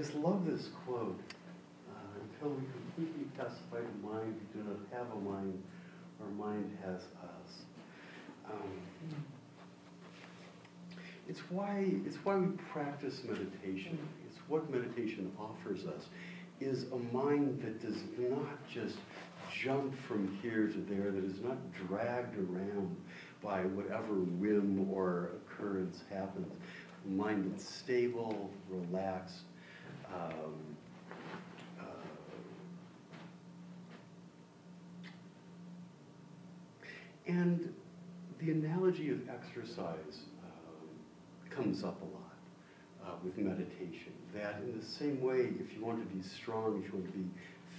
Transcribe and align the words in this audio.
just 0.00 0.14
love 0.14 0.46
this 0.46 0.68
quote. 0.86 1.20
Uh, 1.90 2.20
until 2.22 2.56
we 2.56 2.64
completely 2.72 3.24
pacify 3.36 3.80
the 3.80 4.08
mind, 4.08 4.34
we 4.54 4.58
do 4.62 4.66
not 4.66 4.78
have 4.90 5.12
a 5.12 5.20
mind, 5.20 5.62
our 6.22 6.30
mind 6.30 6.74
has 6.82 7.02
us. 7.02 7.64
Um, 8.50 9.24
it's 11.28 11.40
why, 11.50 11.92
it's 12.06 12.16
why 12.24 12.36
we 12.36 12.46
practice 12.72 13.20
meditation. 13.24 13.98
It's 14.26 14.38
what 14.48 14.70
meditation 14.70 15.30
offers 15.38 15.84
us, 15.84 16.06
is 16.60 16.86
a 16.92 17.14
mind 17.14 17.60
that 17.60 17.82
does 17.82 18.00
not 18.18 18.66
just 18.66 18.96
jump 19.52 19.94
from 19.94 20.38
here 20.40 20.66
to 20.66 20.78
there, 20.88 21.10
that 21.10 21.24
is 21.24 21.42
not 21.42 21.58
dragged 21.74 22.38
around 22.38 22.96
by 23.42 23.60
whatever 23.64 24.14
whim 24.14 24.88
or 24.90 25.32
occurrence 25.36 26.04
happens. 26.10 26.50
A 27.04 27.08
mind 27.10 27.52
that's 27.52 27.68
stable, 27.68 28.50
relaxed, 28.70 29.42
um, 30.14 30.54
uh, 31.80 31.84
and 37.26 37.72
the 38.38 38.50
analogy 38.50 39.10
of 39.10 39.28
exercise 39.28 40.24
um, 40.44 40.88
comes 41.50 41.84
up 41.84 42.00
a 42.00 42.04
lot 42.04 42.30
uh, 43.04 43.16
with 43.22 43.36
meditation. 43.38 44.12
That 44.34 44.60
in 44.62 44.78
the 44.78 44.84
same 44.84 45.20
way, 45.20 45.50
if 45.60 45.74
you 45.74 45.84
want 45.84 46.08
to 46.08 46.14
be 46.14 46.22
strong, 46.22 46.82
if 46.82 46.92
you 46.92 46.98
want 46.98 47.12
to 47.12 47.18
be 47.18 47.28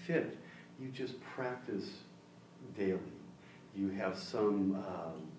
fit, 0.05 0.37
you 0.79 0.89
just 0.89 1.21
practice 1.21 1.89
daily. 2.77 2.99
You 3.75 3.89
have 3.91 4.17
some 4.17 4.75
um, 4.75 5.31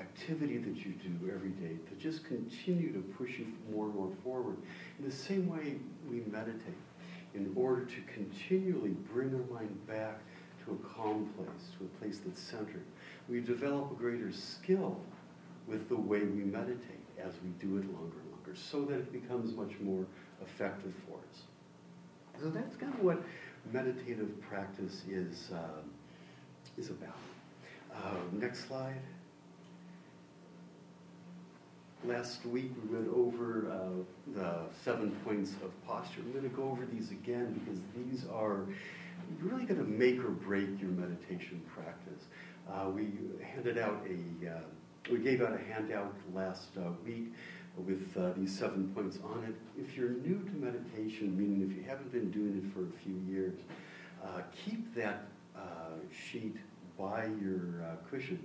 activity 0.00 0.58
that 0.58 0.76
you 0.84 0.92
do 0.92 1.30
every 1.32 1.50
day 1.50 1.76
to 1.88 1.94
just 1.96 2.24
continue 2.24 2.92
to 2.92 3.00
push 3.00 3.38
you 3.38 3.46
more 3.72 3.86
and 3.86 3.94
more 3.94 4.10
forward. 4.24 4.56
In 4.98 5.04
the 5.04 5.14
same 5.14 5.48
way, 5.48 5.76
we 6.08 6.22
meditate 6.30 6.74
in 7.34 7.52
order 7.54 7.84
to 7.84 8.00
continually 8.12 8.96
bring 9.12 9.34
our 9.34 9.60
mind 9.60 9.86
back 9.86 10.18
to 10.64 10.72
a 10.72 10.94
calm 10.94 11.30
place, 11.36 11.70
to 11.78 11.84
a 11.84 11.88
place 12.00 12.20
that's 12.24 12.40
centered. 12.40 12.84
We 13.28 13.40
develop 13.40 13.92
a 13.92 13.94
greater 13.94 14.32
skill 14.32 15.00
with 15.66 15.88
the 15.88 15.96
way 15.96 16.20
we 16.20 16.44
meditate 16.44 17.04
as 17.22 17.34
we 17.44 17.50
do 17.64 17.76
it 17.76 17.84
longer 17.92 18.16
and 18.18 18.32
longer 18.32 18.54
so 18.54 18.82
that 18.86 18.94
it 18.94 19.12
becomes 19.12 19.54
much 19.54 19.78
more 19.80 20.04
effective 20.42 20.94
for 21.06 21.18
us. 21.30 21.42
So 22.40 22.48
that's 22.50 22.76
kind 22.76 22.92
of 22.94 23.02
what 23.02 23.22
meditative 23.72 24.40
practice 24.40 25.02
is, 25.08 25.50
uh, 25.52 25.82
is 26.78 26.90
about. 26.90 27.18
Uh, 27.94 28.16
next 28.32 28.66
slide. 28.66 29.00
Last 32.06 32.46
week 32.46 32.72
we 32.82 32.96
went 32.96 33.12
over 33.14 33.70
uh, 33.70 34.32
the 34.34 34.60
seven 34.82 35.10
points 35.22 35.52
of 35.62 35.86
posture. 35.86 36.20
I'm 36.20 36.32
going 36.32 36.48
to 36.48 36.56
go 36.56 36.62
over 36.62 36.86
these 36.86 37.10
again 37.10 37.60
because 37.60 37.78
these 37.94 38.24
are 38.32 38.64
really 39.38 39.66
going 39.66 39.84
to 39.84 39.86
make 39.86 40.18
or 40.24 40.30
break 40.30 40.80
your 40.80 40.92
meditation 40.92 41.60
practice. 41.74 42.24
Uh, 42.72 42.88
we 42.88 43.10
handed 43.44 43.76
out 43.76 44.02
a, 44.08 44.48
uh, 44.48 44.60
we 45.10 45.18
gave 45.18 45.42
out 45.42 45.52
a 45.52 45.58
handout 45.58 46.14
last 46.32 46.68
uh, 46.78 46.88
week 47.04 47.34
with 47.76 48.16
uh, 48.16 48.30
these 48.34 48.58
seven 48.58 48.90
points 48.94 49.18
on 49.22 49.44
it. 49.44 49.54
If 49.78 49.94
you're 49.94 50.08
new 50.08 50.42
to 50.42 50.52
meditation, 50.52 51.36
meaning 51.36 51.68
if 51.70 51.76
you 51.76 51.82
haven't 51.86 52.10
been 52.12 52.30
doing 52.30 52.62
it 52.64 52.72
for 52.72 52.86
a 52.86 52.98
few 53.04 53.20
years, 53.30 53.58
uh, 54.24 54.40
keep 54.64 54.94
that 54.94 55.26
sheet 56.10 56.56
by 56.98 57.26
your 57.42 57.98
cushion 58.10 58.42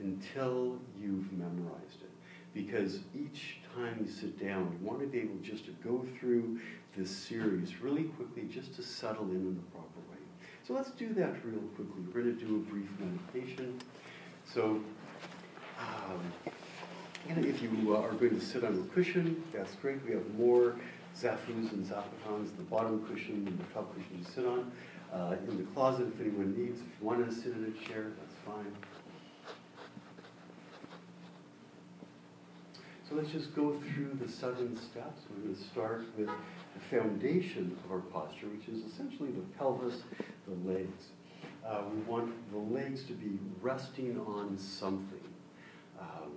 until 0.00 0.80
you've 1.00 1.32
memorized 1.32 2.02
it 2.02 2.15
because 2.56 3.00
each 3.14 3.58
time 3.74 3.98
you 4.00 4.10
sit 4.10 4.42
down, 4.42 4.74
you 4.80 4.86
want 4.86 5.00
to 5.00 5.06
be 5.06 5.18
able 5.18 5.36
just 5.42 5.66
to 5.66 5.72
go 5.84 6.06
through 6.18 6.58
this 6.96 7.14
series 7.14 7.82
really 7.82 8.04
quickly 8.04 8.44
just 8.44 8.74
to 8.74 8.82
settle 8.82 9.24
in 9.24 9.36
in 9.36 9.54
the 9.54 9.62
proper 9.72 10.00
way. 10.10 10.16
So 10.66 10.72
let's 10.72 10.90
do 10.92 11.12
that 11.14 11.34
real 11.44 11.60
quickly. 11.74 12.02
We're 12.06 12.22
going 12.22 12.38
to 12.38 12.44
do 12.44 12.56
a 12.56 12.58
brief 12.70 12.88
meditation. 12.98 13.78
So, 14.46 14.80
um, 15.78 16.32
if 17.28 17.60
you 17.60 17.94
are 17.94 18.12
going 18.12 18.40
to 18.40 18.44
sit 18.44 18.64
on 18.64 18.78
a 18.78 18.94
cushion, 18.94 19.44
that's 19.52 19.74
great. 19.74 20.02
We 20.06 20.12
have 20.12 20.34
more 20.38 20.76
zafus 21.14 21.72
and 21.72 21.84
zabutons, 21.84 22.56
the 22.56 22.62
bottom 22.70 23.06
cushion 23.06 23.46
and 23.46 23.58
the 23.58 23.64
top 23.74 23.94
cushion 23.94 24.24
to 24.24 24.30
sit 24.30 24.46
on. 24.46 24.72
Uh, 25.12 25.36
in 25.46 25.58
the 25.58 25.64
closet, 25.74 26.08
if 26.08 26.20
anyone 26.20 26.56
needs, 26.56 26.80
if 26.80 26.86
you 27.00 27.06
want 27.06 27.28
to 27.28 27.34
sit 27.34 27.52
in 27.52 27.64
a 27.64 27.86
chair, 27.86 28.06
that's 28.18 28.34
fine. 28.46 28.72
So 33.08 33.14
let's 33.14 33.30
just 33.30 33.54
go 33.54 33.72
through 33.72 34.18
the 34.20 34.28
seven 34.28 34.76
steps. 34.76 35.22
We're 35.30 35.44
going 35.44 35.54
to 35.54 35.62
start 35.62 36.04
with 36.18 36.26
the 36.26 36.80
foundation 36.90 37.78
of 37.84 37.92
our 37.92 38.00
posture, 38.00 38.48
which 38.48 38.68
is 38.68 38.84
essentially 38.84 39.30
the 39.30 39.42
pelvis, 39.56 40.02
the 40.48 40.68
legs. 40.68 41.10
Uh, 41.64 41.82
we 41.94 42.00
want 42.02 42.32
the 42.50 42.58
legs 42.58 43.04
to 43.04 43.12
be 43.12 43.38
resting 43.60 44.18
on 44.26 44.58
something. 44.58 45.20
Um, 46.00 46.32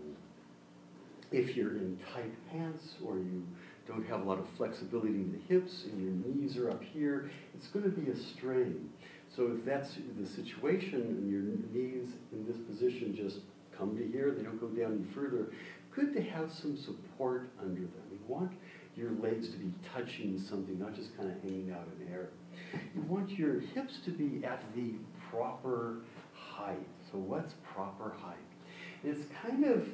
if 1.32 1.56
you're 1.56 1.76
in 1.78 1.98
tight 2.14 2.34
pants 2.52 2.94
or 3.04 3.16
you 3.16 3.44
don't 3.88 4.08
have 4.08 4.22
a 4.22 4.24
lot 4.24 4.38
of 4.38 4.48
flexibility 4.50 5.10
in 5.10 5.32
the 5.32 5.54
hips 5.54 5.86
and 5.86 6.00
your 6.00 6.12
knees 6.12 6.56
are 6.56 6.70
up 6.70 6.84
here, 6.84 7.32
it's 7.56 7.66
going 7.68 7.86
to 7.86 7.92
be 7.92 8.12
a 8.12 8.16
strain. 8.16 8.92
So 9.36 9.52
if 9.58 9.66
that's 9.66 9.98
the 10.20 10.26
situation 10.26 11.02
and 11.02 11.32
your 11.32 11.42
knees 11.74 12.10
in 12.32 12.46
this 12.46 12.58
position 12.58 13.16
just 13.16 13.40
come 13.80 13.98
to 13.98 14.06
here, 14.06 14.32
they 14.38 14.44
don't 14.44 14.60
go 14.60 14.68
down 14.68 15.04
any 15.04 15.14
further, 15.14 15.52
good 15.96 16.14
to 16.14 16.22
have 16.22 16.52
some 16.52 16.78
support 16.78 17.50
under 17.60 17.82
them. 17.82 18.04
You 18.12 18.20
want 18.28 18.52
your 18.96 19.12
legs 19.12 19.50
to 19.50 19.58
be 19.58 19.72
touching 19.94 20.38
something, 20.38 20.78
not 20.78 20.94
just 20.94 21.16
kind 21.18 21.32
of 21.32 21.42
hanging 21.42 21.72
out 21.72 21.88
in 21.98 22.06
the 22.06 22.12
air. 22.12 22.30
You 22.94 23.02
want 23.04 23.30
your 23.32 23.62
hips 23.62 24.00
to 24.06 24.12
be 24.12 24.46
at 24.46 24.62
the 24.76 24.94
proper 25.32 26.02
height. 26.34 26.86
So 27.12 27.18
what's 27.18 27.54
proper 27.74 28.14
height? 28.22 28.36
It's 29.04 29.26
kind 29.42 29.64
of 29.64 29.88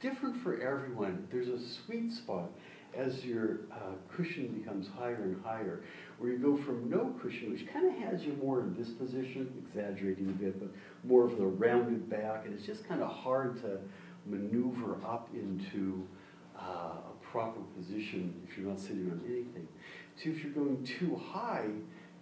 different 0.00 0.42
for 0.42 0.60
everyone. 0.60 1.28
There's 1.30 1.48
a 1.48 1.60
sweet 1.60 2.12
spot 2.12 2.50
as 2.98 3.24
your 3.24 3.60
uh, 3.72 3.94
cushion 4.14 4.48
becomes 4.48 4.88
higher 4.98 5.22
and 5.22 5.42
higher, 5.44 5.82
where 6.18 6.32
you 6.32 6.38
go 6.38 6.56
from 6.56 6.90
no 6.90 7.14
cushion, 7.22 7.52
which 7.52 7.66
kind 7.72 7.86
of 7.86 7.94
has 8.10 8.24
you 8.24 8.36
more 8.42 8.60
in 8.60 8.74
this 8.76 8.88
position, 8.88 9.52
exaggerating 9.64 10.28
a 10.28 10.32
bit, 10.32 10.58
but 10.58 10.68
more 11.04 11.24
of 11.24 11.36
the 11.38 11.46
rounded 11.46 12.10
back, 12.10 12.44
and 12.44 12.52
it's 12.52 12.66
just 12.66 12.86
kind 12.88 13.00
of 13.02 13.08
hard 13.08 13.60
to 13.62 13.78
maneuver 14.26 14.96
up 15.06 15.28
into 15.32 16.06
uh, 16.58 16.96
a 16.96 17.24
proper 17.24 17.60
position 17.76 18.34
if 18.48 18.58
you're 18.58 18.68
not 18.68 18.80
sitting 18.80 19.10
on 19.10 19.20
anything. 19.26 19.68
So 20.16 20.30
if 20.30 20.42
you're 20.42 20.52
going 20.52 20.84
too 20.84 21.20
high, 21.32 21.68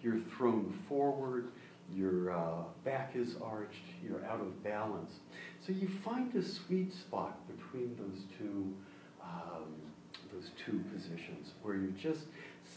you're 0.02 0.18
thrown 0.18 0.78
forward, 0.88 1.48
your 1.94 2.32
uh, 2.32 2.64
back 2.84 3.12
is 3.14 3.36
arched, 3.42 3.84
you're 4.04 4.24
out 4.26 4.40
of 4.40 4.62
balance. 4.62 5.14
So 5.64 5.72
you 5.72 5.88
find 5.88 6.34
a 6.34 6.42
sweet 6.42 6.92
spot 6.92 7.38
between 7.48 7.96
those 7.96 8.24
two, 8.38 8.74
um, 9.22 9.72
those 10.46 10.64
two 10.64 10.82
positions 10.92 11.52
where 11.62 11.76
you're 11.76 11.90
just 11.90 12.26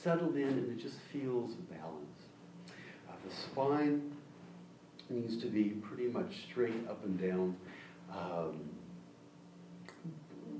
settled 0.01 0.35
in 0.35 0.47
and 0.47 0.71
it 0.71 0.81
just 0.81 0.97
feels 1.11 1.53
balanced. 1.53 2.27
Uh, 3.07 3.13
the 3.27 3.35
spine 3.35 4.11
needs 5.09 5.37
to 5.37 5.47
be 5.47 5.69
pretty 5.69 6.07
much 6.07 6.43
straight 6.49 6.87
up 6.89 7.03
and 7.03 7.19
down. 7.19 7.55
Um, 8.11 8.69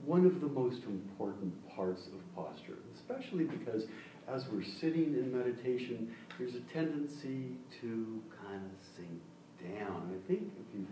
one 0.05 0.25
of 0.25 0.41
the 0.41 0.47
most 0.47 0.83
important 0.83 1.53
parts 1.75 2.07
of 2.07 2.35
posture, 2.35 2.77
especially 2.95 3.43
because 3.45 3.85
as 4.27 4.47
we're 4.49 4.63
sitting 4.63 5.15
in 5.15 5.35
meditation, 5.35 6.15
there's 6.37 6.55
a 6.55 6.61
tendency 6.61 7.51
to 7.81 8.21
kind 8.45 8.61
of 8.63 8.95
sink 8.95 9.77
down. 9.77 10.11
I 10.13 10.27
think 10.27 10.51
if 10.59 10.75
you 10.75 10.87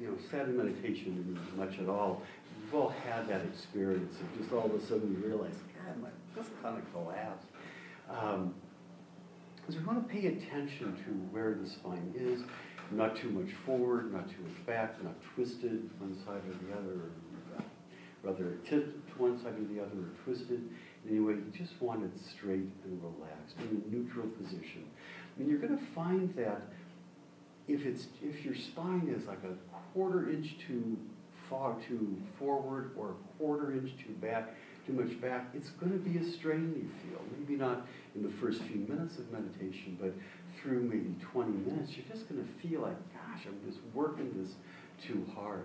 you 0.00 0.08
know 0.08 0.14
sat 0.30 0.46
in 0.46 0.56
meditation 0.56 1.38
much 1.56 1.78
at 1.78 1.88
all, 1.88 2.22
we've 2.72 2.80
all 2.80 2.94
had 3.06 3.28
that 3.28 3.42
experience 3.44 4.16
of 4.20 4.38
just 4.38 4.52
all 4.52 4.64
of 4.64 4.74
a 4.74 4.80
sudden 4.80 5.12
you 5.12 5.26
realize, 5.26 5.54
God, 5.74 6.02
my 6.02 6.08
just 6.34 6.50
kind 6.62 6.78
of 6.78 6.92
collapsed. 6.92 7.46
Um, 8.08 8.54
so 9.68 9.78
we 9.78 9.84
want 9.84 10.06
to 10.06 10.12
pay 10.12 10.26
attention 10.26 10.96
to 11.04 11.10
where 11.30 11.54
the 11.54 11.68
spine 11.68 12.14
is, 12.16 12.42
not 12.90 13.14
too 13.16 13.30
much 13.30 13.52
forward, 13.66 14.12
not 14.12 14.28
too 14.28 14.42
much 14.46 14.66
back, 14.66 15.02
not 15.02 15.14
twisted 15.34 15.88
one 15.98 16.16
side 16.24 16.40
or 16.48 16.66
the 16.66 16.72
other, 16.76 17.00
rather 18.22 18.56
tipped 18.64 19.08
to 19.08 19.22
one 19.22 19.38
side 19.38 19.54
or 19.54 19.74
the 19.74 19.80
other 19.80 19.98
or 19.98 20.24
twisted. 20.24 20.68
Anyway, 21.08 21.34
you 21.34 21.52
just 21.56 21.80
want 21.80 22.02
it 22.04 22.18
straight 22.18 22.70
and 22.84 23.02
relaxed 23.02 23.56
in 23.58 23.82
a 23.84 23.94
neutral 23.94 24.26
position. 24.28 24.84
Mean, 25.36 25.48
you're 25.48 25.58
going 25.58 25.76
to 25.76 25.84
find 25.84 26.34
that 26.36 26.62
if 27.68 27.86
it's 27.86 28.06
if 28.22 28.44
your 28.44 28.54
spine 28.54 29.12
is 29.16 29.26
like 29.26 29.42
a 29.44 29.54
quarter 29.92 30.28
inch 30.30 30.56
too 30.66 30.96
far 31.48 31.76
too 31.88 32.16
forward 32.38 32.92
or 32.96 33.10
a 33.10 33.38
quarter 33.38 33.72
inch 33.72 33.90
too 33.98 34.12
back, 34.20 34.54
too 34.86 34.92
much 34.92 35.20
back, 35.20 35.46
it's 35.54 35.70
going 35.70 35.92
to 35.92 35.98
be 35.98 36.18
a 36.18 36.32
strain 36.32 36.74
you 36.76 36.90
feel. 37.10 37.20
Maybe 37.38 37.56
not 37.56 37.86
in 38.14 38.22
the 38.22 38.30
first 38.40 38.60
few 38.62 38.80
minutes 38.88 39.18
of 39.18 39.30
meditation, 39.30 39.96
but 40.00 40.12
through 40.60 40.82
maybe 40.82 41.14
20 41.32 41.50
minutes, 41.50 41.92
you're 41.96 42.06
just 42.06 42.28
going 42.28 42.42
to 42.44 42.68
feel 42.68 42.80
like, 42.82 42.96
gosh, 43.12 43.46
I'm 43.46 43.70
just 43.70 43.80
working 43.94 44.30
this 44.36 44.54
too 45.06 45.24
hard. 45.34 45.64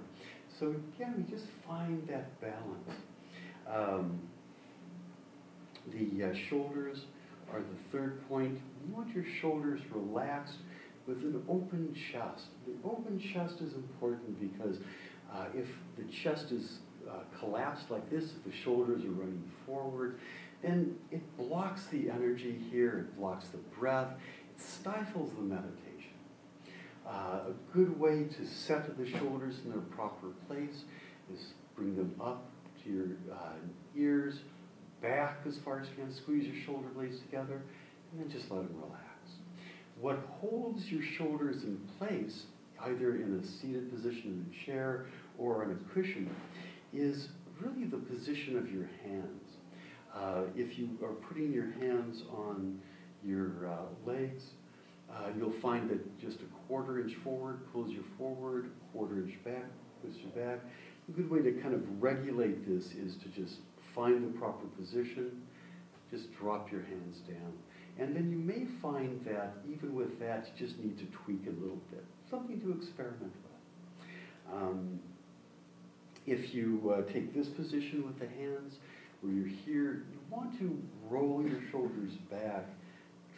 So 0.59 0.75
again, 0.95 1.13
we 1.17 1.31
just 1.31 1.47
find 1.67 2.07
that 2.07 2.39
balance. 2.41 2.91
Um, 3.69 4.19
The 5.93 6.25
uh, 6.25 6.35
shoulders 6.49 7.05
are 7.51 7.59
the 7.59 7.97
third 7.97 8.27
point. 8.27 8.59
You 8.85 8.93
want 8.93 9.13
your 9.15 9.23
shoulders 9.41 9.79
relaxed 9.93 10.57
with 11.07 11.19
an 11.19 11.41
open 11.47 11.95
chest. 12.11 12.47
The 12.65 12.73
open 12.87 13.19
chest 13.19 13.61
is 13.61 13.73
important 13.73 14.37
because 14.39 14.77
uh, 15.37 15.45
if 15.55 15.67
the 15.97 16.03
chest 16.11 16.51
is 16.51 16.79
uh, 17.07 17.19
collapsed 17.39 17.91
like 17.91 18.09
this, 18.09 18.25
if 18.25 18.43
the 18.43 18.51
shoulders 18.51 19.03
are 19.03 19.09
running 19.09 19.43
forward, 19.65 20.19
then 20.61 20.95
it 21.11 21.21
blocks 21.37 21.85
the 21.87 22.09
energy 22.09 22.57
here, 22.71 23.07
it 23.09 23.17
blocks 23.17 23.47
the 23.49 23.57
breath, 23.79 24.13
it 24.55 24.61
stifles 24.61 25.31
the 25.35 25.41
meditation. 25.41 25.83
Uh, 27.07 27.39
a 27.49 27.53
good 27.73 27.97
way 27.99 28.25
to 28.25 28.45
set 28.45 28.97
the 28.97 29.09
shoulders 29.09 29.59
in 29.63 29.71
their 29.71 29.79
proper 29.79 30.27
place 30.47 30.83
is 31.33 31.53
bring 31.75 31.95
them 31.95 32.13
up 32.19 32.49
to 32.83 32.89
your 32.89 33.05
uh, 33.31 33.53
ears, 33.95 34.39
back 35.01 35.37
as 35.47 35.57
far 35.57 35.79
as 35.79 35.87
you 35.89 35.95
can, 36.03 36.11
squeeze 36.11 36.47
your 36.47 36.61
shoulder 36.63 36.87
blades 36.89 37.19
together, 37.19 37.61
and 38.11 38.21
then 38.21 38.29
just 38.29 38.49
let 38.51 38.63
them 38.63 38.75
relax. 38.81 39.03
What 39.99 40.19
holds 40.41 40.91
your 40.91 41.01
shoulders 41.01 41.63
in 41.63 41.77
place, 41.97 42.45
either 42.83 43.15
in 43.15 43.39
a 43.41 43.45
seated 43.45 43.91
position 43.93 44.45
in 44.45 44.53
a 44.53 44.65
chair 44.65 45.05
or 45.37 45.63
on 45.63 45.71
a 45.71 45.93
cushion, 45.93 46.29
is 46.93 47.29
really 47.59 47.85
the 47.85 47.97
position 47.97 48.57
of 48.57 48.71
your 48.71 48.89
hands. 49.03 49.57
Uh, 50.13 50.43
if 50.55 50.79
you 50.79 50.97
are 51.03 51.13
putting 51.13 51.51
your 51.51 51.71
hands 51.79 52.23
on 52.31 52.79
your 53.23 53.67
uh, 53.67 54.09
legs, 54.09 54.51
uh, 55.09 55.29
you'll 55.37 55.51
find 55.51 55.89
that 55.89 56.19
just 56.19 56.39
a 56.41 56.67
quarter 56.67 56.99
inch 56.99 57.15
forward 57.15 57.59
pulls 57.71 57.91
you 57.91 58.03
forward, 58.17 58.71
quarter 58.91 59.17
inch 59.17 59.41
back 59.43 59.65
pulls 60.01 60.15
you 60.17 60.27
back. 60.35 60.59
A 61.09 61.11
good 61.11 61.29
way 61.29 61.41
to 61.41 61.51
kind 61.53 61.73
of 61.73 61.81
regulate 62.01 62.67
this 62.67 62.93
is 62.93 63.15
to 63.17 63.29
just 63.29 63.59
find 63.95 64.23
the 64.23 64.37
proper 64.37 64.65
position, 64.79 65.41
just 66.11 66.33
drop 66.37 66.71
your 66.71 66.81
hands 66.81 67.19
down. 67.19 67.53
And 67.99 68.15
then 68.15 68.29
you 68.29 68.37
may 68.37 68.65
find 68.81 69.23
that 69.25 69.57
even 69.67 69.95
with 69.95 70.19
that, 70.19 70.47
you 70.47 70.67
just 70.67 70.77
need 70.79 70.97
to 70.99 71.05
tweak 71.05 71.47
a 71.47 71.61
little 71.61 71.81
bit. 71.89 72.05
Something 72.29 72.59
to 72.61 72.71
experiment 72.71 73.33
with. 73.33 74.53
Um, 74.53 74.99
if 76.27 76.53
you 76.53 76.93
uh, 76.93 77.11
take 77.11 77.33
this 77.33 77.47
position 77.47 78.05
with 78.05 78.19
the 78.19 78.27
hands, 78.27 78.75
where 79.21 79.33
you're 79.33 79.47
here, 79.47 80.03
you 80.11 80.19
want 80.29 80.57
to 80.59 80.79
roll 81.09 81.41
your 81.41 81.61
shoulders 81.71 82.11
back, 82.29 82.65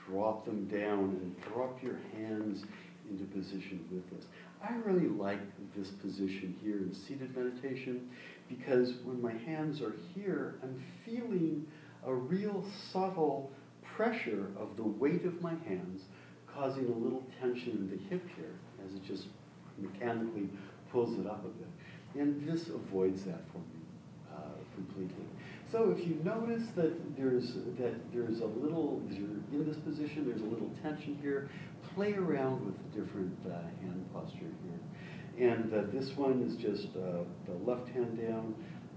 drop 0.08 0.44
them 0.44 0.66
down, 0.66 1.18
and 1.22 1.36
drop 1.54 1.82
your 1.82 2.00
hands 2.14 2.66
into 3.10 3.24
position 3.26 3.86
with 3.92 4.10
this. 4.10 4.28
I 4.62 4.76
really 4.86 5.08
like 5.08 5.40
this 5.78 5.90
position 5.90 6.56
here 6.62 6.80
in 6.80 6.94
seated 6.94 7.36
meditation 7.36 8.10
because 8.50 8.96
when 9.04 9.22
my 9.22 9.34
hands 9.34 9.82
are 9.82 9.94
here, 10.14 10.60
I'm 10.62 10.84
feeling 11.06 11.66
a 12.06 12.14
real 12.14 12.66
subtle 12.92 13.52
pressure 13.84 14.48
of 14.58 14.76
the 14.76 14.84
weight 14.84 15.26
of 15.26 15.42
my 15.42 15.54
hands 15.68 16.04
causing 16.48 16.86
a 16.88 16.98
little 16.98 17.24
tension 17.40 17.72
in 17.72 17.90
the 17.90 18.10
hip 18.10 18.26
here 18.36 18.56
as 18.86 18.94
it 18.94 19.04
just 19.06 19.28
mechanically 19.78 20.50
pulls 20.92 21.18
it 21.18 21.28
up 21.28 21.46
a 21.46 21.50
bit. 21.50 21.68
And 22.16 22.48
this 22.48 22.70
avoids 22.70 23.24
that 23.24 23.42
for 23.52 23.60
me 23.60 23.82
uh, 24.34 24.40
completely. 24.76 25.26
So 25.72 25.96
if 25.96 26.08
you 26.08 26.20
notice 26.24 26.64
that 26.76 27.16
there's 27.16 27.54
that 27.78 28.12
there's 28.12 28.40
a 28.40 28.46
little 28.46 29.02
you're 29.12 29.62
in 29.62 29.68
this 29.68 29.78
position, 29.78 30.26
there's 30.28 30.42
a 30.42 30.46
little 30.46 30.72
tension 30.82 31.18
here, 31.22 31.50
play 31.94 32.14
around 32.14 32.66
with 32.66 32.76
the 32.78 33.02
different 33.02 33.38
uh, 33.46 33.62
hand 33.82 34.06
posture 34.14 34.52
here. 34.64 35.50
And 35.52 35.74
uh, 35.74 35.84
this 35.94 36.18
one 36.18 36.42
is 36.42 36.56
just 36.56 36.88
uh, 36.96 37.24
the 37.46 37.54
left 37.64 37.88
hand 37.90 38.18
down, 38.18 38.56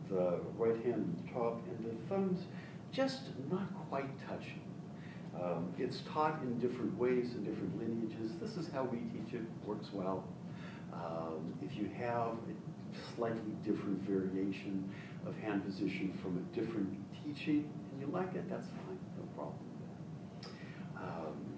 the 0.09 0.41
right 0.57 0.83
hand 0.85 1.17
on 1.19 1.33
top, 1.33 1.63
and 1.69 1.85
the 1.85 2.09
thumbs 2.09 2.47
just 2.91 3.23
not 3.51 3.69
quite 3.89 4.09
touching. 4.27 4.61
Um, 5.41 5.73
it's 5.79 6.01
taught 6.13 6.43
in 6.43 6.59
different 6.59 6.97
ways 6.99 7.35
in 7.35 7.45
different 7.45 7.79
lineages. 7.79 8.33
This 8.41 8.57
is 8.57 8.71
how 8.73 8.85
we 8.85 8.99
teach 8.99 9.35
it, 9.35 9.43
works 9.65 9.89
well. 9.93 10.25
Um, 10.93 11.55
if 11.63 11.77
you 11.77 11.91
have 11.99 12.37
slightly 13.15 13.53
different 13.65 14.01
variation 14.03 14.93
of 15.27 15.37
hand 15.39 15.65
position 15.65 16.19
from 16.23 16.39
a 16.39 16.57
different 16.57 16.89
teaching 17.25 17.71
and 17.93 18.01
you 18.01 18.07
like 18.13 18.35
it, 18.35 18.49
that's 18.49 18.67
fine, 18.67 18.99
no 19.17 19.25
problem 19.35 19.59
with 20.41 20.51
that. 20.51 21.03
Um, 21.03 21.53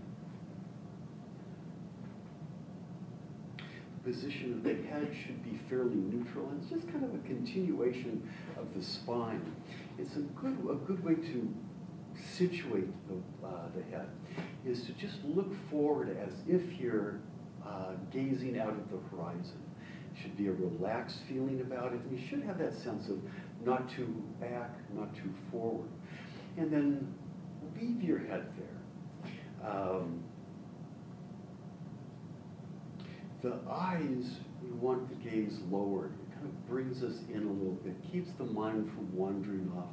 position 4.04 4.52
of 4.52 4.62
the 4.62 4.74
head 4.88 5.08
should 5.24 5.42
be 5.42 5.56
fairly 5.68 5.94
neutral. 5.94 6.50
It's 6.60 6.68
just 6.70 6.86
kind 6.92 7.04
of 7.04 7.14
a 7.14 7.18
continuation 7.26 8.28
of 8.58 8.74
the 8.74 8.82
spine. 8.82 9.54
It's 9.98 10.16
a 10.16 10.20
good, 10.20 10.58
a 10.70 10.74
good 10.74 11.02
way 11.02 11.14
to 11.14 11.54
situate 12.36 12.88
the, 13.08 13.46
uh, 13.46 13.68
the 13.74 13.82
head 13.96 14.08
is 14.66 14.84
to 14.84 14.92
just 14.92 15.24
look 15.24 15.52
forward 15.70 16.16
as 16.16 16.34
if 16.46 16.78
you're 16.78 17.20
uh, 17.66 17.92
gazing 18.12 18.58
out 18.58 18.68
at 18.68 18.90
the 18.90 18.98
horizon. 19.10 19.63
Should 20.20 20.36
be 20.36 20.46
a 20.46 20.52
relaxed 20.52 21.20
feeling 21.28 21.60
about 21.60 21.92
it. 21.92 22.00
And 22.00 22.18
you 22.18 22.26
should 22.26 22.42
have 22.44 22.58
that 22.58 22.72
sense 22.72 23.08
of 23.08 23.18
not 23.64 23.88
too 23.88 24.22
back, 24.40 24.70
not 24.94 25.14
too 25.14 25.32
forward. 25.50 25.88
And 26.56 26.72
then 26.72 27.14
leave 27.78 28.02
your 28.02 28.18
head 28.18 28.46
there. 28.56 29.70
Um, 29.70 30.22
the 33.42 33.58
eyes, 33.70 34.38
we 34.62 34.70
want 34.70 35.08
the 35.08 35.30
gaze 35.30 35.58
lowered. 35.70 36.12
It 36.12 36.34
kind 36.34 36.46
of 36.46 36.68
brings 36.68 37.02
us 37.02 37.20
in 37.32 37.42
a 37.42 37.52
little 37.52 37.78
bit, 37.84 37.94
keeps 38.10 38.32
the 38.32 38.44
mind 38.44 38.90
from 38.90 39.14
wandering 39.14 39.70
off, 39.76 39.90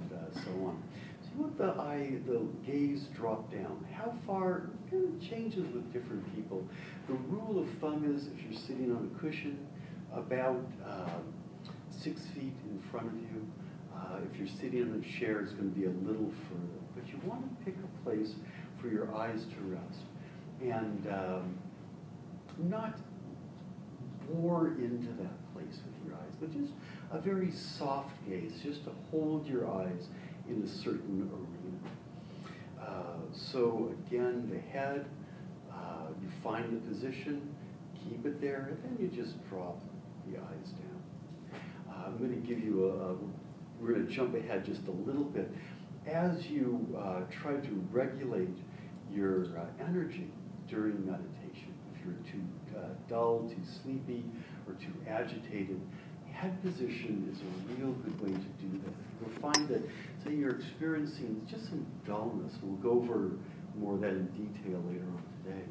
and 0.00 0.12
uh, 0.12 0.32
so 0.32 0.50
on. 0.66 0.82
So 1.22 1.28
you 1.34 1.42
want 1.42 1.58
the 1.58 1.70
eye, 1.80 2.18
the 2.26 2.46
gaze 2.64 3.08
drop 3.14 3.50
down. 3.50 3.84
How 3.92 4.14
far? 4.26 4.70
Kind 4.90 5.22
of 5.22 5.28
changes 5.28 5.72
with 5.74 5.92
different 5.92 6.34
people. 6.34 6.66
The 7.06 7.14
rule 7.14 7.60
of 7.60 7.68
thumb 7.78 8.14
is 8.14 8.28
if 8.28 8.42
you're 8.42 8.60
sitting 8.60 8.90
on 8.90 9.10
a 9.14 9.18
cushion, 9.20 9.66
about 10.14 10.64
uh, 10.86 11.08
six 11.90 12.26
feet 12.26 12.54
in 12.70 12.82
front 12.90 13.06
of 13.06 13.14
you. 13.14 13.46
Uh, 13.94 14.18
if 14.30 14.38
you're 14.38 14.48
sitting 14.48 14.80
in 14.80 15.04
a 15.04 15.18
chair, 15.18 15.40
it's 15.40 15.52
going 15.52 15.70
to 15.70 15.78
be 15.78 15.86
a 15.86 16.08
little 16.08 16.32
further. 16.48 16.78
But 16.94 17.08
you 17.08 17.20
want 17.24 17.42
to 17.42 17.64
pick 17.64 17.74
a 17.76 18.04
place 18.04 18.34
for 18.80 18.88
your 18.88 19.14
eyes 19.14 19.44
to 19.44 19.60
rest. 19.64 20.00
And 20.60 21.06
um, 21.12 21.58
not 22.58 22.98
bore 24.32 24.68
into 24.68 25.08
that 25.20 25.54
place 25.54 25.80
with 25.84 26.06
your 26.06 26.14
eyes, 26.16 26.32
but 26.40 26.52
just 26.52 26.72
a 27.10 27.18
very 27.18 27.50
soft 27.50 28.14
gaze, 28.28 28.52
just 28.62 28.84
to 28.84 28.90
hold 29.10 29.46
your 29.46 29.70
eyes 29.70 30.08
in 30.48 30.62
a 30.62 30.68
certain 30.68 31.30
so 33.32 33.92
again, 34.06 34.48
the 34.50 34.58
head, 34.70 35.06
uh, 35.72 36.08
you 36.20 36.28
find 36.42 36.72
the 36.72 36.88
position, 36.88 37.54
keep 37.94 38.24
it 38.26 38.40
there, 38.40 38.70
and 38.70 38.98
then 38.98 39.04
you 39.04 39.22
just 39.22 39.36
drop 39.48 39.80
the 40.26 40.38
eyes 40.38 40.72
down. 40.72 41.60
Uh, 41.88 42.06
I'm 42.06 42.18
going 42.18 42.30
to 42.30 42.46
give 42.46 42.58
you 42.58 42.86
a, 42.86 43.12
a 43.12 43.16
we're 43.80 43.92
going 43.92 44.06
to 44.06 44.12
jump 44.12 44.34
ahead 44.34 44.64
just 44.64 44.86
a 44.88 44.90
little 44.90 45.24
bit. 45.24 45.50
As 46.06 46.48
you 46.48 46.86
uh, 46.98 47.20
try 47.30 47.54
to 47.54 47.86
regulate 47.92 48.56
your 49.12 49.44
uh, 49.56 49.64
energy 49.80 50.28
during 50.68 51.06
meditation, 51.06 51.72
if 51.94 52.04
you're 52.04 52.14
too 52.30 52.44
uh, 52.76 52.88
dull, 53.08 53.48
too 53.48 53.62
sleepy, 53.82 54.24
or 54.66 54.74
too 54.74 54.94
agitated, 55.08 55.80
head 56.32 56.60
position 56.62 57.28
is 57.32 57.40
a 57.40 57.80
real 57.80 57.92
good 57.92 58.20
way 58.20 58.30
to 58.30 58.64
do 58.64 58.80
that. 58.84 58.94
You'll 59.20 59.52
find 59.52 59.68
that, 59.68 59.82
say 60.28 60.34
you're 60.34 60.56
experiencing 60.56 61.46
just 61.50 61.66
some 61.66 61.86
dullness, 62.06 62.52
we'll 62.62 62.76
go 62.76 62.90
over 62.90 63.32
more 63.76 63.94
of 63.94 64.00
that 64.00 64.10
in 64.10 64.26
detail 64.28 64.82
later 64.88 65.04
on 65.04 65.22
today. 65.44 65.64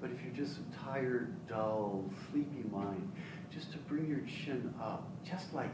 But 0.00 0.10
if 0.10 0.22
you're 0.22 0.46
just 0.46 0.60
tired, 0.84 1.34
dull, 1.48 2.04
sleepy 2.30 2.64
mind, 2.70 3.10
just 3.52 3.72
to 3.72 3.78
bring 3.78 4.08
your 4.08 4.20
chin 4.20 4.74
up, 4.80 5.08
just 5.24 5.52
like 5.54 5.70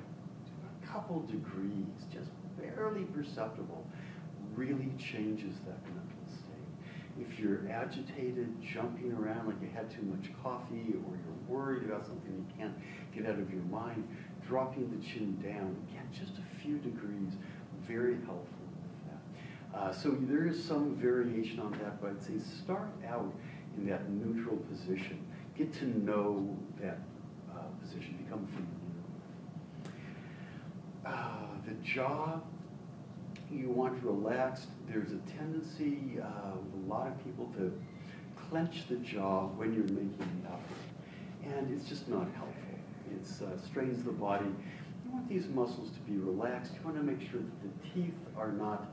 a 0.82 0.86
couple 0.86 1.20
degrees, 1.22 1.86
just 2.12 2.30
barely 2.58 3.04
perceptible, 3.04 3.86
really 4.54 4.92
changes 4.98 5.54
that 5.66 5.82
mental 5.84 6.26
state. 6.26 7.20
If 7.20 7.38
you're 7.38 7.68
agitated, 7.70 8.60
jumping 8.62 9.12
around 9.12 9.46
like 9.46 9.60
you 9.62 9.68
had 9.74 9.90
too 9.90 10.02
much 10.02 10.30
coffee, 10.42 10.94
or 11.06 11.16
you're 11.16 11.48
worried 11.48 11.84
about 11.84 12.06
something 12.06 12.32
you 12.32 12.46
can't 12.58 12.74
get 13.14 13.26
out 13.26 13.38
of 13.38 13.50
your 13.50 13.62
mind, 13.64 14.06
dropping 14.46 14.90
the 14.90 15.04
chin 15.06 15.36
down, 15.42 15.76
again, 15.88 16.08
just 16.12 16.38
a 16.38 16.60
few 16.62 16.78
degrees, 16.78 17.32
very 17.88 18.14
helpful 18.26 18.44
with 18.70 19.72
that. 19.72 19.78
Uh, 19.78 19.92
so 19.92 20.16
there 20.20 20.46
is 20.46 20.62
some 20.62 20.94
variation 20.94 21.58
on 21.60 21.72
that, 21.72 22.00
but 22.00 22.10
I'd 22.10 22.22
say 22.22 22.38
start 22.62 22.90
out 23.08 23.32
in 23.76 23.86
that 23.88 24.10
neutral 24.10 24.56
position. 24.56 25.24
Get 25.56 25.72
to 25.74 25.86
know 25.86 26.56
that 26.80 26.98
uh, 27.50 27.62
position, 27.80 28.18
become 28.22 28.46
familiar 28.46 28.68
with 29.84 29.92
uh, 31.06 31.46
the 31.66 31.74
jaw, 31.82 32.40
you 33.50 33.70
want 33.70 34.02
relaxed. 34.02 34.68
There's 34.88 35.12
a 35.12 35.18
tendency 35.38 36.18
uh, 36.20 36.56
with 36.56 36.84
a 36.84 36.88
lot 36.88 37.06
of 37.06 37.24
people 37.24 37.50
to 37.56 37.72
clench 38.36 38.88
the 38.88 38.96
jaw 38.96 39.46
when 39.56 39.72
you're 39.72 39.84
making 39.84 40.42
the 40.42 40.48
effort. 40.48 41.56
And 41.56 41.72
it's 41.72 41.88
just 41.88 42.08
not 42.08 42.26
helpful. 42.36 42.54
It 43.10 43.26
uh, 43.42 43.58
strains 43.66 44.02
the 44.04 44.12
body. 44.12 44.46
You 45.08 45.14
want 45.14 45.28
these 45.28 45.48
muscles 45.48 45.90
to 45.90 46.00
be 46.00 46.18
relaxed. 46.18 46.72
You 46.74 46.80
want 46.84 46.96
to 46.96 47.02
make 47.02 47.20
sure 47.30 47.40
that 47.40 47.62
the 47.62 47.88
teeth 47.94 48.14
are 48.36 48.52
not 48.52 48.92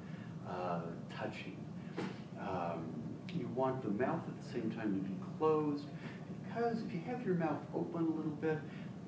uh, 0.50 0.81
touching. 1.13 1.57
Um, 2.39 2.86
you 3.34 3.50
want 3.53 3.84
the 3.84 3.89
mouth 3.89 4.22
at 4.25 4.41
the 4.41 4.50
same 4.53 4.72
time 4.72 4.95
to 4.95 5.10
be 5.10 5.15
closed 5.38 5.86
because 6.48 6.81
if 6.84 6.93
you 6.93 7.01
have 7.05 7.25
your 7.25 7.36
mouth 7.36 7.60
open 7.75 8.01
a 8.01 8.15
little 8.15 8.31
bit, 8.39 8.60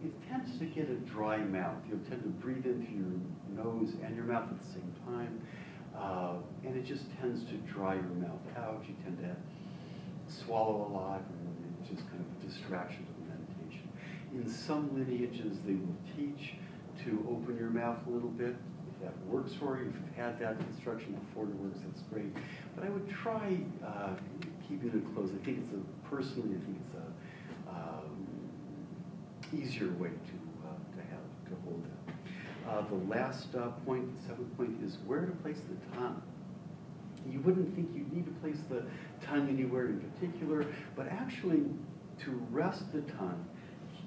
it 0.04 0.12
tends 0.30 0.60
to 0.60 0.66
get 0.66 0.90
a 0.90 0.96
dry 0.96 1.38
mouth. 1.38 1.78
You'll 1.90 2.00
tend 2.10 2.24
to 2.24 2.30
breathe 2.30 2.66
into 2.66 2.92
your 2.92 3.64
nose 3.64 3.94
and 4.04 4.14
your 4.16 4.26
mouth 4.26 4.50
at 4.52 4.62
the 4.62 4.68
same 4.68 4.94
time, 5.06 5.42
uh, 5.98 6.36
and 6.66 6.76
it 6.76 6.84
just 6.84 7.06
tends 7.22 7.44
to 7.46 7.54
dry 7.72 7.96
your 7.96 8.04
mouth 8.04 8.42
out. 8.58 8.84
You 8.86 8.96
tend 9.04 9.20
to 9.20 9.36
swallow 10.32 10.88
a 10.88 10.92
lot, 10.94 11.22
and 11.22 11.74
it's 11.80 11.90
just 11.90 12.10
kind 12.10 12.20
of 12.20 12.44
a 12.44 12.48
distraction 12.48 13.06
to 13.06 13.12
the 13.14 13.30
meditation. 13.30 13.90
In 14.34 14.50
some 14.50 14.94
lineages, 14.94 15.60
they 15.66 15.74
will 15.74 15.96
teach 16.18 16.56
to 17.06 17.25
open 17.30 17.58
your 17.58 17.70
mouth 17.70 17.98
a 18.08 18.10
little 18.10 18.30
bit. 18.30 18.56
If 18.89 19.04
that 19.04 19.25
works 19.27 19.54
for 19.54 19.77
you, 19.77 19.89
if 19.89 19.94
you've 19.96 20.16
had 20.16 20.39
that 20.39 20.58
instruction 20.72 21.13
before 21.13 21.46
it 21.46 21.56
works, 21.56 21.80
that's 21.86 22.01
great. 22.12 22.34
But 22.75 22.86
I 22.86 22.89
would 22.89 23.08
try 23.10 23.60
uh, 23.86 24.16
keeping 24.68 24.89
it 24.89 25.16
closed. 25.16 25.34
I 25.39 25.46
think 25.46 25.60
it's 25.60 25.72
a, 25.74 26.10
personally, 26.10 26.56
I 26.56 26.66
think 26.66 26.77
it's 26.86 26.96
a 26.96 27.70
um, 27.70 28.27
easier 29.54 29.92
way 29.94 30.10
to, 30.10 30.36
uh, 30.66 30.96
to 30.96 31.01
have, 31.10 31.50
to 31.50 31.62
hold 31.63 31.84
it. 31.86 32.13
Uh, 32.68 32.82
the 32.89 33.16
last 33.16 33.56
uh, 33.56 33.70
point, 33.86 34.13
the 34.16 34.27
seventh 34.27 34.58
point, 34.58 34.84
is 34.84 34.98
where 35.06 35.25
to 35.25 35.32
place 35.32 35.60
the 35.70 35.98
tongue. 35.98 36.22
You 37.30 37.39
wouldn't 37.42 37.75
think 37.75 37.92
you'd 37.94 38.12
need 38.12 38.25
to 38.25 38.32
place 38.42 38.60
the 38.70 38.84
tongue 39.25 39.48
anywhere 39.50 39.88
in 39.88 40.00
particular, 40.00 40.66
but 40.96 41.08
actually 41.08 41.63
to 42.24 42.32
rest 42.51 42.92
the 42.92 43.01
tongue 43.01 43.46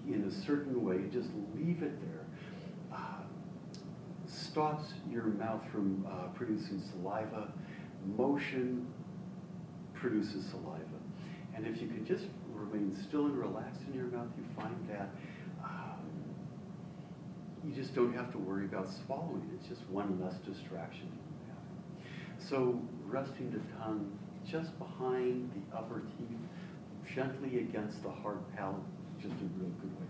in 0.09 0.25
a 0.25 0.47
certain 0.47 0.85
way, 0.85 0.99
just 1.13 1.29
leave 1.55 1.83
it 1.83 2.01
there, 2.01 2.20
stops 4.31 4.95
your 5.11 5.25
mouth 5.25 5.63
from 5.73 6.07
uh, 6.09 6.29
producing 6.29 6.81
saliva. 6.81 7.53
Motion 8.17 8.87
produces 9.95 10.47
saliva. 10.47 10.85
And 11.55 11.67
if 11.67 11.83
you 11.83 11.89
can 11.89 12.07
just 12.07 12.27
remain 12.53 12.95
still 12.95 13.27
and 13.27 13.37
relaxed 13.37 13.83
in 13.87 13.95
your 13.95 14.07
mouth, 14.07 14.29
you 14.39 14.45
find 14.57 14.89
that 14.89 15.11
um, 15.63 16.01
you 17.65 17.73
just 17.75 17.95
don't 17.95 18.15
have 18.15 18.31
to 18.33 18.39
worry 18.39 18.65
about 18.65 18.89
swallowing. 18.89 19.51
It's 19.55 19.69
just 19.69 19.89
one 19.91 20.21
less 20.21 20.37
distraction. 20.39 21.11
So 22.39 22.81
resting 23.05 23.51
the 23.51 23.61
tongue 23.79 24.17
just 24.49 24.79
behind 24.79 25.51
the 25.55 25.77
upper 25.77 26.01
teeth, 26.01 27.15
gently 27.15 27.59
against 27.59 28.03
the 28.03 28.11
hard 28.11 28.39
palate, 28.57 28.77
just 29.21 29.35
a 29.35 29.49
real 29.59 29.71
good 29.81 29.93
way. 30.01 30.10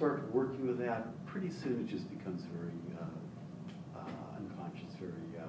Start 0.00 0.34
working 0.34 0.66
with 0.66 0.78
that. 0.78 1.26
Pretty 1.26 1.50
soon 1.50 1.78
it 1.78 1.86
just 1.86 2.08
becomes 2.08 2.40
very 2.56 2.72
uh, 2.98 3.98
uh, 3.98 4.38
unconscious, 4.38 4.94
very, 4.98 5.12
uh, 5.38 5.44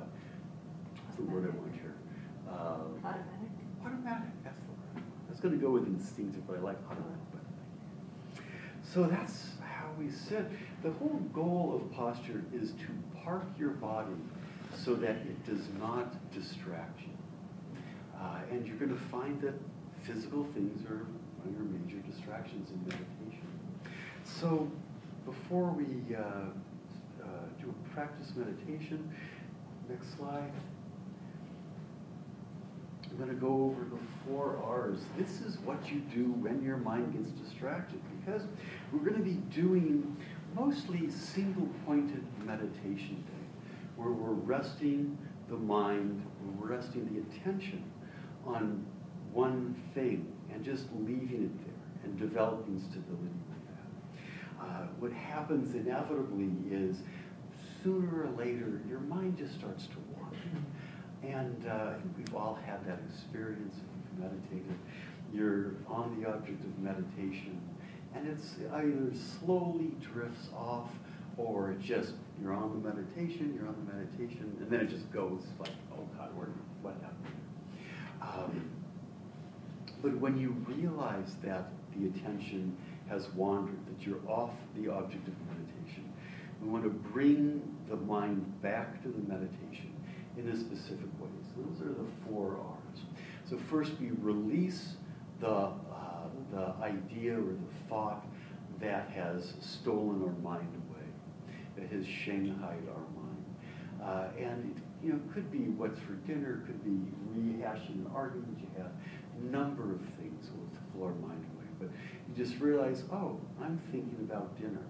what's 1.05 1.15
the 1.15 1.23
word 1.23 1.45
I 1.45 1.57
want 1.57 1.71
here? 1.71 1.95
Um, 2.49 2.99
automatic. 2.99 3.23
Automatic, 3.85 4.33
that's 4.43 4.59
the 4.59 4.71
word. 4.99 5.05
I 5.25 5.31
was 5.31 5.39
going 5.39 5.57
to 5.57 5.57
go 5.57 5.71
with 5.71 5.87
instinctive, 5.87 6.45
but 6.45 6.57
I 6.57 6.59
like 6.59 6.75
automatic 6.89 7.15
So 8.83 9.05
that's 9.05 9.51
how 9.61 9.87
we 9.97 10.09
sit. 10.09 10.45
The 10.83 10.91
whole 10.91 11.21
goal 11.31 11.81
of 11.81 11.89
posture 11.95 12.43
is 12.53 12.71
to 12.71 13.21
park 13.23 13.45
your 13.57 13.69
body 13.69 14.19
so 14.75 14.95
that 14.95 15.11
it 15.15 15.45
does 15.45 15.69
not 15.79 16.29
distract 16.33 16.99
you. 16.99 17.15
Uh, 18.19 18.39
and 18.51 18.67
you're 18.67 18.75
going 18.75 18.91
to 18.91 19.01
find 19.01 19.39
that 19.43 19.53
physical 20.03 20.43
things 20.53 20.85
are 20.91 21.05
one 21.39 21.47
of 21.47 21.53
your 21.53 21.63
major 21.63 22.05
distractions 22.05 22.69
in 22.71 22.79
meditation. 22.83 23.20
So 24.39 24.71
before 25.25 25.71
we 25.71 26.15
uh, 26.15 26.19
uh, 26.21 27.25
do 27.61 27.69
a 27.69 27.89
practice 27.93 28.31
meditation, 28.35 29.11
next 29.89 30.15
slide. 30.17 30.51
I'm 33.09 33.17
going 33.17 33.29
to 33.29 33.35
go 33.35 33.65
over 33.65 33.83
the 33.83 33.99
four 34.25 34.57
R's. 34.63 34.99
This 35.17 35.41
is 35.41 35.59
what 35.59 35.91
you 35.91 35.99
do 35.99 36.31
when 36.31 36.63
your 36.63 36.77
mind 36.77 37.13
gets 37.13 37.29
distracted 37.31 37.99
because 38.19 38.43
we're 38.91 38.99
going 38.99 39.17
to 39.17 39.23
be 39.23 39.41
doing 39.53 40.15
mostly 40.55 41.09
single 41.09 41.67
pointed 41.85 42.23
meditation 42.45 43.23
day 43.27 43.45
where 43.97 44.11
we're 44.11 44.31
resting 44.31 45.17
the 45.49 45.57
mind, 45.57 46.25
we're 46.57 46.69
resting 46.69 47.05
the 47.13 47.37
attention 47.37 47.83
on 48.45 48.85
one 49.33 49.75
thing 49.93 50.31
and 50.53 50.63
just 50.63 50.85
leaving 50.95 51.43
it 51.43 51.65
there 51.65 52.05
and 52.05 52.17
developing 52.17 52.79
stability. 52.79 53.40
Uh, 54.61 54.85
what 54.99 55.11
happens 55.11 55.73
inevitably 55.73 56.51
is 56.69 56.97
sooner 57.83 58.23
or 58.23 58.29
later 58.37 58.81
your 58.87 58.99
mind 58.99 59.37
just 59.37 59.55
starts 59.55 59.87
to 59.87 59.95
wander. 60.15 60.37
And 61.23 61.67
uh, 61.67 61.93
we've 62.17 62.35
all 62.35 62.59
had 62.65 62.85
that 62.85 62.99
experience 63.09 63.75
if 63.75 64.19
you've 64.19 64.31
meditated. 64.31 64.77
You're 65.33 65.73
on 65.87 66.19
the 66.19 66.29
object 66.29 66.63
of 66.63 66.77
meditation, 66.79 67.59
and 68.13 68.27
it's 68.27 68.55
either 68.73 69.11
slowly 69.39 69.91
drifts 70.01 70.49
off 70.55 70.89
or 71.37 71.71
it 71.71 71.81
just, 71.81 72.13
you're 72.41 72.53
on 72.53 72.81
the 72.81 72.89
meditation, 72.89 73.53
you're 73.55 73.67
on 73.67 73.75
the 73.85 73.93
meditation, 73.93 74.55
and 74.59 74.69
then 74.69 74.81
it 74.81 74.89
just 74.89 75.11
goes 75.11 75.41
like, 75.59 75.71
oh 75.93 76.07
God, 76.17 76.35
where, 76.35 76.49
what 76.81 76.95
happened? 77.01 77.41
Um, 78.21 78.69
but 80.01 80.15
when 80.17 80.37
you 80.37 80.49
realize 80.67 81.35
that 81.43 81.69
the 81.95 82.07
attention 82.07 82.75
has 83.11 83.29
wandered, 83.33 83.77
that 83.85 84.07
you're 84.07 84.25
off 84.27 84.53
the 84.75 84.89
object 84.89 85.27
of 85.27 85.33
meditation, 85.47 86.11
we 86.61 86.69
want 86.69 86.83
to 86.83 86.89
bring 86.89 87.61
the 87.89 87.95
mind 87.97 88.61
back 88.61 89.01
to 89.03 89.09
the 89.09 89.19
meditation 89.27 89.93
in 90.37 90.47
a 90.49 90.55
specific 90.55 91.09
way. 91.19 91.29
So 91.53 91.61
those 91.61 91.81
are 91.81 91.93
the 91.93 92.07
four 92.25 92.57
R's. 92.57 93.01
So 93.49 93.57
first 93.69 93.91
we 93.99 94.11
release 94.21 94.95
the, 95.41 95.47
uh, 95.49 95.71
the 96.53 96.73
idea 96.81 97.33
or 97.33 97.41
the 97.41 97.87
thought 97.89 98.25
that 98.79 99.09
has 99.09 99.55
stolen 99.59 100.23
our 100.23 100.33
mind 100.41 100.69
away, 100.89 101.05
that 101.75 101.93
has 101.93 102.05
shanghaied 102.05 102.87
our 102.87 103.05
mind. 103.15 103.45
Uh, 104.01 104.27
and 104.39 104.75
it 104.75 105.05
you 105.05 105.13
know, 105.13 105.19
could 105.33 105.51
be 105.51 105.69
what's 105.69 105.99
for 105.99 106.13
dinner, 106.13 106.63
could 106.65 106.83
be 106.83 107.11
rehashing 107.35 108.05
an 108.05 108.11
argument 108.15 108.57
you 108.59 108.81
had, 108.81 108.91
number 109.51 109.93
of 109.93 110.01
things 110.19 110.49
will 110.55 110.69
pull 110.93 111.07
our 111.07 111.13
mind 111.15 111.43
away. 111.55 111.65
But 111.79 111.89
you 112.37 112.45
just 112.45 112.59
realize, 112.59 113.03
oh, 113.11 113.39
I'm 113.61 113.79
thinking 113.91 114.17
about 114.21 114.59
dinner 114.59 114.85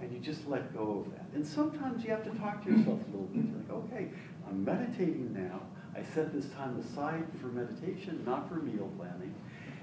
and 0.00 0.12
you 0.12 0.18
just 0.18 0.46
let 0.46 0.74
go 0.74 1.04
of 1.04 1.12
that. 1.12 1.26
And 1.34 1.46
sometimes 1.46 2.04
you 2.04 2.10
have 2.10 2.24
to 2.24 2.38
talk 2.38 2.64
to 2.64 2.70
yourself 2.70 3.00
a 3.00 3.10
little 3.10 3.28
bit. 3.32 3.44
You're 3.44 3.76
like, 3.76 3.84
okay, 3.84 4.08
I'm 4.46 4.64
meditating 4.64 5.32
now. 5.32 5.60
I 5.94 6.02
set 6.14 6.34
this 6.34 6.46
time 6.50 6.78
aside 6.78 7.24
for 7.40 7.46
meditation, 7.46 8.22
not 8.26 8.48
for 8.48 8.56
meal 8.56 8.90
planning. 8.98 9.34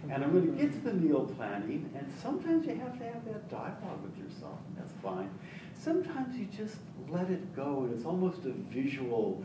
And 0.09 0.23
I'm 0.23 0.31
going 0.31 0.55
to 0.55 0.61
get 0.61 0.73
to 0.73 0.79
the 0.79 0.93
meal 0.93 1.25
planning, 1.37 1.89
and 1.95 2.13
sometimes 2.21 2.67
you 2.67 2.75
have 2.75 2.97
to 2.99 3.05
have 3.05 3.23
that 3.25 3.49
dialogue 3.49 4.03
with 4.03 4.17
yourself, 4.17 4.59
and 4.67 4.77
that's 4.77 4.93
fine. 5.01 5.29
Sometimes 5.73 6.35
you 6.35 6.45
just 6.45 6.75
let 7.07 7.29
it 7.29 7.55
go, 7.55 7.83
and 7.83 7.93
it's 7.95 8.05
almost 8.05 8.39
a 8.45 8.51
visual 8.51 9.43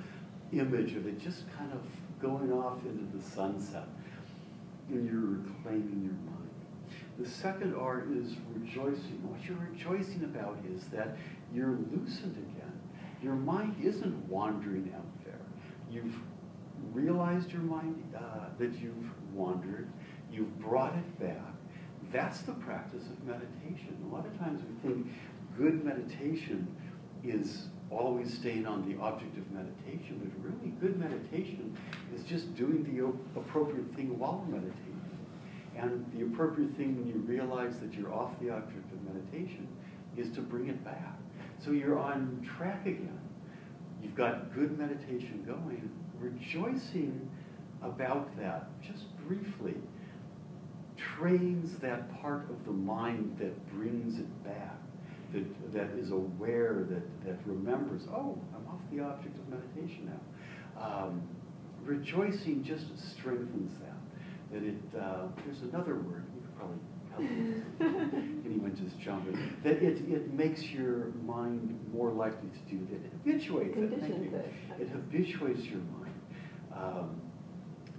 image 0.52 0.94
of 0.94 1.06
it 1.06 1.20
just 1.20 1.44
kind 1.56 1.72
of 1.72 1.80
going 2.20 2.52
off 2.52 2.84
into 2.84 3.16
the 3.16 3.22
sunset, 3.22 3.86
and 4.88 5.08
you're 5.08 5.38
reclaiming 5.44 6.02
your 6.02 6.18
mind. 6.26 6.47
The 7.18 7.28
second 7.28 7.74
R 7.74 8.04
is 8.12 8.36
rejoicing. 8.54 9.18
What 9.28 9.44
you're 9.44 9.58
rejoicing 9.58 10.22
about 10.22 10.58
is 10.72 10.84
that 10.86 11.16
you're 11.52 11.78
loosened 11.92 12.36
again. 12.36 12.80
Your 13.20 13.34
mind 13.34 13.74
isn't 13.82 14.28
wandering 14.28 14.92
out 14.94 15.24
there. 15.24 15.40
You've 15.90 16.14
realized 16.92 17.50
your 17.50 17.62
mind 17.62 18.14
uh, 18.16 18.50
that 18.58 18.78
you've 18.78 19.10
wandered. 19.34 19.88
You've 20.30 20.56
brought 20.60 20.94
it 20.94 21.20
back. 21.20 21.54
That's 22.12 22.42
the 22.42 22.52
practice 22.52 23.02
of 23.02 23.24
meditation. 23.24 23.96
A 24.10 24.14
lot 24.14 24.24
of 24.24 24.38
times 24.38 24.62
we 24.62 24.88
think 24.88 25.08
good 25.56 25.84
meditation 25.84 26.68
is 27.24 27.66
always 27.90 28.32
staying 28.32 28.64
on 28.64 28.88
the 28.88 28.96
object 29.02 29.36
of 29.36 29.50
meditation, 29.50 30.20
but 30.22 30.52
really 30.52 30.72
good 30.80 30.98
meditation 31.00 31.76
is 32.14 32.22
just 32.22 32.54
doing 32.54 32.84
the 32.84 33.40
appropriate 33.40 33.92
thing 33.96 34.16
while 34.18 34.46
meditating. 34.48 34.87
And 35.78 36.04
the 36.12 36.24
appropriate 36.24 36.76
thing 36.76 36.96
when 36.96 37.06
you 37.06 37.20
realize 37.20 37.78
that 37.78 37.94
you're 37.94 38.12
off 38.12 38.32
the 38.40 38.50
object 38.50 38.92
of 38.92 39.14
meditation 39.14 39.68
is 40.16 40.30
to 40.30 40.40
bring 40.40 40.68
it 40.68 40.84
back. 40.84 41.16
So 41.58 41.70
you're 41.70 41.98
on 41.98 42.44
track 42.56 42.86
again. 42.86 43.20
You've 44.02 44.16
got 44.16 44.52
good 44.54 44.76
meditation 44.76 45.44
going. 45.46 45.88
Rejoicing 46.18 47.30
about 47.82 48.36
that, 48.38 48.68
just 48.82 49.04
briefly, 49.28 49.74
trains 50.96 51.78
that 51.78 52.20
part 52.20 52.50
of 52.50 52.64
the 52.64 52.72
mind 52.72 53.36
that 53.38 53.68
brings 53.72 54.18
it 54.18 54.44
back, 54.44 54.76
that, 55.32 55.72
that 55.72 55.90
is 55.96 56.10
aware, 56.10 56.86
that, 56.88 57.24
that 57.24 57.38
remembers, 57.46 58.02
oh, 58.10 58.36
I'm 58.54 58.66
off 58.68 58.80
the 58.90 59.00
object 59.00 59.36
of 59.38 59.48
meditation 59.48 60.10
now. 60.10 60.84
Um, 60.84 61.22
rejoicing 61.84 62.64
just 62.64 62.86
strengthens 62.98 63.78
that 63.78 63.97
that 64.52 64.62
it, 64.62 64.76
uh, 64.98 65.26
there's 65.44 65.62
another 65.62 65.94
word, 65.94 66.24
you 66.34 66.40
could 66.40 66.56
probably 66.56 66.78
Anyone 67.18 68.76
just 68.80 68.98
jump 68.98 69.28
in. 69.28 69.56
That 69.64 69.82
it, 69.82 69.98
it 70.08 70.32
makes 70.32 70.62
your 70.62 71.12
mind 71.24 71.78
more 71.92 72.10
likely 72.10 72.48
to 72.50 72.76
do 72.76 72.86
that. 72.90 73.04
It 73.04 73.12
habituates 73.12 73.76
it. 73.76 74.00
Thank 74.00 74.14
you. 74.14 74.36
It. 74.36 74.82
It 74.82 74.88
habituates 74.90 75.64
your 75.64 75.80
mind 75.80 76.14
um, 76.74 77.20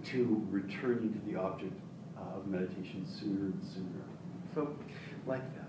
to 0.06 0.46
returning 0.50 1.14
to 1.14 1.32
the 1.32 1.40
object 1.40 1.74
uh, 2.18 2.38
of 2.38 2.48
meditation 2.48 3.06
sooner 3.06 3.48
and 3.48 3.64
sooner. 3.64 4.04
So, 4.56 4.76
like 5.28 5.44
that. 5.56 5.68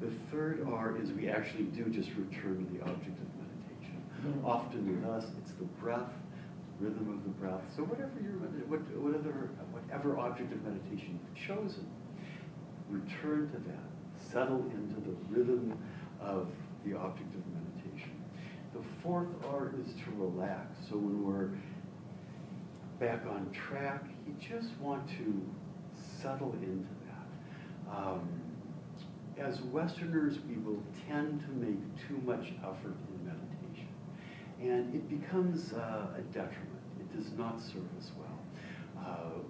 The 0.00 0.10
third 0.30 0.66
R 0.70 0.96
is 1.00 1.10
we 1.12 1.28
actually 1.28 1.64
do 1.64 1.84
just 1.84 2.10
return 2.10 2.66
to 2.66 2.78
the 2.78 2.84
object 2.84 3.18
of 3.18 3.28
meditation. 3.40 4.42
Often 4.44 5.00
with 5.00 5.10
us, 5.10 5.26
it's 5.38 5.52
the 5.52 5.64
breath, 5.64 6.12
rhythm 6.78 7.10
of 7.10 7.24
the 7.24 7.30
breath. 7.30 7.62
So 7.74 7.82
whatever 7.82 8.12
your 8.20 8.32
what, 8.68 8.80
whatever 9.00 9.50
whatever 9.72 10.18
object 10.18 10.52
of 10.52 10.62
meditation 10.62 11.18
you've 11.22 11.46
chosen, 11.46 11.86
return 12.88 13.50
to 13.50 13.58
that. 13.68 14.30
Settle 14.32 14.64
into 14.70 15.00
the 15.00 15.16
rhythm 15.28 15.78
of 16.20 16.48
the 16.84 16.96
object 16.96 17.34
of 17.34 17.42
meditation. 17.52 18.12
The 18.74 18.82
fourth 19.02 19.28
R 19.44 19.72
is 19.80 19.92
to 20.04 20.10
relax. 20.16 20.76
So 20.88 20.96
when 20.96 21.24
we're 21.24 21.50
back 22.98 23.26
on 23.26 23.50
track, 23.50 24.04
you 24.26 24.34
just 24.40 24.76
want 24.78 25.08
to 25.10 25.42
settle 26.20 26.52
into 26.62 26.88
that. 27.06 27.96
Um, 27.96 28.28
as 29.38 29.60
Westerners, 29.60 30.38
we 30.48 30.56
will 30.56 30.82
tend 31.06 31.40
to 31.40 31.50
make 31.50 32.08
too 32.08 32.20
much 32.24 32.52
effort 32.62 32.96
and 34.60 34.94
it 34.94 35.08
becomes 35.08 35.72
uh, 35.72 36.06
a 36.16 36.22
detriment. 36.32 36.80
It 37.00 37.16
does 37.16 37.32
not 37.32 37.60
serve 37.60 37.86
us 37.98 38.10
well. 38.18 39.04
Uh, 39.04 39.42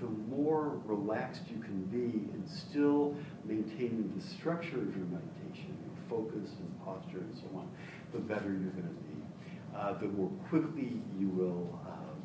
the 0.00 0.08
more 0.34 0.80
relaxed 0.84 1.42
you 1.54 1.62
can 1.62 1.84
be 1.84 2.30
and 2.32 2.48
still 2.48 3.14
maintaining 3.44 4.12
the 4.16 4.22
structure 4.22 4.78
of 4.78 4.96
your 4.96 5.06
meditation, 5.06 5.76
your 5.84 6.08
focus 6.08 6.50
and 6.58 6.84
posture 6.84 7.18
and 7.18 7.34
so 7.36 7.58
on, 7.58 7.68
the 8.12 8.18
better 8.18 8.46
you're 8.46 8.72
going 8.72 8.88
to 8.88 9.02
be. 9.04 9.76
Uh, 9.76 9.92
the 9.94 10.06
more 10.06 10.30
quickly 10.48 11.00
you 11.18 11.28
will 11.28 11.78
um, 11.86 12.22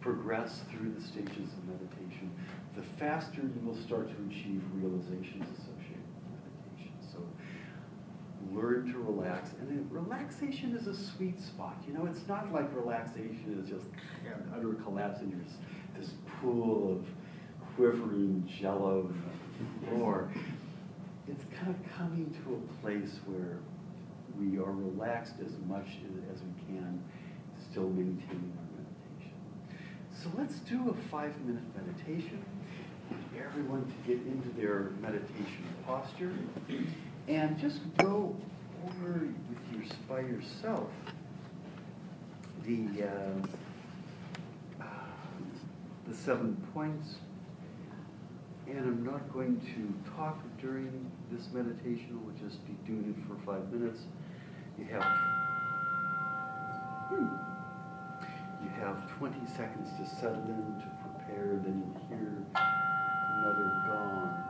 progress 0.00 0.60
through 0.70 0.92
the 0.92 1.02
stages 1.02 1.52
of 1.52 1.66
meditation, 1.66 2.30
the 2.76 2.82
faster 2.82 3.42
you 3.42 3.60
will 3.64 3.76
start 3.76 4.08
to 4.08 4.16
achieve 4.30 4.62
realizations 4.74 5.44
associated 5.58 6.06
with 6.14 6.38
meditation. 6.38 6.94
So 7.12 7.18
learn 8.54 8.92
to 8.92 8.98
relax. 8.98 9.50
And 9.60 9.90
relaxation 9.90 10.76
is 10.76 10.86
a 10.86 10.96
sweet 10.96 11.40
spot. 11.40 11.82
You 11.86 11.94
know, 11.94 12.06
it's 12.06 12.26
not 12.28 12.52
like 12.52 12.74
relaxation 12.74 13.60
is 13.62 13.68
just 13.68 13.86
utter 14.54 14.74
collapse 14.84 15.20
and 15.20 15.30
you're 15.32 15.40
this 15.98 16.12
pool 16.40 16.92
of 16.92 17.06
quivering 17.76 18.48
jello 18.60 19.12
floor. 19.88 20.30
It's 21.26 21.44
kind 21.54 21.74
of 21.74 21.96
coming 21.96 22.34
to 22.44 22.54
a 22.54 22.82
place 22.82 23.18
where 23.26 23.58
we 24.38 24.58
are 24.58 24.72
relaxed 24.72 25.34
as 25.44 25.52
much 25.66 25.86
as 26.32 26.40
we 26.42 26.52
can, 26.66 27.02
still 27.70 27.88
maintaining 27.88 28.52
our 28.56 28.68
meditation. 28.78 29.34
So 30.22 30.30
let's 30.38 30.60
do 30.60 30.90
a 30.90 31.08
five 31.08 31.38
minute 31.40 31.64
meditation. 31.76 32.44
Everyone 33.36 33.84
to 33.86 34.08
get 34.08 34.24
into 34.26 34.48
their 34.50 34.90
meditation 35.00 35.64
posture 35.86 36.32
and 37.28 37.58
just 37.58 37.80
go 37.98 38.34
over 38.84 39.28
with 39.50 39.58
your 39.72 39.84
by 40.08 40.20
yourself 40.20 40.90
the 42.64 43.04
uh, 43.04 43.46
the 46.08 46.14
seven 46.14 46.56
points. 46.72 47.16
And 48.66 48.78
I'm 48.80 49.04
not 49.04 49.32
going 49.32 49.60
to 49.60 50.10
talk 50.16 50.38
during 50.60 51.10
this 51.30 51.48
meditation. 51.52 52.20
We'll 52.24 52.34
just 52.36 52.66
be 52.66 52.74
doing 52.86 53.14
it 53.16 53.26
for 53.26 53.36
five 53.50 53.70
minutes. 53.72 54.02
You 54.78 54.84
have 54.86 55.02
hmm, 57.08 57.26
you 58.62 58.70
have 58.80 59.10
20 59.18 59.38
seconds 59.56 59.88
to 59.98 60.16
settle 60.16 60.42
in, 60.44 60.82
to 60.82 60.90
prepare. 61.02 61.60
Then 61.64 61.94
you 61.94 62.16
hear 62.16 62.44
another 62.54 63.72
gong. 63.86 64.47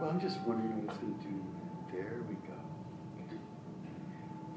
Well, 0.00 0.10
I'm 0.10 0.20
just 0.20 0.40
wondering 0.40 0.76
what 0.76 0.84
it's 0.90 0.98
going 0.98 1.18
to 1.18 1.22
do. 1.22 1.44
There 1.92 2.22
we 2.28 2.34
go. 2.34 2.58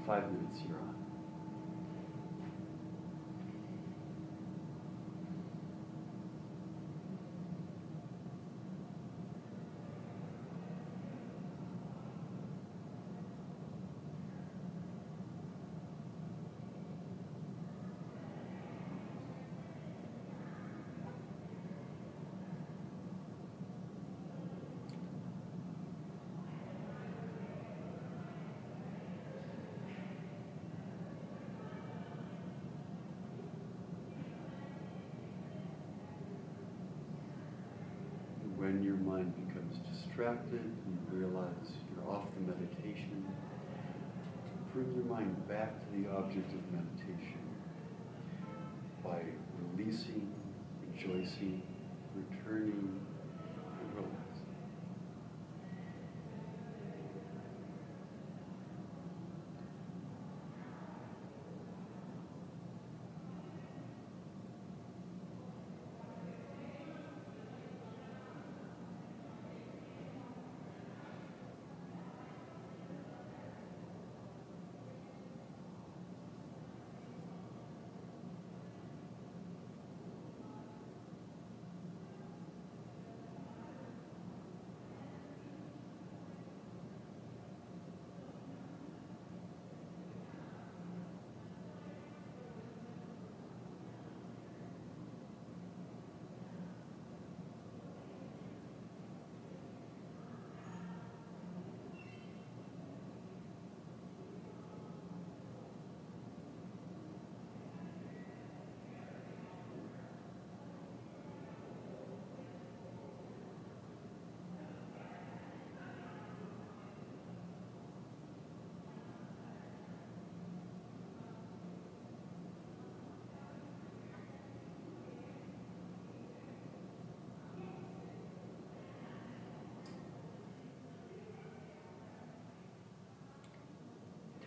Five 0.05 0.31
minutes, 0.31 0.59
you're 0.67 0.77
on. 0.79 0.94
When 38.75 38.83
your 38.83 38.97
mind 38.97 39.33
becomes 39.47 39.77
distracted, 39.89 40.59
you 40.59 41.17
realize 41.17 41.71
you're 41.95 42.13
off 42.13 42.25
the 42.35 42.41
meditation. 42.41 43.25
Bring 44.73 44.93
your 44.93 45.05
mind 45.05 45.47
back 45.47 45.71
to 45.79 45.97
the 45.97 46.11
object 46.11 46.51
of 46.51 46.59
meditation 46.73 47.39
by 49.01 49.21
releasing, 49.77 50.29
rejoicing, 50.91 51.61
returning, 52.17 52.99
and 53.79 53.95
relaxing. 53.95 54.35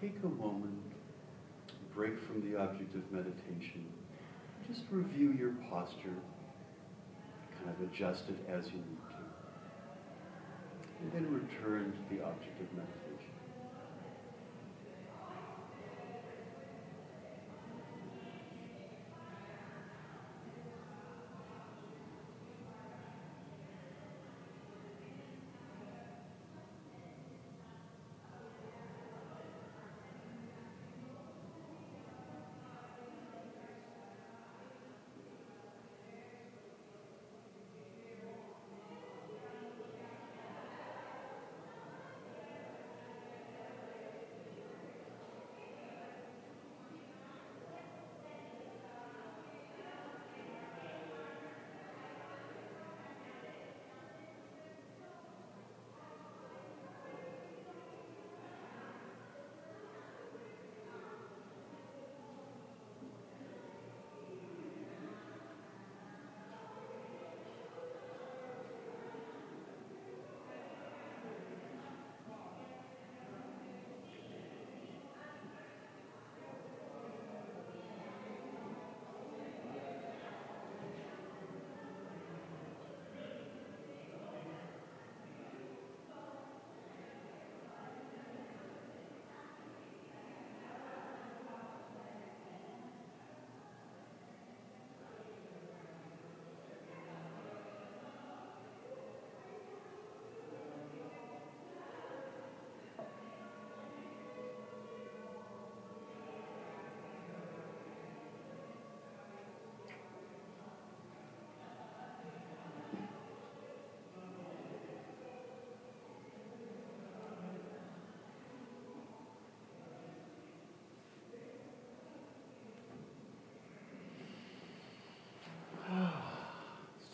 Take 0.01 0.17
a 0.23 0.29
moment, 0.29 0.79
break 1.93 2.21
from 2.21 2.41
the 2.49 2.57
object 2.57 2.95
of 2.95 3.11
meditation, 3.11 3.85
just 4.69 4.83
review 4.93 5.33
your 5.33 5.53
posture, 5.69 6.15
kind 7.59 7.75
of 7.77 7.93
adjust 7.93 8.29
it 8.29 8.39
as 8.49 8.67
you 8.67 8.75
need 8.75 9.03
to, 9.11 9.17
and 11.03 11.13
then 11.13 11.33
return 11.33 11.93
to 11.93 12.15
the 12.15 12.23
object 12.25 12.61
of 12.61 12.73
meditation. 12.77 13.08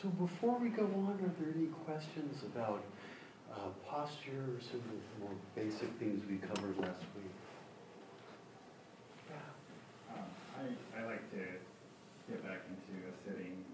So 0.04 0.12
before 0.20 0.60
we 0.60 0.68
go 0.68 0.84
on, 0.84 1.16
are 1.16 1.32
there 1.40 1.56
any 1.56 1.72
questions 1.88 2.44
about 2.44 2.84
uh, 3.48 3.72
posture 3.88 4.52
or 4.52 4.60
some 4.60 4.84
of 4.84 5.00
the 5.00 5.16
more 5.24 5.32
basic 5.56 5.88
things 5.96 6.20
we 6.28 6.36
covered 6.44 6.76
last 6.76 7.00
week? 7.16 7.32
Um, 10.12 10.28
I, 10.60 11.00
I 11.00 11.08
like 11.08 11.24
to 11.32 11.40
get 12.28 12.44
back 12.44 12.68
into 12.68 12.92
a 13.08 13.16
sitting 13.24 13.64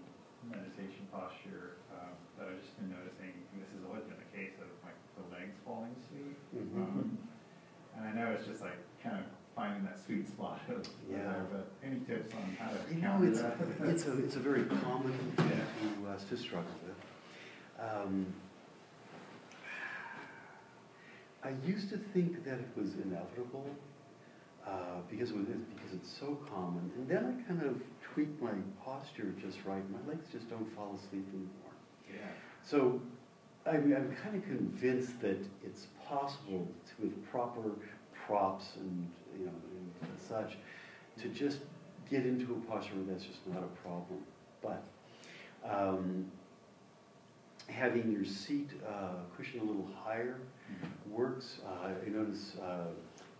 meditation 0.47 1.03
posture, 1.11 1.83
um, 1.99 2.15
but 2.39 2.47
I've 2.47 2.63
just 2.63 2.79
been 2.79 2.95
noticing, 2.95 3.35
and 3.51 3.59
this 3.59 3.67
has 3.75 3.83
always 3.83 4.07
been 4.07 4.15
the 4.15 4.31
case, 4.31 4.55
of 4.63 4.71
like 4.87 4.95
the 5.19 5.27
legs 5.35 5.59
falling 5.67 5.91
asleep. 5.99 6.39
Mhm. 6.55 6.79
Um, 6.79 7.27
And 7.99 8.07
I 8.07 8.11
know 8.15 8.31
it's 8.31 8.47
just 8.47 8.63
like 8.63 8.79
kind 8.79 8.79
of 8.79 8.79
finding 8.79 8.90
that 9.91 10.05
sweet 10.05 10.27
spot 10.27 10.61
of 10.69 10.87
Yeah. 11.09 11.17
there, 11.17 11.45
but 11.51 11.71
any 11.83 11.99
tips 12.01 12.33
on 12.33 12.55
how 12.59 12.69
to 12.71 12.93
You 12.93 13.01
know, 13.01 13.19
it's, 13.23 13.41
that? 13.41 13.57
it's 13.83 14.05
a, 14.05 14.17
it's 14.23 14.35
a 14.35 14.39
very 14.39 14.63
common 14.63 15.11
thing 15.13 15.49
Yeah. 15.49 16.05
to, 16.05 16.11
uh, 16.11 16.17
to 16.29 16.37
struggle 16.37 16.71
with. 16.85 16.95
Um, 17.79 18.33
I 21.43 21.49
used 21.65 21.89
to 21.89 21.97
think 21.97 22.43
that 22.45 22.59
it 22.59 22.69
was 22.75 22.93
inevitable, 22.95 23.65
uh, 24.65 25.01
because 25.09 25.31
it 25.31 25.37
was, 25.37 25.47
because 25.47 25.93
it's 25.93 26.09
so 26.19 26.37
common, 26.53 26.91
and 26.95 27.07
then 27.07 27.25
I 27.25 27.47
kind 27.47 27.63
of 27.63 27.81
tweaked 28.01 28.41
my 28.41 28.51
posture 28.83 29.33
just 29.41 29.57
right, 29.65 29.83
my 29.89 29.97
legs 30.07 30.27
just 30.31 30.49
don't 30.49 30.69
fall 30.75 30.95
asleep 30.95 31.25
anymore. 31.29 31.73
Yeah. 32.07 32.19
So 32.63 33.01
I'm, 33.65 33.91
I'm 33.95 34.15
kind 34.23 34.35
of 34.35 34.43
convinced 34.43 35.19
that 35.21 35.43
it's 35.65 35.87
possible 36.07 36.67
to, 36.87 37.03
with 37.03 37.25
proper 37.31 37.71
props 38.27 38.73
and, 38.79 39.09
you 39.37 39.45
know, 39.47 39.51
and 40.01 40.19
such, 40.19 40.57
to 41.21 41.29
just 41.29 41.59
get 42.09 42.25
into 42.25 42.53
a 42.53 42.71
posture 42.71 42.95
where 42.95 43.13
that's 43.13 43.25
just 43.25 43.45
not 43.47 43.63
a 43.63 43.81
problem. 43.87 44.19
But 44.61 44.83
um, 45.67 46.25
having 47.67 48.11
your 48.11 48.25
seat 48.25 48.69
uh, 48.87 49.23
cushion 49.35 49.59
a 49.61 49.63
little 49.63 49.87
higher 50.03 50.37
Mhm. 50.71 51.11
works. 51.11 51.59
Uh, 51.65 51.89
I 52.05 52.09
notice 52.09 52.55
uh, 52.57 52.87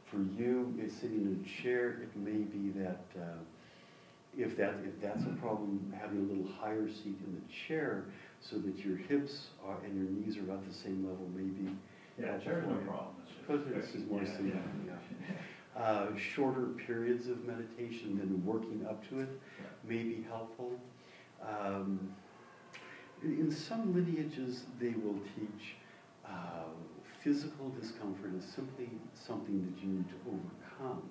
for 0.05 0.17
you, 0.37 0.73
sitting 0.89 1.21
in 1.21 1.43
a 1.45 1.47
chair, 1.47 2.01
it 2.01 2.15
may 2.15 2.43
be 2.43 2.69
that 2.79 3.03
uh, 3.17 3.37
if 4.37 4.55
that 4.57 4.75
if 4.85 4.99
that's 5.01 5.23
a 5.25 5.29
problem, 5.39 5.93
having 5.97 6.19
a 6.19 6.33
little 6.33 6.51
higher 6.51 6.87
seat 6.89 7.17
in 7.25 7.35
the 7.35 7.53
chair 7.53 8.05
so 8.41 8.57
that 8.57 8.77
your 8.85 8.97
hips 8.97 9.47
are 9.65 9.77
and 9.85 9.95
your 9.95 10.09
knees 10.09 10.37
are 10.37 10.41
about 10.41 10.65
the 10.67 10.73
same 10.73 11.05
level, 11.07 11.27
maybe. 11.35 11.69
Yeah, 12.19 12.37
chair's 12.37 12.65
no 12.67 12.75
problem. 12.77 13.15
Because 13.47 13.65
this 13.65 13.95
is 13.95 14.05
more 14.09 14.21
Yeah, 14.21 14.37
seated, 14.37 14.59
yeah. 14.85 14.93
Uh, 15.77 16.07
shorter 16.17 16.67
periods 16.85 17.27
of 17.27 17.45
meditation 17.45 18.17
than 18.17 18.45
working 18.45 18.85
up 18.89 19.07
to 19.07 19.21
it 19.21 19.29
may 19.87 20.03
be 20.03 20.25
helpful. 20.27 20.77
Um, 21.41 22.13
in 23.23 23.49
some 23.49 23.93
lineages, 23.93 24.65
they 24.79 24.89
will 24.89 25.19
teach 25.35 25.75
uh, 26.25 26.65
physical 27.23 27.69
discomfort 27.69 28.33
is 28.37 28.45
simply 28.45 28.89
something 29.13 29.61
that 29.61 29.81
you 29.81 29.93
need 29.93 30.05
to 30.09 30.15
overcome. 30.27 31.03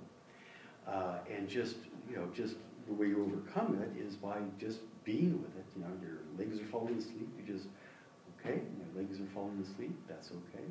Uh, 0.86 1.18
and 1.30 1.48
just, 1.48 1.76
you 2.08 2.16
know, 2.16 2.28
just 2.34 2.56
the 2.86 2.92
way 2.92 3.06
you 3.06 3.22
overcome 3.22 3.80
it 3.80 4.00
is 4.00 4.16
by 4.16 4.38
just 4.58 4.80
being 5.04 5.40
with 5.40 5.56
it. 5.56 5.64
You 5.76 5.82
know, 5.82 5.88
your 6.02 6.18
legs 6.38 6.60
are 6.60 6.66
falling 6.66 6.98
asleep, 6.98 7.28
you 7.38 7.54
just, 7.54 7.68
okay, 8.38 8.60
my 8.78 9.00
legs 9.00 9.20
are 9.20 9.32
falling 9.32 9.62
asleep, 9.62 9.96
that's 10.08 10.30
okay. 10.30 10.64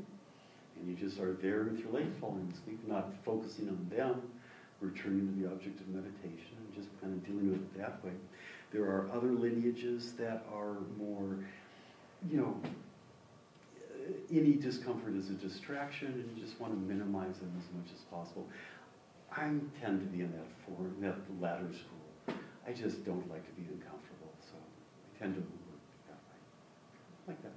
And 0.79 0.89
you 0.89 0.95
just 0.95 1.19
are 1.19 1.33
there 1.33 1.63
with 1.63 1.79
your 1.79 1.91
legs 1.91 2.15
falling 2.19 2.51
asleep, 2.53 2.79
not 2.87 3.13
focusing 3.25 3.67
on 3.69 3.89
them, 3.95 4.21
returning 4.79 5.27
to 5.27 5.41
the 5.41 5.53
object 5.53 5.79
of 5.81 5.87
meditation, 5.89 6.55
and 6.57 6.73
just 6.73 6.87
kind 7.01 7.13
of 7.13 7.25
dealing 7.25 7.51
with 7.51 7.59
it 7.59 7.77
that 7.77 8.03
way. 8.03 8.11
There 8.71 8.83
are 8.83 9.09
other 9.13 9.31
lineages 9.31 10.13
that 10.13 10.45
are 10.53 10.77
more, 10.97 11.43
you 12.29 12.37
know, 12.37 12.61
uh, 13.91 14.11
any 14.31 14.53
discomfort 14.53 15.15
is 15.15 15.29
a 15.29 15.33
distraction, 15.33 16.07
and 16.07 16.37
you 16.37 16.43
just 16.43 16.59
want 16.61 16.73
to 16.73 16.79
minimize 16.79 17.39
them 17.39 17.51
as 17.57 17.65
much 17.75 17.91
as 17.93 18.01
possible. 18.03 18.47
I 19.31 19.51
tend 19.81 19.99
to 19.99 20.05
be 20.05 20.21
in 20.21 20.31
that 20.31 20.47
for 20.65 20.87
that 21.01 21.17
latter 21.41 21.71
school. 21.73 22.37
I 22.67 22.71
just 22.71 23.03
don't 23.03 23.27
like 23.29 23.45
to 23.45 23.61
be 23.61 23.67
uncomfortable, 23.67 24.31
so 24.39 24.53
I 24.55 25.19
tend 25.19 25.35
to 25.35 25.41
work 25.41 25.81
that 26.07 26.19
way. 26.29 27.33
Like 27.33 27.41
that. 27.43 27.53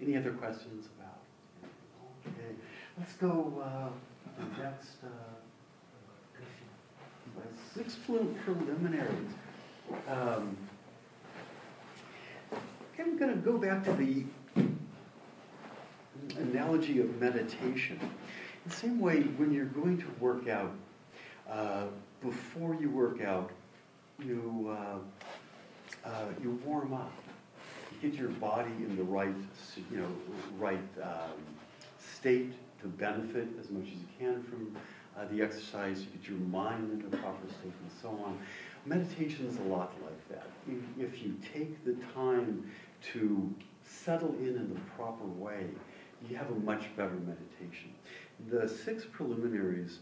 Any 0.00 0.16
other 0.16 0.32
questions? 0.32 0.88
Okay, 2.28 2.54
let's 2.98 3.14
go 3.14 3.62
uh, 3.64 3.88
to 3.88 4.56
the 4.56 4.62
next. 4.62 4.96
Uh, 5.02 5.08
six 7.74 7.94
pre- 7.94 8.18
preliminaries. 8.44 9.30
Um, 10.08 10.56
I'm 12.98 13.16
going 13.16 13.32
to 13.32 13.38
go 13.38 13.56
back 13.58 13.84
to 13.84 13.92
the 13.92 14.24
analogy 16.36 17.00
of 17.00 17.20
meditation. 17.20 17.98
The 18.66 18.74
same 18.74 19.00
way, 19.00 19.20
when 19.20 19.52
you're 19.52 19.66
going 19.66 19.98
to 19.98 20.06
work 20.18 20.48
out, 20.48 20.72
uh, 21.48 21.84
before 22.20 22.74
you 22.74 22.90
work 22.90 23.22
out, 23.22 23.50
you 24.18 24.76
uh, 24.76 26.08
uh, 26.08 26.24
you 26.42 26.60
warm 26.64 26.92
up. 26.92 27.12
You 27.92 28.10
get 28.10 28.18
your 28.18 28.30
body 28.30 28.70
in 28.70 28.96
the 28.96 29.04
right, 29.04 29.34
you 29.90 29.98
know, 29.98 30.08
right 30.58 30.78
um, 31.02 31.57
state 32.18 32.52
to 32.80 32.88
benefit 32.88 33.48
as 33.60 33.70
much 33.70 33.84
as 33.84 33.90
you 33.94 34.08
can 34.18 34.42
from 34.42 34.76
uh, 35.16 35.24
the 35.30 35.42
exercise. 35.42 36.00
You 36.00 36.06
get 36.18 36.28
your 36.28 36.38
mind 36.48 36.90
in 36.92 37.06
a 37.12 37.16
proper 37.16 37.46
state 37.48 37.72
and 37.82 37.90
so 38.02 38.08
on. 38.24 38.38
Meditation 38.86 39.46
is 39.46 39.58
a 39.58 39.62
lot 39.62 39.92
like 40.02 40.28
that. 40.30 40.46
If- 40.68 40.98
If 41.12 41.22
you 41.22 41.34
take 41.54 41.84
the 41.84 41.94
time 42.14 42.70
to 43.12 43.54
settle 43.84 44.34
in 44.40 44.48
in 44.56 44.68
the 44.74 44.80
proper 44.96 45.24
way, 45.24 45.66
you 46.28 46.36
have 46.36 46.50
a 46.50 46.54
much 46.70 46.84
better 46.96 47.14
meditation. 47.32 47.90
The 48.50 48.68
six 48.68 49.04
preliminaries 49.04 49.98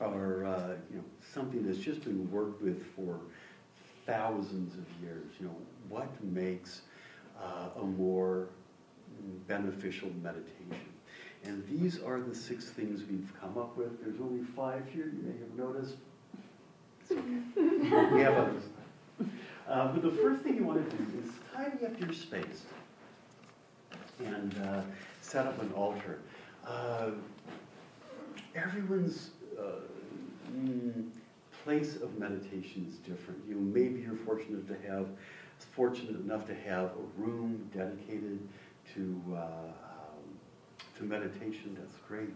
are 0.00 0.44
uh, 0.46 0.74
you 0.90 0.96
know 0.98 1.04
something 1.34 1.64
that's 1.66 1.78
just 1.78 2.02
been 2.04 2.30
worked 2.30 2.62
with 2.62 2.84
for 2.96 3.20
thousands 4.06 4.74
of 4.74 4.84
years. 5.02 5.30
You 5.38 5.46
know 5.46 5.56
what 5.88 6.08
makes 6.24 6.82
uh, 7.40 7.80
a 7.80 7.84
more 7.84 8.48
beneficial 9.46 10.10
meditation, 10.22 10.76
and 11.44 11.66
these 11.66 12.02
are 12.02 12.20
the 12.20 12.34
six 12.34 12.66
things 12.66 13.02
we've 13.10 13.32
come 13.40 13.58
up 13.58 13.76
with. 13.76 14.02
There's 14.02 14.20
only 14.20 14.44
five 14.56 14.84
here. 14.92 15.06
You 15.06 15.22
may 15.22 15.38
have 15.38 15.54
noticed. 15.56 15.96
Okay. 17.10 18.14
we 18.14 18.20
have 18.20 18.34
others. 18.34 18.62
Uh, 19.68 19.88
but 19.88 20.02
the 20.02 20.10
first 20.10 20.42
thing 20.42 20.56
you 20.56 20.64
want 20.64 20.90
to 20.90 20.96
do 20.96 21.04
is 21.18 21.30
tidy 21.54 21.86
up 21.86 21.98
your 22.00 22.12
space 22.12 22.64
and 24.24 24.54
uh, 24.66 24.82
set 25.20 25.46
up 25.46 25.60
an 25.62 25.72
altar. 25.72 26.18
Uh, 26.66 27.10
everyone's 28.54 29.30
uh, 29.58 29.80
mm, 30.54 31.08
place 31.64 31.96
of 31.96 32.18
meditation 32.18 32.86
is 32.88 32.96
different. 32.96 33.40
You 33.48 33.54
know, 33.54 33.60
maybe 33.60 34.00
you're 34.00 34.16
fortunate 34.16 34.66
to 34.68 34.88
have, 34.88 35.06
fortunate 35.58 36.20
enough 36.20 36.46
to 36.48 36.54
have 36.54 36.86
a 36.86 37.20
room 37.20 37.68
dedicated 37.74 38.40
to 38.94 39.22
uh, 39.32 39.38
um, 39.38 40.38
to 40.98 41.04
meditation. 41.04 41.76
That's 41.78 41.96
great. 42.08 42.30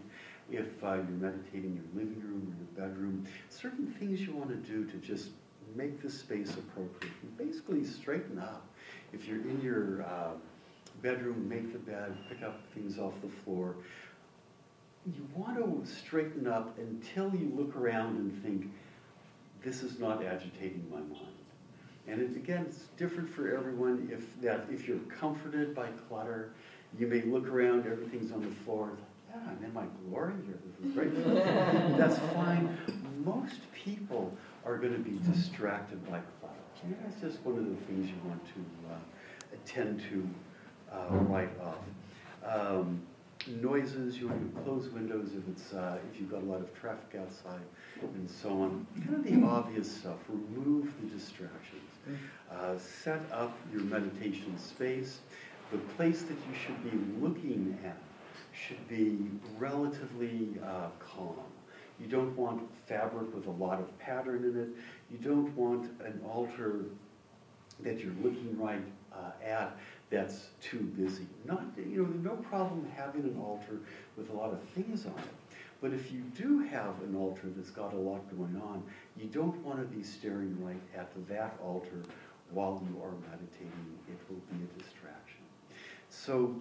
If 0.49 0.83
uh, 0.83 0.93
you're 0.93 1.03
meditating 1.03 1.63
in 1.63 1.75
your 1.75 2.05
living 2.05 2.21
room 2.21 2.47
or 2.47 2.81
your 2.81 2.87
bedroom, 2.87 3.27
certain 3.49 3.87
things 3.99 4.21
you 4.21 4.33
want 4.33 4.49
to 4.49 4.55
do 4.55 4.85
to 4.85 4.97
just 4.97 5.29
make 5.75 6.01
the 6.01 6.09
space 6.09 6.51
appropriate. 6.51 7.13
And 7.21 7.37
basically, 7.37 7.83
straighten 7.83 8.39
up. 8.39 8.65
If 9.13 9.27
you're 9.27 9.41
in 9.41 9.61
your 9.61 10.03
uh, 10.03 10.31
bedroom, 11.01 11.47
make 11.47 11.71
the 11.71 11.79
bed, 11.79 12.17
pick 12.29 12.41
up 12.43 12.65
things 12.73 12.97
off 12.97 13.13
the 13.21 13.27
floor. 13.27 13.75
You 15.05 15.27
want 15.35 15.57
to 15.57 15.91
straighten 15.91 16.47
up 16.47 16.77
until 16.77 17.33
you 17.33 17.51
look 17.55 17.75
around 17.75 18.17
and 18.17 18.43
think, 18.43 18.71
this 19.63 19.83
is 19.83 19.99
not 19.99 20.23
agitating 20.23 20.85
my 20.91 20.99
mind. 20.99 21.36
And 22.07 22.21
it, 22.21 22.35
again, 22.35 22.65
it's 22.69 22.83
different 22.97 23.29
for 23.29 23.55
everyone. 23.55 24.09
If 24.11 24.41
that, 24.41 24.67
if 24.71 24.87
you're 24.87 24.99
comforted 25.19 25.75
by 25.75 25.87
clutter, 26.07 26.51
you 26.97 27.07
may 27.07 27.21
look 27.21 27.47
around, 27.47 27.85
everything's 27.85 28.31
on 28.31 28.41
the 28.41 28.55
floor. 28.63 28.97
Yeah, 29.29 29.41
I'm 29.49 29.63
in 29.63 29.73
my 29.73 29.85
glory 30.05 30.33
here. 30.45 30.57
This 30.65 30.89
is 30.89 30.95
great. 30.95 31.25
That's 31.97 32.17
fine. 32.33 32.77
Most 33.25 33.59
people 33.73 34.35
are 34.65 34.77
going 34.77 34.93
to 34.93 34.99
be 34.99 35.19
distracted 35.31 36.03
by 36.05 36.21
clutter. 36.39 36.55
And 36.83 36.95
that's 37.03 37.19
just 37.19 37.43
one 37.43 37.57
of 37.57 37.67
the 37.67 37.75
things 37.75 38.07
you 38.07 38.15
want 38.23 38.45
to 38.45 38.91
uh, 38.91 38.97
attend 39.53 39.99
to 40.11 40.29
uh, 40.91 41.15
right 41.25 41.49
off. 41.59 41.83
Um, 42.45 43.01
noises, 43.47 44.17
you 44.17 44.27
want 44.27 44.55
to 44.55 44.61
close 44.61 44.89
windows 44.89 45.31
if 45.35 45.47
it's 45.49 45.73
uh, 45.73 45.97
if 46.11 46.19
you've 46.19 46.29
got 46.29 46.41
a 46.41 46.45
lot 46.45 46.61
of 46.61 46.73
traffic 46.79 47.19
outside, 47.19 47.61
and 48.01 48.29
so 48.29 48.49
on. 48.49 48.87
Kind 49.05 49.15
of 49.15 49.23
the 49.23 49.47
obvious 49.47 49.91
stuff. 49.91 50.17
Remove 50.29 50.93
the 51.01 51.07
distractions. 51.07 51.86
Uh, 52.51 52.77
set 52.77 53.21
up 53.31 53.57
your 53.71 53.81
meditation 53.81 54.57
space. 54.57 55.19
The 55.71 55.77
place 55.77 56.21
that 56.23 56.35
you 56.35 56.55
should 56.65 56.83
be 56.83 56.97
looking 57.21 57.77
at 57.83 57.97
should 58.53 58.87
be 58.87 59.17
relatively 59.57 60.49
uh, 60.63 60.89
calm. 60.99 61.35
You 61.99 62.07
don't 62.07 62.35
want 62.35 62.61
fabric 62.87 63.33
with 63.33 63.47
a 63.47 63.51
lot 63.51 63.79
of 63.79 63.97
pattern 63.99 64.43
in 64.43 64.59
it. 64.59 64.69
You 65.11 65.17
don't 65.17 65.55
want 65.55 65.89
an 66.01 66.21
altar 66.27 66.85
that 67.81 67.99
you're 67.99 68.13
looking 68.23 68.57
right 68.57 68.81
uh, 69.13 69.31
at 69.43 69.75
that's 70.09 70.49
too 70.61 70.79
busy. 70.79 71.27
Not, 71.45 71.63
you 71.77 72.03
know, 72.03 72.31
no 72.31 72.37
problem 72.43 72.89
having 72.95 73.23
an 73.23 73.37
altar 73.39 73.79
with 74.15 74.29
a 74.29 74.33
lot 74.33 74.51
of 74.53 74.61
things 74.69 75.05
on 75.05 75.11
it. 75.17 75.36
But 75.81 75.93
if 75.93 76.11
you 76.11 76.21
do 76.35 76.59
have 76.59 77.01
an 77.03 77.15
altar 77.15 77.49
that's 77.55 77.69
got 77.69 77.93
a 77.93 77.97
lot 77.97 78.27
going 78.35 78.59
on, 78.61 78.83
you 79.15 79.27
don't 79.27 79.57
want 79.63 79.79
to 79.79 79.85
be 79.85 80.03
staring 80.03 80.57
right 80.63 80.81
at 80.95 81.11
that 81.27 81.57
altar 81.63 82.03
while 82.51 82.83
you 82.89 83.01
are 83.01 83.11
meditating. 83.29 83.97
It 84.07 84.19
will 84.29 84.41
be 84.51 84.63
a 84.63 84.81
distraction. 84.81 85.41
So, 86.09 86.55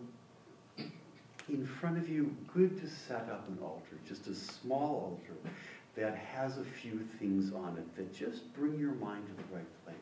in 1.49 1.65
front 1.65 1.97
of 1.97 2.09
you, 2.09 2.37
good 2.53 2.79
to 2.81 2.89
set 2.89 3.29
up 3.31 3.49
an 3.49 3.59
altar, 3.63 3.97
just 4.07 4.27
a 4.27 4.35
small 4.35 5.19
altar 5.19 5.51
that 5.95 6.15
has 6.15 6.59
a 6.59 6.65
few 6.65 7.01
things 7.19 7.53
on 7.53 7.77
it 7.79 7.97
that 7.97 8.15
just 8.15 8.53
bring 8.55 8.79
your 8.79 8.93
mind 8.93 9.27
to 9.29 9.33
the 9.35 9.57
right 9.57 9.85
place. 9.85 9.97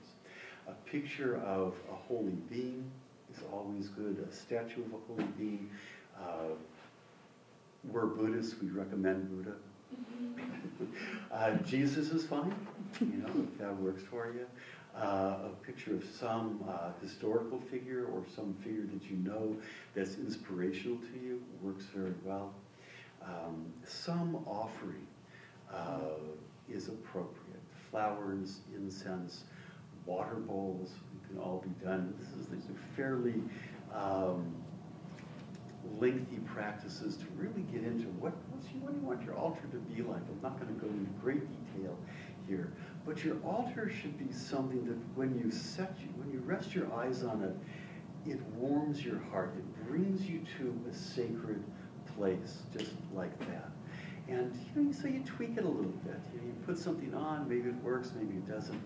A 0.66 0.72
picture 0.90 1.37
of 1.37 1.74
a 1.90 1.94
holy 1.94 2.37
being 2.50 2.90
is 3.33 3.42
always 3.53 3.88
good, 3.88 4.27
a 4.29 4.35
statue 4.35 4.83
of 4.85 4.92
a 4.94 5.07
holy 5.07 5.29
being. 5.38 5.70
Uh, 6.18 6.55
we're 7.90 8.07
Buddhists, 8.07 8.55
we 8.61 8.68
recommend 8.70 9.31
Buddha. 9.31 9.57
uh, 11.33 11.51
Jesus 11.66 12.11
is 12.11 12.25
fine, 12.25 12.55
you 13.01 13.18
know, 13.18 13.47
if 13.53 13.59
that 13.59 13.77
works 13.77 14.03
for 14.03 14.33
you. 14.33 14.47
Uh, 14.97 15.38
a 15.47 15.66
picture 15.66 15.94
of 15.94 16.05
some 16.05 16.62
uh, 16.68 16.90
historical 17.03 17.61
figure 17.61 18.07
or 18.12 18.23
some 18.35 18.55
figure 18.62 18.85
that 18.85 19.11
you 19.11 19.16
know 19.16 19.57
that's 19.94 20.16
inspirational 20.18 20.99
to 20.99 21.18
you 21.20 21.42
works 21.62 21.85
very 21.92 22.14
well. 22.25 22.55
Um, 23.20 23.73
some 23.85 24.37
offering 24.47 25.07
uh, 25.73 26.20
is 26.70 26.88
appropriate. 26.88 27.61
Flowers, 27.90 28.61
incense, 28.77 29.44
water 30.07 30.37
bowls, 30.37 30.92
can 31.27 31.38
all 31.38 31.64
be 31.64 31.85
done. 31.85 32.14
This 32.18 32.29
is 32.38 32.47
these 32.47 32.70
are 32.70 32.97
fairly 32.97 33.42
um, 33.92 34.55
lengthy 35.99 36.38
practices 36.38 37.16
to 37.16 37.25
really 37.37 37.62
get 37.73 37.83
into 37.83 38.07
what, 38.20 38.33
you, 38.73 38.81
what 38.81 38.92
do 38.92 39.01
you 39.01 39.07
want 39.07 39.23
your 39.23 39.37
altar 39.37 39.62
to 39.70 39.77
be 39.77 40.03
like. 40.03 40.23
I'm 40.29 40.40
not 40.42 40.61
going 40.61 40.75
to 40.75 40.81
go 40.81 40.88
into 40.88 41.11
great 41.20 41.42
detail 41.75 41.97
here, 42.47 42.73
but 43.07 43.25
your 43.25 43.37
altar 43.44 43.90
should 43.90 44.18
be 44.18 44.33
something 44.33 44.85
that 44.87 44.97
when 45.16 45.38
you 45.38 45.51
set 45.51 45.94
you, 46.01 46.09
when 46.16 46.31
you 46.33 46.40
rest 46.40 46.75
your 46.75 46.92
eyes 46.92 47.23
on 47.23 47.42
it, 47.42 48.31
it 48.31 48.40
warms 48.57 49.05
your 49.05 49.20
heart. 49.31 49.55
It 49.57 49.87
brings 49.88 50.23
you 50.23 50.42
to 50.59 50.75
a 50.90 50.94
sacred 50.94 51.62
place, 52.16 52.62
just 52.77 52.92
like 53.14 53.38
that. 53.40 53.70
And 54.29 54.59
you 54.75 54.83
know, 54.83 54.92
so 54.92 55.07
you 55.07 55.20
tweak 55.20 55.59
it 55.59 55.64
a 55.64 55.68
little 55.68 55.92
bit. 55.92 56.18
You, 56.33 56.40
know, 56.40 56.47
you 56.47 56.55
put 56.66 56.79
something 56.79 57.14
on, 57.14 57.49
maybe 57.49 57.68
it 57.68 57.83
works, 57.83 58.12
maybe 58.16 58.35
it 58.37 58.49
doesn't. 58.49 58.81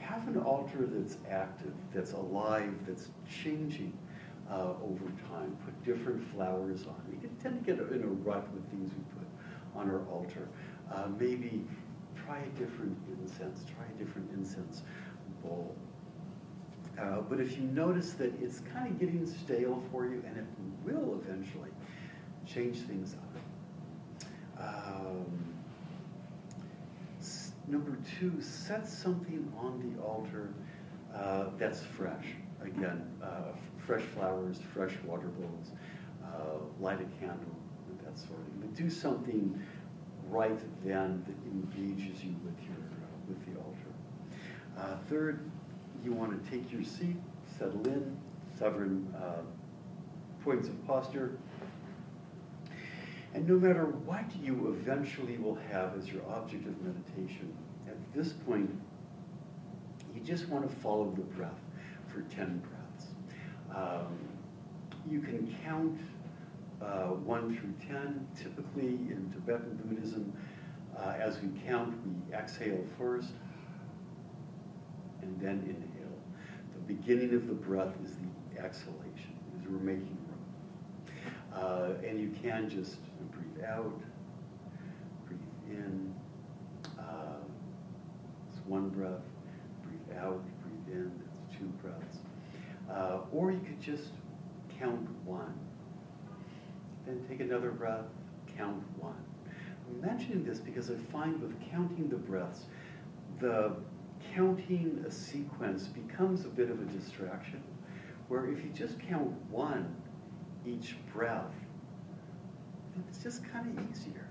Have 0.00 0.26
an 0.28 0.38
altar 0.38 0.86
that's 0.86 1.18
active, 1.30 1.72
that's 1.92 2.12
alive, 2.12 2.72
that's 2.86 3.08
changing 3.42 3.92
uh, 4.50 4.74
over 4.82 5.04
time. 5.30 5.56
Put 5.64 5.84
different 5.84 6.22
flowers 6.32 6.86
on. 6.86 6.96
We 7.10 7.18
can 7.18 7.34
tend 7.36 7.64
to 7.64 7.74
get 7.74 7.80
in 7.92 8.02
a 8.02 8.06
rut 8.06 8.50
with 8.52 8.68
things 8.70 8.90
we 8.92 9.02
put 9.18 9.28
on 9.74 9.90
our 9.90 10.06
altar. 10.08 10.48
Uh, 10.92 11.08
maybe 11.18 11.64
try 12.14 12.38
a 12.38 12.58
different 12.58 12.96
incense, 13.20 13.64
try 13.64 13.84
a 13.94 14.04
different 14.04 14.30
incense 14.32 14.82
bowl. 15.42 15.74
Uh, 17.00 17.20
but 17.20 17.40
if 17.40 17.56
you 17.56 17.62
notice 17.62 18.12
that 18.12 18.32
it's 18.40 18.60
kind 18.72 18.88
of 18.88 18.98
getting 18.98 19.24
stale 19.26 19.82
for 19.92 20.06
you, 20.06 20.22
and 20.26 20.36
it 20.36 20.44
will 20.84 21.20
eventually 21.22 21.70
change 22.46 22.78
things 22.78 23.14
up. 23.14 23.28
Um, 24.60 25.54
number 27.68 27.98
two, 28.18 28.40
set 28.40 28.88
something 28.88 29.52
on 29.58 29.78
the 29.94 30.02
altar 30.02 30.52
uh, 31.14 31.50
that's 31.56 31.82
fresh. 31.82 32.26
Again, 32.60 33.06
uh, 33.22 33.52
fresh 33.88 34.02
flowers, 34.02 34.58
fresh 34.74 34.92
water 35.06 35.28
bowls, 35.28 35.70
uh, 36.22 36.58
light 36.78 37.00
a 37.00 37.06
candle, 37.18 37.56
that 38.04 38.18
sort 38.18 38.38
of 38.38 38.44
thing. 38.44 38.58
But 38.60 38.74
do 38.74 38.90
something 38.90 39.62
right 40.28 40.58
then 40.84 41.24
that 41.26 41.50
engages 41.50 42.22
you 42.22 42.36
with 42.44 42.62
your 42.64 42.76
uh, 42.76 43.16
with 43.26 43.46
the 43.46 43.58
altar. 43.58 43.78
Uh, 44.76 44.98
third, 45.08 45.50
you 46.04 46.12
want 46.12 46.44
to 46.44 46.50
take 46.50 46.70
your 46.70 46.84
seat, 46.84 47.16
settle 47.58 47.82
in, 47.88 48.14
seven 48.58 49.12
uh, 49.16 49.40
points 50.44 50.68
of 50.68 50.86
posture. 50.86 51.38
And 53.32 53.48
no 53.48 53.54
matter 53.54 53.86
what 53.86 54.24
you 54.42 54.76
eventually 54.78 55.38
will 55.38 55.58
have 55.72 55.96
as 55.96 56.08
your 56.08 56.22
object 56.28 56.66
of 56.66 56.78
meditation, 56.82 57.56
at 57.86 57.96
this 58.12 58.34
point, 58.34 58.70
you 60.14 60.20
just 60.20 60.48
want 60.48 60.68
to 60.68 60.76
follow 60.76 61.10
the 61.16 61.22
breath 61.22 61.60
for 62.08 62.20
10 62.22 62.58
breaths. 62.58 62.77
Um, 63.74 64.18
you 65.10 65.20
can 65.20 65.54
count 65.64 65.98
uh, 66.82 67.14
1 67.14 67.56
through 67.56 67.88
10. 67.88 68.26
Typically, 68.36 68.88
in 68.88 69.32
Tibetan 69.32 69.80
Buddhism, 69.84 70.32
uh, 70.96 71.14
as 71.18 71.40
we 71.40 71.48
count, 71.66 71.94
we 72.06 72.34
exhale 72.34 72.84
first 72.98 73.32
and 75.22 75.40
then 75.40 75.62
inhale. 75.64 76.18
The 76.74 76.94
beginning 76.94 77.34
of 77.34 77.46
the 77.46 77.54
breath 77.54 77.94
is 78.04 78.12
the 78.16 78.62
exhalation, 78.62 79.34
because 79.52 79.68
we're 79.70 79.78
making 79.78 80.16
room. 80.28 80.38
Uh, 81.52 82.06
and 82.06 82.20
you 82.20 82.30
can 82.42 82.68
just 82.68 82.98
breathe 83.32 83.64
out, 83.64 84.00
breathe 85.26 85.40
in. 85.70 86.14
Uh, 86.98 87.36
it's 88.50 88.64
one 88.66 88.88
breath. 88.90 89.22
Breathe 89.82 90.18
out, 90.18 90.42
breathe 90.62 90.96
in. 90.96 91.12
It's 91.48 91.58
two 91.58 91.66
breaths. 91.82 92.17
Uh, 92.90 93.18
or 93.32 93.50
you 93.50 93.60
could 93.60 93.80
just 93.80 94.10
count 94.78 95.08
one. 95.24 95.54
Then 97.06 97.24
take 97.28 97.40
another 97.40 97.70
breath, 97.70 98.06
count 98.56 98.82
one. 98.98 99.16
I'm 99.88 100.00
mentioning 100.00 100.44
this 100.44 100.58
because 100.58 100.90
I 100.90 100.94
find 100.94 101.40
with 101.40 101.54
counting 101.70 102.08
the 102.08 102.16
breaths, 102.16 102.66
the 103.40 103.76
counting 104.34 105.04
a 105.06 105.10
sequence 105.10 105.86
becomes 105.86 106.44
a 106.44 106.48
bit 106.48 106.70
of 106.70 106.80
a 106.80 106.84
distraction. 106.84 107.62
Where 108.28 108.50
if 108.50 108.62
you 108.62 108.70
just 108.70 108.98
count 109.00 109.32
one 109.50 109.96
each 110.66 110.96
breath, 111.12 111.54
it's 113.08 113.22
just 113.22 113.42
kind 113.50 113.78
of 113.78 113.90
easier. 113.90 114.28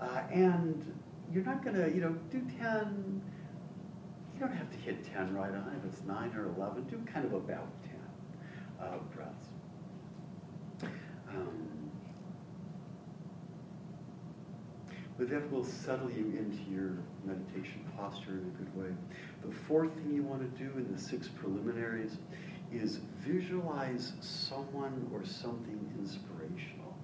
Uh, 0.00 0.22
and 0.30 0.94
you're 1.32 1.44
not 1.44 1.64
going 1.64 1.76
to, 1.76 1.92
you 1.92 2.00
know, 2.00 2.16
do 2.30 2.40
10 2.60 3.20
you 4.38 4.46
don't 4.46 4.56
have 4.56 4.70
to 4.70 4.78
hit 4.78 5.04
10 5.12 5.34
right 5.34 5.50
on. 5.50 5.80
If 5.82 5.92
it's 5.92 6.04
9 6.06 6.32
or 6.36 6.46
11, 6.56 6.84
do 6.84 7.02
kind 7.12 7.26
of 7.26 7.32
about 7.32 7.66
10 7.82 8.86
uh, 8.86 8.98
breaths. 9.12 9.46
Um, 11.28 11.90
but 15.18 15.28
that 15.30 15.50
will 15.50 15.64
settle 15.64 16.08
you 16.10 16.36
into 16.38 16.70
your 16.70 16.98
meditation 17.24 17.84
posture 17.96 18.30
in 18.30 18.54
a 18.54 18.58
good 18.58 18.76
way. 18.76 18.94
The 19.44 19.52
fourth 19.52 19.92
thing 19.94 20.14
you 20.14 20.22
want 20.22 20.42
to 20.42 20.64
do 20.64 20.70
in 20.78 20.92
the 20.92 21.00
six 21.00 21.26
preliminaries 21.26 22.18
is 22.72 23.00
visualize 23.16 24.12
someone 24.20 25.10
or 25.12 25.24
something 25.24 25.92
inspirational. 25.98 26.96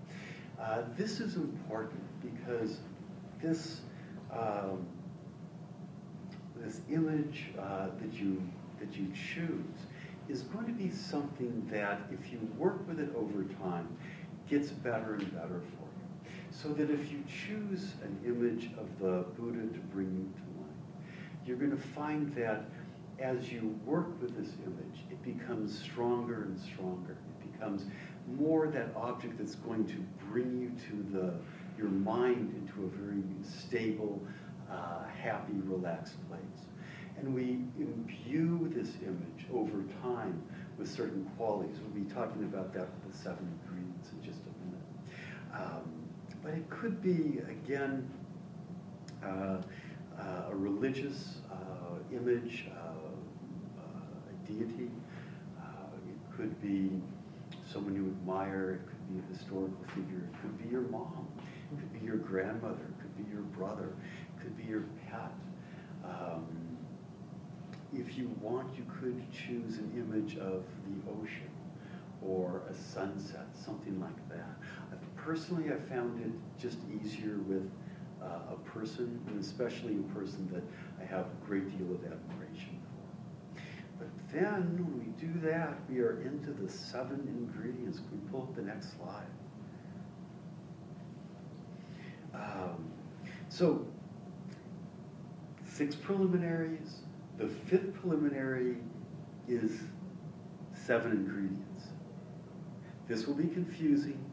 Uh, 0.61 0.83
this 0.97 1.18
is 1.18 1.35
important 1.35 2.05
because 2.23 2.79
this 3.42 3.81
um, 4.31 4.87
this 6.64 6.81
image 6.90 7.46
uh, 7.59 7.88
that 8.00 8.12
you 8.14 8.42
that 8.81 8.96
you 8.96 9.09
choose 9.12 9.87
is 10.29 10.42
going 10.42 10.66
to 10.66 10.72
be 10.72 10.90
something 10.90 11.68
that, 11.70 12.00
if 12.11 12.33
you 12.33 12.38
work 12.57 12.87
with 12.88 12.98
it 12.98 13.11
over 13.14 13.44
time, 13.62 13.87
gets 14.48 14.70
better 14.70 15.14
and 15.14 15.33
better 15.35 15.61
for 15.61 15.85
you. 15.85 16.31
So 16.50 16.68
that 16.70 16.90
if 16.90 17.12
you 17.12 17.22
choose 17.29 17.92
an 18.03 18.18
image 18.24 18.70
of 18.79 18.98
the 18.98 19.27
Buddha 19.37 19.61
to 19.61 19.81
bring 19.92 20.07
you 20.07 20.33
to 20.35 20.61
mind, 20.61 20.74
you're 21.44 21.59
going 21.59 21.70
to 21.70 21.88
find 21.88 22.35
that 22.37 22.64
as 23.18 23.53
you 23.53 23.79
work 23.85 24.20
with 24.20 24.37
this 24.37 24.55
image, 24.64 25.05
it 25.11 25.22
becomes 25.22 25.79
stronger 25.79 26.44
and 26.44 26.59
stronger. 26.59 27.12
It 27.12 27.53
becomes 27.53 27.85
more 28.38 28.68
that 28.68 28.88
object 28.96 29.38
that's 29.38 29.57
going 29.57 29.87
to 29.87 29.96
bring 30.31 30.59
you 30.59 30.70
to 30.88 31.12
the 31.12 31.35
your 31.77 31.88
mind 31.88 32.55
into 32.55 32.87
a 32.87 32.88
very 32.88 33.22
stable, 33.42 34.22
uh, 34.74 35.04
happy, 35.22 35.54
relaxed 35.64 36.16
place. 36.28 36.40
And 37.18 37.34
we 37.34 37.64
imbue 37.78 38.70
this 38.74 38.90
image 39.02 39.46
over 39.52 39.82
time 40.02 40.42
with 40.78 40.90
certain 40.90 41.30
qualities. 41.37 41.76
We'll 41.80 42.04
be 42.04 42.10
talking 42.10 42.42
about 42.44 42.72
that 42.74 42.88
with 42.92 43.12
the 43.12 43.16
seven 43.16 43.58
ingredients 43.62 44.10
in 44.12 44.22
just 44.22 44.40
a 44.42 44.52
minute. 44.66 44.87
Um, 45.54 46.04
but 46.42 46.52
it 46.54 46.68
could 46.68 47.00
be, 47.00 47.38
again, 47.48 48.10
uh, 49.24 49.58
uh, 50.18 50.50
a 50.50 50.54
religious 50.54 51.38
uh, 51.50 51.96
image, 52.12 52.66
uh, 52.70 53.80
uh, 53.80 54.30
a 54.30 54.46
deity. 54.46 54.90
It 56.06 56.37
could 56.37 56.60
be 56.60 56.90
someone 57.70 57.94
you 57.94 58.06
admire. 58.06 58.80
It 58.82 58.88
could 58.88 59.14
be 59.14 59.20
a 59.20 59.32
historical 59.32 59.84
figure. 59.94 60.18
It 60.18 60.40
could 60.40 60.62
be 60.62 60.68
your 60.68 60.82
mom. 60.82 61.28
It 61.72 61.78
could 61.78 62.00
be 62.00 62.04
your 62.04 62.16
grandmother. 62.16 62.82
It 62.82 63.00
could 63.00 63.16
be 63.16 63.30
your 63.32 63.42
brother. 63.42 63.94
Your 64.68 64.85
pet. 65.11 65.33
Um, 66.05 66.77
if 67.92 68.16
you 68.16 68.35
want, 68.40 68.77
you 68.77 68.85
could 69.00 69.22
choose 69.33 69.79
an 69.79 69.92
image 69.96 70.37
of 70.38 70.64
the 70.87 71.11
ocean 71.11 71.50
or 72.22 72.62
a 72.68 72.74
sunset, 72.74 73.46
something 73.55 74.00
like 74.00 74.29
that. 74.29 74.57
Personally, 75.16 75.72
I 75.72 75.77
found 75.77 76.20
it 76.20 76.33
just 76.61 76.79
easier 77.03 77.38
with 77.46 77.70
uh, 78.22 78.53
a 78.53 78.57
person, 78.68 79.20
and 79.29 79.40
especially 79.40 79.96
a 79.96 80.14
person 80.14 80.48
that 80.53 80.62
I 81.03 81.07
have 81.07 81.27
a 81.27 81.46
great 81.46 81.68
deal 81.79 81.94
of 81.94 82.05
admiration 82.05 82.81
for. 82.83 83.61
But 83.98 84.09
then, 84.33 84.77
when 84.77 84.98
we 84.98 85.27
do 85.27 85.40
that, 85.48 85.79
we 85.88 86.00
are 86.00 86.20
into 86.22 86.50
the 86.50 86.70
seven 86.70 87.20
ingredients. 87.27 87.98
Can 87.98 88.20
we 88.20 88.31
pull 88.31 88.42
up 88.42 88.55
the 88.55 88.62
next 88.62 88.96
slide? 88.96 89.27
Um, 92.35 92.90
so, 93.48 93.87
six 95.74 95.96
preliminaries. 95.96 97.00
The 97.37 97.48
fifth 97.48 97.94
preliminary 97.94 98.76
is 99.48 99.80
seven 100.72 101.10
ingredients. 101.10 101.88
This 103.08 103.26
will 103.26 103.34
be 103.34 103.48
confusing. 103.48 104.24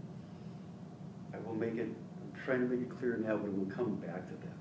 I 1.33 1.37
will 1.39 1.55
make 1.55 1.75
it, 1.75 1.87
I'm 1.87 2.41
trying 2.45 2.61
to 2.61 2.67
make 2.67 2.81
it 2.81 2.99
clear 2.99 3.17
now, 3.17 3.37
but 3.37 3.51
we'll 3.51 3.75
come 3.75 3.95
back 3.95 4.27
to 4.27 4.35
that. 4.35 4.53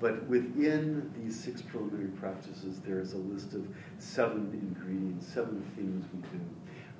But 0.00 0.26
within 0.26 1.12
these 1.16 1.38
six 1.38 1.60
preliminary 1.60 2.10
practices, 2.10 2.80
there 2.80 3.00
is 3.00 3.14
a 3.14 3.18
list 3.18 3.54
of 3.54 3.66
seven 3.98 4.50
ingredients, 4.52 5.26
seven 5.26 5.60
things 5.74 6.06
we 6.14 6.38
do. 6.38 6.44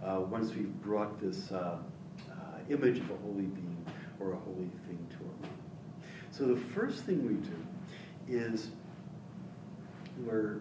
Uh, 0.04 0.20
once 0.20 0.54
we've 0.54 0.74
brought 0.82 1.20
this 1.20 1.52
uh, 1.52 1.78
uh, 2.30 2.34
image 2.68 2.98
of 2.98 3.10
a 3.10 3.16
holy 3.18 3.42
being 3.42 3.86
or 4.18 4.32
a 4.32 4.36
holy 4.36 4.70
thing 4.86 5.06
to 5.10 5.16
our 5.16 5.42
mind. 5.42 5.62
So 6.32 6.44
the 6.46 6.56
first 6.56 7.04
thing 7.04 7.24
we 7.26 7.34
do 7.34 8.42
is 8.44 8.70
we're 10.26 10.60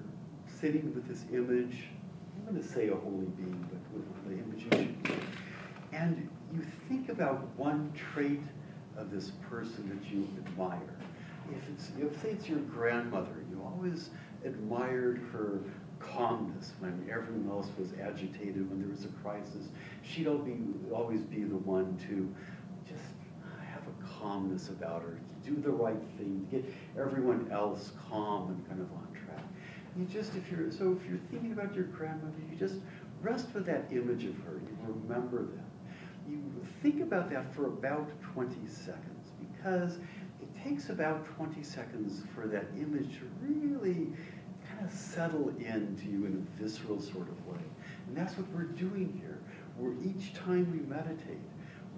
sitting 0.60 0.94
with 0.94 1.08
this 1.08 1.26
image. 1.32 1.86
I'm 2.36 2.54
going 2.54 2.62
to 2.62 2.68
say 2.68 2.90
a 2.90 2.96
holy 2.96 3.26
being, 3.26 3.68
but 3.70 3.82
with 3.94 4.26
the 4.26 4.34
image. 4.34 5.22
And 5.92 6.30
you 6.54 6.66
think 6.88 7.10
about 7.10 7.48
one 7.58 7.92
trait 7.94 8.42
of 8.98 9.12
this 9.12 9.32
person 9.50 9.90
that 9.90 10.12
you 10.12 10.28
admire. 10.46 10.96
If 11.52 11.70
it's, 11.70 11.92
if 12.00 12.22
say 12.22 12.30
it's 12.32 12.50
your 12.50 12.60
grandmother, 12.60 13.44
you 13.50 13.62
always 13.64 14.10
admired 14.44 15.22
her 15.32 15.62
calmness 16.00 16.74
when 16.80 17.08
everyone 17.12 17.50
else 17.50 17.70
was 17.78 17.94
agitated, 18.02 18.70
when 18.70 18.80
there 18.80 18.90
was 18.90 19.06
a 19.06 19.10
crisis. 19.24 19.70
She'd 20.04 20.28
always 20.28 21.22
be 21.24 21.44
the 21.44 21.58
one 21.58 21.98
to 22.10 22.34
just 22.88 23.04
have 23.72 23.82
a 23.88 24.20
calmness 24.20 24.70
about 24.70 25.02
her, 25.04 25.20
to 25.44 25.50
do 25.50 25.60
the 25.60 25.72
right 25.72 26.02
thing, 26.18 26.48
to 26.50 26.58
get 26.58 26.74
everyone 27.00 27.50
else 27.52 27.92
calm 28.10 28.50
and 28.50 28.68
kind 28.68 28.82
of 28.82 28.92
on. 28.92 29.07
You 29.98 30.06
just, 30.06 30.36
if 30.36 30.52
you're, 30.52 30.72
so 30.72 30.96
if 31.00 31.10
you're 31.10 31.20
thinking 31.32 31.54
about 31.54 31.74
your 31.74 31.86
grandmother, 31.86 32.38
you 32.52 32.56
just 32.56 32.76
rest 33.22 33.48
with 33.54 33.66
that 33.66 33.86
image 33.92 34.26
of 34.26 34.36
her. 34.44 34.62
You 34.64 34.78
remember 34.86 35.44
that. 35.44 35.66
You 36.30 36.44
think 36.84 37.02
about 37.02 37.32
that 37.32 37.52
for 37.56 37.66
about 37.68 38.10
20 38.34 38.56
seconds 38.68 39.32
because 39.40 39.98
it 40.42 40.64
takes 40.64 40.90
about 40.90 41.26
20 41.36 41.64
seconds 41.64 42.24
for 42.36 42.48
that 42.48 42.66
image 42.76 43.18
to 43.18 43.30
really 43.42 44.12
kind 44.70 44.86
of 44.86 44.92
settle 44.92 45.50
into 45.58 46.06
you 46.06 46.26
in 46.26 46.48
a 46.48 46.62
visceral 46.62 47.02
sort 47.02 47.28
of 47.30 47.48
way. 47.48 47.64
And 48.08 48.16
that's 48.16 48.38
what 48.38 48.48
we're 48.50 48.64
doing 48.64 49.20
here. 49.20 49.40
We're 49.78 49.96
each 50.04 50.34
time 50.34 50.72
we 50.72 50.80
meditate, 50.88 51.38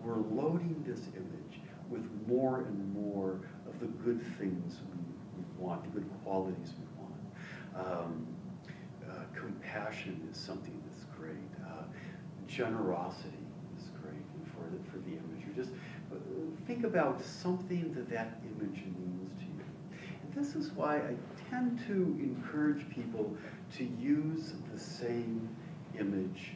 we're 0.04 0.16
loading 0.16 0.84
this 0.88 1.02
image 1.16 1.62
with 1.90 2.08
more 2.28 2.60
and 2.60 2.94
more 2.94 3.42
of 3.68 3.80
the 3.80 3.88
good 3.88 4.22
things 4.38 4.80
we, 4.94 5.42
we 5.42 5.44
want, 5.58 5.84
the 5.84 5.90
good 5.90 6.10
qualities 6.24 6.74
we. 6.80 6.89
Um, 7.80 8.28
uh, 9.10 9.14
compassion 9.34 10.28
is 10.32 10.38
something 10.38 10.82
that's 10.86 11.06
great. 11.18 11.36
Uh, 11.66 11.84
generosity 12.48 13.46
is 13.78 13.90
great 14.02 14.26
for 14.54 14.70
the, 14.70 14.92
for 14.92 14.98
the 14.98 15.18
just 15.60 15.74
uh, 16.12 16.16
think 16.66 16.84
about 16.84 17.22
something 17.22 17.92
that 17.94 18.10
that 18.10 18.40
image 18.44 18.84
means 18.98 19.32
to 19.40 19.44
you. 19.44 19.64
And 20.24 20.34
this 20.34 20.56
is 20.56 20.72
why 20.72 20.98
I 20.98 21.16
tend 21.50 21.80
to 21.88 21.94
encourage 21.94 22.90
people 22.90 23.36
to 23.78 23.84
use 23.84 24.54
the 24.72 24.80
same 24.80 25.50
image 26.00 26.54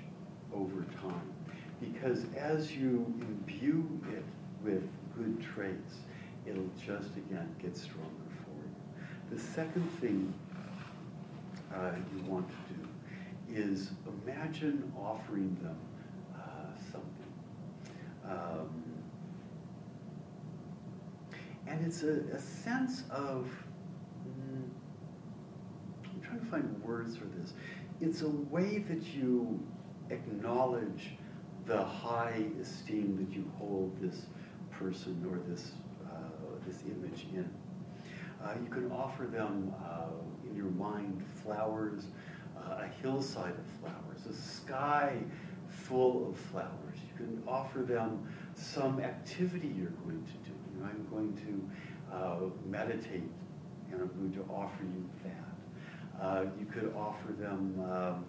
over 0.54 0.86
time. 1.02 1.34
Because 1.82 2.26
as 2.38 2.72
you 2.72 3.14
imbue 3.20 4.00
it 4.14 4.24
with 4.64 4.88
good 5.18 5.42
traits, 5.42 5.96
it'll 6.46 6.70
just 6.78 7.18
again 7.18 7.54
get 7.62 7.76
stronger 7.76 8.08
for 8.44 8.52
you. 8.52 9.36
The 9.36 9.42
second 9.42 9.90
thing 10.00 10.34
uh, 11.76 11.92
you 12.14 12.24
want 12.32 12.48
to 12.50 12.74
do 12.74 12.88
is 13.50 13.92
imagine 14.26 14.92
offering 14.98 15.56
them 15.62 15.78
uh, 16.36 16.76
something. 16.92 17.34
Um, 18.26 18.84
and 21.68 21.86
it's 21.86 22.04
a, 22.04 22.22
a 22.34 22.40
sense 22.40 23.04
of, 23.10 23.50
mm, 24.28 24.70
I'm 26.06 26.22
trying 26.22 26.40
to 26.40 26.46
find 26.46 26.84
words 26.84 27.18
for 27.18 27.26
this. 27.26 27.54
It's 28.02 28.22
a 28.22 28.30
way 28.30 28.80
that 28.80 29.04
you 29.14 29.60
acknowledge 30.10 31.12
the 31.66 31.84
high 31.84 32.44
esteem 32.62 33.18
that 33.18 33.36
you 33.36 33.50
hold 33.58 34.00
this 34.02 34.26
person 34.72 35.26
or 35.30 35.40
this, 35.50 35.72
uh, 36.06 36.20
this 36.68 36.84
image 36.84 37.28
in. 37.34 37.50
Uh, 38.44 38.56
you 38.62 38.70
can 38.70 38.92
offer 38.92 39.24
them 39.24 39.74
uh, 39.82 40.08
your 40.56 40.72
mind 40.72 41.24
flowers, 41.44 42.08
uh, 42.58 42.84
a 42.84 42.88
hillside 43.02 43.54
of 43.54 43.66
flowers, 43.80 44.26
a 44.30 44.34
sky 44.34 45.18
full 45.68 46.30
of 46.30 46.38
flowers. 46.38 46.98
You 47.10 47.26
can 47.26 47.44
offer 47.48 47.80
them 47.80 48.28
some 48.56 49.00
activity 49.00 49.74
you're 49.76 49.90
going 49.90 50.24
to 50.26 50.50
do. 50.50 50.56
You 50.74 50.82
know, 50.82 50.90
I'm 50.90 51.08
going 51.10 51.36
to 51.46 52.16
uh, 52.16 52.50
meditate, 52.66 53.30
and 53.92 54.02
I'm 54.02 54.08
going 54.08 54.34
to 54.34 54.52
offer 54.54 54.84
you 54.84 55.10
that. 55.24 56.24
Uh, 56.24 56.46
you 56.60 56.66
could 56.66 56.94
offer 56.96 57.32
them 57.34 57.84
um, 57.90 58.26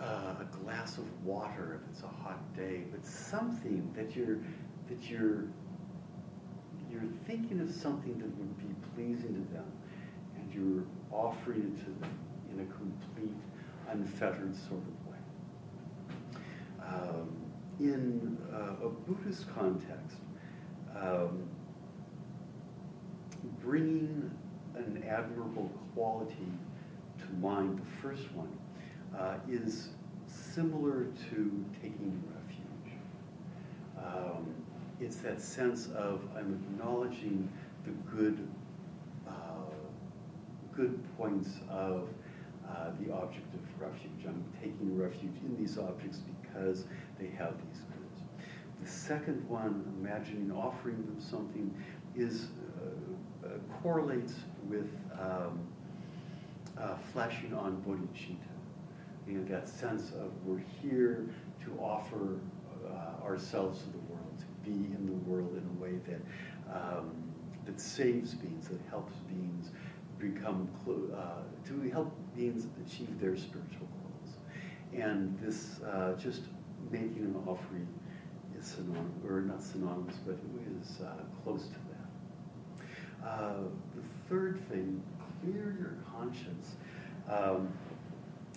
uh, 0.00 0.34
a 0.40 0.46
glass 0.62 0.98
of 0.98 1.24
water 1.24 1.80
if 1.82 1.90
it's 1.90 2.02
a 2.02 2.22
hot 2.22 2.54
day, 2.56 2.84
but 2.90 3.04
something 3.04 3.90
that 3.96 4.14
you're 4.14 4.38
that 4.88 5.08
you're 5.08 5.44
you're 6.90 7.02
thinking 7.26 7.60
of 7.60 7.70
something 7.70 8.18
that 8.18 8.36
would 8.36 8.58
be 8.58 8.74
pleasing 8.94 9.34
to 9.34 9.52
them, 9.54 9.71
offering 11.12 11.74
it 11.74 11.78
to 11.84 11.90
them 12.00 12.18
in 12.52 12.60
a 12.60 12.64
complete, 12.64 13.36
unfettered 13.90 14.54
sort 14.54 14.80
of 14.80 15.10
way. 15.10 15.18
Um, 16.86 17.36
in 17.80 18.38
uh, 18.52 18.86
a 18.86 18.88
Buddhist 18.88 19.46
context, 19.54 20.18
um, 20.98 21.48
bringing 23.60 24.30
an 24.74 25.04
admirable 25.08 25.70
quality 25.94 26.48
to 27.18 27.32
mind, 27.40 27.78
the 27.78 28.00
first 28.00 28.30
one, 28.32 28.50
uh, 29.18 29.36
is 29.48 29.90
similar 30.26 31.04
to 31.30 31.64
taking 31.80 32.22
refuge. 32.34 32.94
Um, 33.98 34.54
it's 35.00 35.16
that 35.16 35.40
sense 35.40 35.88
of 35.96 36.22
I'm 36.36 36.54
acknowledging 36.70 37.50
the 37.84 37.90
good, 38.14 38.48
good 40.74 41.02
points 41.16 41.48
of 41.68 42.08
uh, 42.68 42.90
the 43.00 43.12
object 43.12 43.54
of 43.54 43.60
refuge. 43.80 44.26
I'm 44.26 44.44
taking 44.60 44.96
refuge 44.96 45.36
in 45.44 45.56
these 45.58 45.78
objects 45.78 46.18
because 46.18 46.84
they 47.18 47.28
have 47.38 47.54
these 47.68 47.82
goods. 47.82 48.46
The 48.82 48.88
second 48.88 49.48
one, 49.48 49.84
imagining 50.00 50.50
offering 50.52 50.96
them 50.96 51.20
something, 51.20 51.74
is 52.16 52.48
uh, 52.80 53.46
uh 53.46 53.50
correlates 53.82 54.34
with 54.68 54.90
um, 55.20 55.60
uh, 56.78 56.96
flashing 57.12 57.54
on 57.54 57.82
bodhicitta. 57.86 58.36
You 59.26 59.38
know, 59.38 59.44
that 59.44 59.68
sense 59.68 60.10
of 60.12 60.30
we're 60.44 60.62
here 60.80 61.28
to 61.64 61.78
offer 61.80 62.40
uh, 62.86 63.24
ourselves 63.24 63.82
to 63.82 63.90
the 63.90 63.98
world, 63.98 64.38
to 64.38 64.68
be 64.68 64.72
in 64.72 65.06
the 65.06 65.30
world 65.30 65.52
in 65.52 65.64
a 65.76 65.82
way 65.82 66.00
that 66.08 66.74
um, 66.74 67.12
that 67.66 67.80
saves 67.80 68.34
beings, 68.34 68.68
that 68.68 68.80
helps 68.90 69.14
beings 69.28 69.70
become 70.22 70.68
uh, 70.88 71.42
to 71.68 71.90
help 71.90 72.12
beings 72.36 72.66
achieve 72.86 73.20
their 73.20 73.36
spiritual 73.36 73.88
goals. 74.00 74.36
And 74.94 75.36
this 75.40 75.80
uh, 75.82 76.14
just 76.14 76.42
making 76.90 77.24
an 77.24 77.42
offering 77.46 77.88
is 78.56 78.66
synonymous, 78.66 79.24
or 79.26 79.40
not 79.40 79.60
synonymous, 79.60 80.16
but 80.24 80.36
is 80.80 81.00
uh, 81.00 81.24
close 81.42 81.66
to 81.66 81.78
that. 81.90 83.28
Uh, 83.28 83.54
the 83.96 84.02
third 84.28 84.58
thing, 84.68 85.02
clear 85.40 85.76
your 85.78 85.96
conscience. 86.16 86.76
Um, 87.28 87.68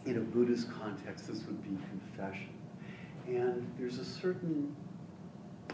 in 0.05 0.17
a 0.17 0.21
Buddhist 0.21 0.71
context, 0.71 1.27
this 1.27 1.43
would 1.45 1.63
be 1.63 1.77
confession. 1.89 2.49
And 3.27 3.67
there's 3.79 3.97
a 3.97 4.05
certain 4.05 4.75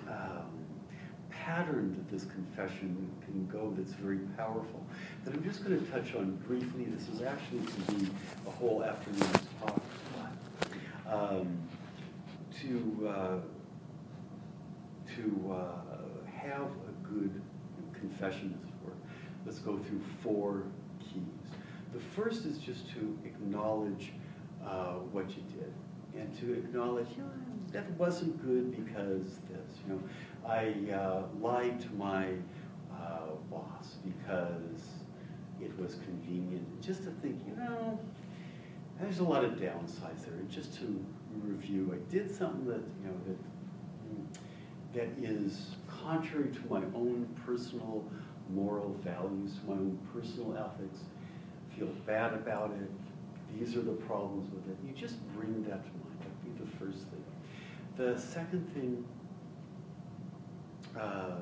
um, 0.08 0.61
pattern 1.46 1.94
that 1.96 2.10
this 2.12 2.30
confession 2.32 3.10
can 3.26 3.48
go 3.48 3.74
that's 3.76 3.94
very 3.94 4.20
powerful 4.38 4.86
that 5.24 5.34
I'm 5.34 5.44
just 5.44 5.64
going 5.64 5.80
to 5.80 5.92
touch 5.92 6.14
on 6.16 6.36
briefly. 6.48 6.86
This 6.86 7.08
is 7.10 7.22
actually 7.22 7.62
to 7.66 7.94
be 7.94 8.10
a 8.48 8.52
whole 8.52 8.84
afternoon's 8.84 9.48
talk. 9.60 9.82
Um, 11.08 11.58
to 12.62 13.08
uh, 13.10 13.38
to 15.16 15.54
uh, 15.54 16.30
have 16.38 16.62
a 16.62 17.08
good 17.08 17.42
confession, 17.94 18.58
as 18.62 18.70
it 18.70 18.76
were, 18.86 18.94
let's 19.46 19.60
go 19.60 19.78
through 19.78 20.02
four 20.24 20.64
keys. 21.00 21.22
The 21.94 22.00
first 22.00 22.46
is 22.46 22.58
just 22.58 22.90
to 22.92 23.18
acknowledge 23.26 24.14
uh, 24.66 24.94
what 25.12 25.30
you 25.30 25.44
did 25.54 25.74
and 26.20 26.38
to 26.40 26.54
acknowledge, 26.54 27.08
you 27.18 27.24
know, 27.24 27.30
that 27.72 27.90
wasn't 27.92 28.42
good 28.46 28.72
because 28.72 29.40
this, 29.50 29.80
you 29.86 29.94
know, 29.94 30.00
I 30.48 30.74
uh, 30.92 31.24
lied 31.40 31.80
to 31.82 31.94
my 31.96 32.30
uh, 32.92 33.36
boss 33.50 33.96
because 34.04 34.82
it 35.62 35.78
was 35.80 35.96
convenient. 35.96 36.82
Just 36.82 37.04
to 37.04 37.12
think, 37.22 37.40
you 37.48 37.56
know, 37.56 38.00
there's 39.00 39.20
a 39.20 39.24
lot 39.24 39.44
of 39.44 39.54
downsides 39.54 40.26
there. 40.26 40.36
And 40.36 40.50
just 40.50 40.76
to 40.80 41.06
review, 41.44 41.94
I 41.94 42.12
did 42.12 42.34
something 42.36 42.66
that, 42.66 42.82
you 43.02 43.08
know, 43.08 43.18
that 43.28 43.38
that 44.94 45.08
is 45.24 45.76
contrary 45.88 46.50
to 46.50 46.60
my 46.70 46.82
own 46.96 47.28
personal 47.46 48.04
moral 48.54 48.94
values, 49.04 49.54
my 49.68 49.74
own 49.74 49.98
personal 50.14 50.58
ethics. 50.58 51.00
Feel 51.78 51.88
bad 52.06 52.34
about 52.34 52.72
it. 52.72 52.92
These 53.58 53.76
are 53.76 53.82
the 53.82 53.94
problems 53.94 54.52
with 54.52 54.68
it. 54.68 54.78
You 54.86 54.94
just 54.94 55.16
bring 55.34 55.64
that 55.64 55.84
to 55.84 55.92
mind. 55.92 56.20
That'd 56.20 56.44
be 56.44 56.64
the 56.64 56.70
first 56.78 57.06
thing. 57.08 57.24
The 57.96 58.20
second 58.20 58.70
thing, 58.74 59.06
uh, 61.00 61.38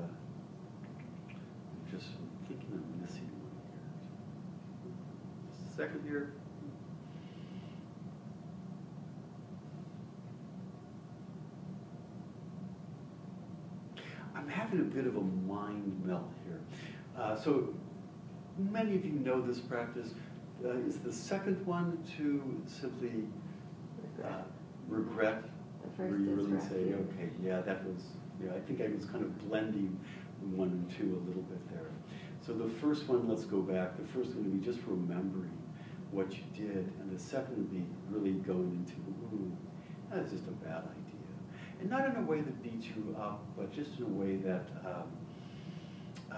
I'm 1.72 1.92
just 1.92 2.08
thinking 2.48 2.68
I'm 2.74 3.02
missing 3.02 3.30
one 3.42 3.52
here. 3.72 4.92
Just 5.52 5.74
a 5.74 5.76
second 5.76 6.04
here. 6.08 6.34
I'm 14.36 14.48
having 14.48 14.80
a 14.80 14.84
bit 14.84 15.06
of 15.06 15.18
a 15.18 15.22
mind 15.22 16.02
melt 16.06 16.32
here. 16.46 16.62
Uh, 17.18 17.36
so 17.36 17.74
many 18.58 18.96
of 18.96 19.06
you 19.06 19.12
know 19.12 19.42
this 19.42 19.60
practice. 19.60 20.14
Uh, 20.64 20.72
is 20.72 20.98
the 21.00 21.12
second 21.12 21.66
one 21.66 21.98
to 22.18 22.62
simply 22.68 23.24
uh, 24.24 24.44
regret? 24.88 25.44
The 25.84 25.90
first 25.96 26.12
where 26.12 26.20
you 26.20 26.40
is 26.40 26.48
really 26.48 26.60
say, 26.62 26.94
okay, 26.94 27.30
yeah, 27.42 27.62
that 27.62 27.86
was, 27.86 28.02
yeah, 28.44 28.52
I 28.56 28.60
think 28.60 28.82
I 28.82 28.88
was 28.88 29.06
kind 29.06 29.24
of 29.24 29.50
blending 29.50 30.00
one 30.42 30.70
and 30.70 30.90
two 30.98 31.16
a 31.16 31.22
little 31.28 31.44
bit 31.44 31.70
there. 31.72 31.90
So 32.46 32.54
the 32.54 32.70
first 32.70 33.08
one, 33.08 33.28
let's 33.28 33.46
go 33.46 33.62
back. 33.62 33.98
The 33.98 34.08
first 34.08 34.30
one 34.34 34.46
would 34.46 34.62
be 34.62 34.66
just 34.66 34.80
remembering 34.88 35.58
what 36.12 36.32
you 36.32 36.44
did, 36.56 36.92
and 37.00 37.12
the 37.12 37.22
second 37.22 37.58
would 37.58 37.72
be 37.72 37.86
really 38.10 38.32
going 38.40 38.72
into, 38.72 38.94
ooh, 39.36 39.52
that's 40.12 40.32
just 40.32 40.46
a 40.46 40.52
bad 40.52 40.84
idea. 40.84 41.20
And 41.82 41.90
not 41.90 42.06
in 42.06 42.16
a 42.16 42.26
way 42.26 42.42
that 42.42 42.64
beats 42.64 42.88
you 42.88 43.16
up, 43.20 43.46
but 43.58 43.72
just 43.72 43.98
in 43.98 44.06
a 44.06 44.08
way 44.08 44.38
that 44.38 44.68
um, 44.86 45.04
uh, 46.32 46.36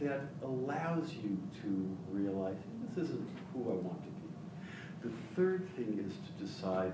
that 0.00 0.22
allows 0.42 1.12
you 1.12 1.38
to 1.62 1.96
realize 2.10 2.56
this 2.88 3.04
isn't 3.04 3.28
who 3.52 3.70
I 3.70 3.74
want 3.74 4.02
to 4.02 4.10
be. 4.10 5.08
The 5.08 5.34
third 5.36 5.68
thing 5.76 6.04
is 6.04 6.14
to 6.14 6.44
decide 6.44 6.92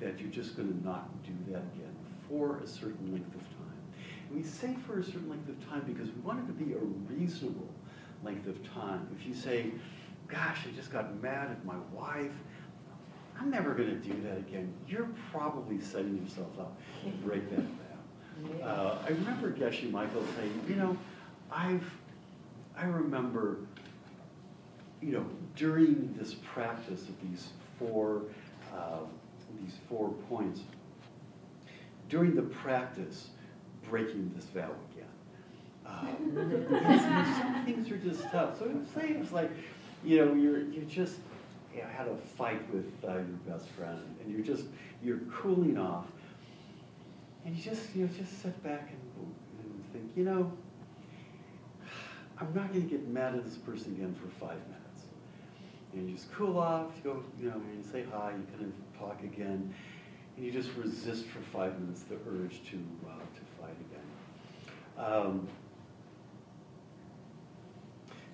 that 0.00 0.18
you're 0.18 0.30
just 0.30 0.56
going 0.56 0.68
to 0.68 0.84
not 0.84 1.22
do 1.22 1.32
that 1.52 1.58
again 1.58 1.94
for 2.28 2.58
a 2.58 2.66
certain 2.66 3.12
length 3.12 3.34
of 3.34 3.42
time. 3.42 3.82
And 4.28 4.36
we 4.36 4.42
say 4.42 4.76
for 4.86 4.98
a 4.98 5.04
certain 5.04 5.28
length 5.28 5.48
of 5.48 5.68
time 5.68 5.82
because 5.86 6.08
we 6.08 6.20
want 6.22 6.40
it 6.40 6.46
to 6.46 6.52
be 6.52 6.72
a 6.72 6.78
reasonable 7.12 7.68
length 8.22 8.46
of 8.46 8.62
time. 8.72 9.06
If 9.18 9.26
you 9.26 9.34
say, 9.34 9.72
gosh, 10.28 10.60
I 10.66 10.74
just 10.74 10.92
got 10.92 11.22
mad 11.22 11.50
at 11.50 11.64
my 11.64 11.76
wife, 11.92 12.32
I'm 13.38 13.50
never 13.50 13.74
going 13.74 13.88
to 13.88 13.96
do 13.96 14.14
that 14.22 14.38
again. 14.38 14.72
You're 14.88 15.08
probably 15.32 15.80
setting 15.80 16.22
yourself 16.22 16.58
up 16.58 16.76
to 17.02 17.10
break 17.26 17.50
that 17.50 17.56
down. 17.56 18.62
Uh, 18.62 18.98
I 19.04 19.08
remember 19.10 19.52
Geshe 19.52 19.90
Michael 19.90 20.24
saying, 20.36 20.64
you 20.68 20.76
know, 20.76 20.96
I've, 21.50 21.88
I 22.76 22.86
remember, 22.86 23.58
you 25.00 25.12
know, 25.12 25.26
during 25.56 26.14
this 26.18 26.34
practice 26.34 27.02
of 27.02 27.14
these 27.28 27.48
four, 27.78 28.22
uh, 28.74 28.98
these 29.60 29.74
four 29.88 30.10
points, 30.28 30.60
during 32.14 32.36
the 32.36 32.42
practice, 32.42 33.30
breaking 33.90 34.30
this 34.36 34.44
vow 34.44 34.70
again. 34.92 35.08
Uh, 35.84 36.06
some 37.40 37.64
things 37.64 37.90
are 37.90 37.96
just 37.96 38.22
tough. 38.30 38.56
So 38.56 38.70
say 38.94 39.08
it's 39.08 39.32
like, 39.32 39.50
you 40.04 40.24
know, 40.24 40.32
you're 40.32 40.60
you 40.60 40.82
just 40.82 41.16
you 41.74 41.82
know, 41.82 41.88
had 41.88 42.06
a 42.06 42.16
fight 42.16 42.72
with 42.72 42.86
uh, 43.02 43.14
your 43.14 43.24
best 43.48 43.68
friend, 43.70 44.00
and 44.22 44.32
you're 44.32 44.46
just 44.46 44.66
you're 45.02 45.18
cooling 45.28 45.76
off, 45.76 46.06
and 47.44 47.56
you 47.56 47.60
just 47.60 47.92
you 47.96 48.04
know 48.04 48.10
just 48.16 48.40
sit 48.40 48.62
back 48.62 48.92
and, 48.92 49.34
and 49.64 49.92
think, 49.92 50.12
you 50.14 50.22
know, 50.22 50.52
I'm 52.38 52.54
not 52.54 52.72
going 52.72 52.82
to 52.82 52.88
get 52.88 53.08
mad 53.08 53.34
at 53.34 53.44
this 53.44 53.56
person 53.56 53.92
again 53.96 54.14
for 54.14 54.28
five 54.38 54.60
minutes. 54.68 55.02
And 55.92 56.08
you 56.08 56.14
just 56.14 56.32
cool 56.32 56.60
off, 56.60 56.92
you 56.96 57.10
go, 57.10 57.24
you 57.40 57.50
know, 57.50 57.60
you 57.76 57.82
say 57.82 58.04
hi, 58.12 58.30
you 58.30 58.46
kind 58.56 58.72
of 58.72 58.98
talk 59.00 59.20
again, 59.24 59.74
and 60.36 60.44
you 60.44 60.50
just 60.50 60.70
resist 60.76 61.26
for 61.26 61.40
five 61.40 61.78
minutes 61.80 62.02
the 62.02 62.16
urge 62.28 62.60
to 62.70 62.78
uh, 63.08 63.18
to 63.18 63.60
fight 63.60 63.76
again. 63.90 65.06
Um, 65.06 65.48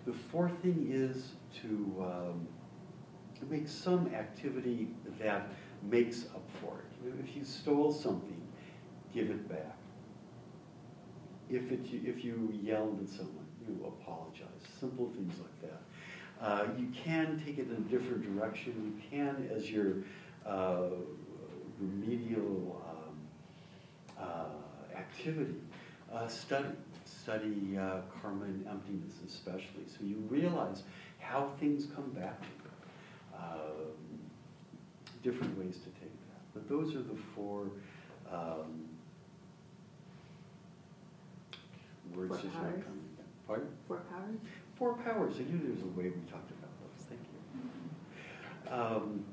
the 0.06 0.12
fourth 0.12 0.56
thing 0.62 0.88
is 0.90 1.32
to 1.62 1.94
um, 2.00 2.48
make 3.48 3.68
some 3.68 4.12
activity 4.14 4.88
that 5.18 5.48
makes 5.90 6.24
up 6.26 6.46
for 6.60 6.78
it. 6.78 7.14
If 7.26 7.36
you 7.36 7.44
stole 7.44 7.92
something, 7.92 8.40
give 9.14 9.30
it 9.30 9.48
back. 9.48 9.76
If, 11.48 11.72
it, 11.72 11.80
if 11.92 12.24
you 12.24 12.52
yelled 12.62 13.00
at 13.02 13.08
someone, 13.08 13.46
you 13.66 13.84
apologize. 13.84 14.46
Simple 14.78 15.10
things 15.14 15.34
like 15.38 15.70
that. 15.70 16.46
Uh, 16.46 16.66
you 16.78 16.88
can 17.04 17.42
take 17.44 17.58
it 17.58 17.68
in 17.68 17.76
a 17.76 17.98
different 17.98 18.22
direction. 18.22 18.94
You 18.94 19.10
can, 19.10 19.50
as 19.54 19.70
your 19.70 19.96
uh, 20.46 20.90
remedial 21.80 22.82
um, 22.88 24.24
uh, 24.24 24.96
activity, 24.96 25.54
uh, 26.12 26.28
study. 26.28 26.68
Study 27.04 27.76
uh, 27.76 28.00
karma 28.20 28.44
and 28.44 28.66
emptiness, 28.66 29.14
especially. 29.26 29.84
So 29.86 29.98
you 30.02 30.16
realize 30.28 30.84
how 31.18 31.50
things 31.58 31.86
come 31.94 32.08
back 32.10 32.40
to 32.40 32.46
you. 32.46 33.38
Um, 33.38 34.20
different 35.22 35.58
ways 35.58 35.78
to 35.78 35.90
take 36.00 36.12
that. 36.28 36.40
But 36.54 36.68
those 36.68 36.94
are 36.94 37.02
the 37.02 37.16
four 37.34 37.66
um, 38.30 38.88
words 42.14 42.28
Four 42.28 42.38
just 42.38 42.54
not 42.54 42.62
coming. 42.62 43.10
Pardon? 43.46 43.68
Four 43.88 43.96
powers? 43.98 44.38
Four 44.76 44.94
powers. 44.94 45.34
I 45.36 45.50
knew 45.50 45.58
there 45.58 45.72
was 45.72 45.82
a 45.82 45.98
way 45.98 46.04
we 46.04 46.30
talked 46.30 46.50
about 46.50 46.70
those. 46.80 47.06
Thank 47.08 47.20
you. 47.32 48.72
Um, 48.72 49.24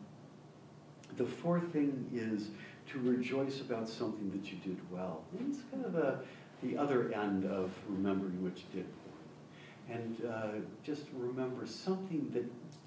the 1.17 1.25
fourth 1.25 1.71
thing 1.73 2.09
is 2.13 2.49
to 2.91 2.99
rejoice 2.99 3.59
about 3.61 3.89
something 3.89 4.31
that 4.31 4.51
you 4.51 4.57
did 4.59 4.79
well. 4.91 5.23
And 5.37 5.53
it's 5.53 5.63
kind 5.71 5.83
of 5.83 5.93
the, 5.93 6.19
the 6.63 6.77
other 6.77 7.11
end 7.13 7.45
of 7.45 7.71
remembering 7.89 8.41
what 8.43 8.57
you 8.57 8.63
did 8.73 8.85
poorly. 9.03 9.99
And 9.99 10.25
uh, 10.25 10.47
just 10.83 11.03
remember 11.13 11.65
something 11.65 12.29
that 12.33 12.45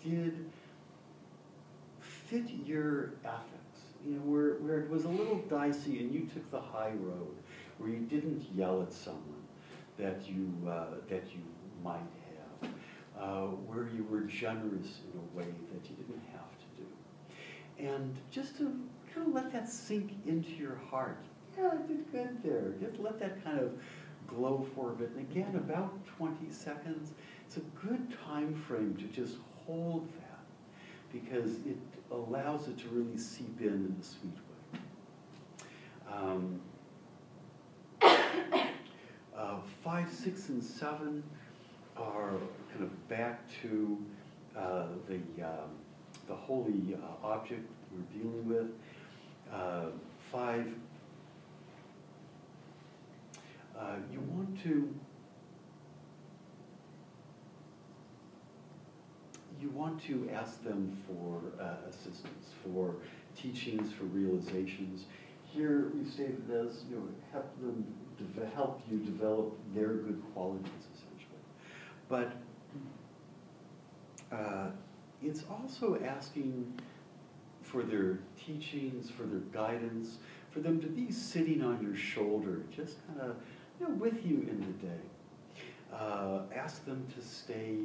did 0.09 0.47
fit 2.01 2.49
your 2.64 3.12
ethics. 3.24 3.81
You 4.07 4.14
know, 4.14 4.20
where, 4.20 4.55
where 4.55 4.81
it 4.81 4.89
was 4.89 5.05
a 5.05 5.09
little 5.09 5.39
dicey 5.51 5.99
and 5.99 6.14
you 6.14 6.26
took 6.33 6.51
the 6.51 6.61
high 6.61 6.93
road, 7.01 7.35
where 7.76 7.91
you 7.91 7.99
didn't 7.99 8.47
yell 8.55 8.81
at 8.81 8.93
someone 8.93 9.24
that 9.99 10.26
you, 10.26 10.51
uh, 10.66 10.87
that 11.11 11.24
you 11.35 11.43
might 11.85 11.99
have, 12.62 12.70
uh, 13.20 13.47
where 13.66 13.89
you 13.95 14.07
were 14.11 14.20
generous 14.22 15.01
in 15.12 15.18
a 15.18 15.39
way 15.39 15.53
that 15.72 15.91
you 15.91 15.97
didn't. 15.97 16.20
And 17.81 18.16
just 18.31 18.59
to 18.59 18.64
kind 19.14 19.26
of 19.26 19.35
let 19.35 19.53
that 19.53 19.68
sink 19.68 20.12
into 20.26 20.51
your 20.51 20.76
heart. 20.91 21.24
Yeah, 21.59 21.70
I 21.72 21.87
did 21.87 22.12
good 22.12 22.43
there. 22.43 22.74
Just 22.81 23.01
let 23.01 23.18
that 23.20 23.43
kind 23.43 23.59
of 23.59 23.72
glow 24.26 24.66
for 24.74 24.91
a 24.91 24.95
bit. 24.95 25.11
And 25.11 25.31
again, 25.31 25.57
about 25.57 25.93
20 26.18 26.51
seconds. 26.51 27.12
It's 27.47 27.57
a 27.57 27.87
good 27.87 28.07
time 28.24 28.55
frame 28.55 28.97
to 28.97 29.05
just 29.05 29.39
hold 29.66 30.09
that 30.20 30.41
because 31.12 31.57
it 31.66 31.78
allows 32.11 32.68
it 32.68 32.78
to 32.78 32.89
really 32.89 33.18
seep 33.18 33.61
in 33.61 33.66
in 33.68 33.97
a 34.01 34.05
sweet 34.05 34.35
way. 34.35 34.81
Um, 36.12 36.61
uh, 39.37 39.57
five, 39.83 40.11
six, 40.12 40.49
and 40.49 40.62
seven 40.62 41.22
are 41.97 42.35
kind 42.72 42.83
of 42.83 43.09
back 43.09 43.41
to 43.62 43.99
uh, 44.57 44.87
the, 45.09 45.45
um, 45.45 45.70
the 46.31 46.37
holy 46.37 46.95
uh, 46.95 47.26
object 47.26 47.68
we're 47.91 48.22
dealing 48.22 48.49
with. 48.49 48.68
Uh, 49.53 49.87
five, 50.31 50.72
uh, 53.76 53.97
you 54.12 54.20
want 54.20 54.62
to 54.62 54.95
you 59.61 59.68
want 59.70 60.01
to 60.01 60.31
ask 60.33 60.62
them 60.62 60.97
for 61.07 61.43
uh, 61.61 61.89
assistance, 61.89 62.47
for 62.62 62.95
teachings, 63.37 63.93
for 63.93 64.05
realizations. 64.05 65.07
Here 65.53 65.91
we 65.93 66.09
stated 66.09 66.49
as 66.49 66.85
you 66.89 66.97
know 66.97 67.09
help 67.33 67.61
them 67.61 67.85
help 68.55 68.83
you 68.89 68.99
develop 68.99 69.59
their 69.74 69.95
good 69.95 70.22
qualities 70.33 70.70
essentially, 70.95 71.41
but 72.09 72.33
uh, 74.31 74.70
it's 75.23 75.45
also 75.51 75.99
asking 76.05 76.73
for 77.62 77.83
their 77.83 78.18
teachings, 78.45 79.11
for 79.11 79.25
their 79.25 79.41
guidance, 79.53 80.18
for 80.51 80.61
them 80.61 80.81
to 80.81 80.87
be 80.87 81.12
sitting 81.12 81.62
on 81.62 81.83
your 81.83 81.95
shoulder, 81.95 82.62
just 82.75 82.97
kind 83.07 83.21
of 83.21 83.37
you 83.79 83.89
know, 83.89 83.95
with 83.95 84.25
you 84.27 84.47
in 84.51 84.61
the 84.61 84.87
day. 84.87 85.03
Uh, 85.93 86.43
ask 86.55 86.85
them 86.85 87.07
to 87.14 87.25
stay 87.25 87.77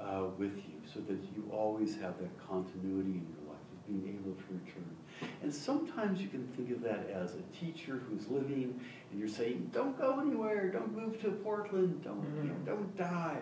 uh, 0.00 0.24
with 0.38 0.56
you 0.56 0.80
so 0.92 1.00
that 1.00 1.18
you 1.36 1.48
always 1.52 1.94
have 1.96 2.18
that 2.18 2.30
continuity 2.48 3.10
in 3.10 3.26
your 3.36 3.52
life 3.52 3.66
of 3.72 3.86
being 3.86 4.08
able 4.08 4.34
to 4.34 4.44
return. 4.52 4.96
And 5.42 5.52
sometimes 5.52 6.20
you 6.20 6.28
can 6.28 6.46
think 6.56 6.70
of 6.70 6.82
that 6.82 7.10
as 7.10 7.34
a 7.34 7.42
teacher 7.58 8.02
who's 8.08 8.28
living 8.28 8.78
and 9.10 9.20
you're 9.20 9.28
saying, 9.28 9.70
don't 9.72 9.98
go 9.98 10.20
anywhere, 10.20 10.70
don't 10.70 10.94
move 10.96 11.20
to 11.22 11.30
Portland, 11.30 12.02
don't, 12.04 12.24
you 12.42 12.48
know, 12.48 12.54
don't 12.64 12.96
die. 12.96 13.38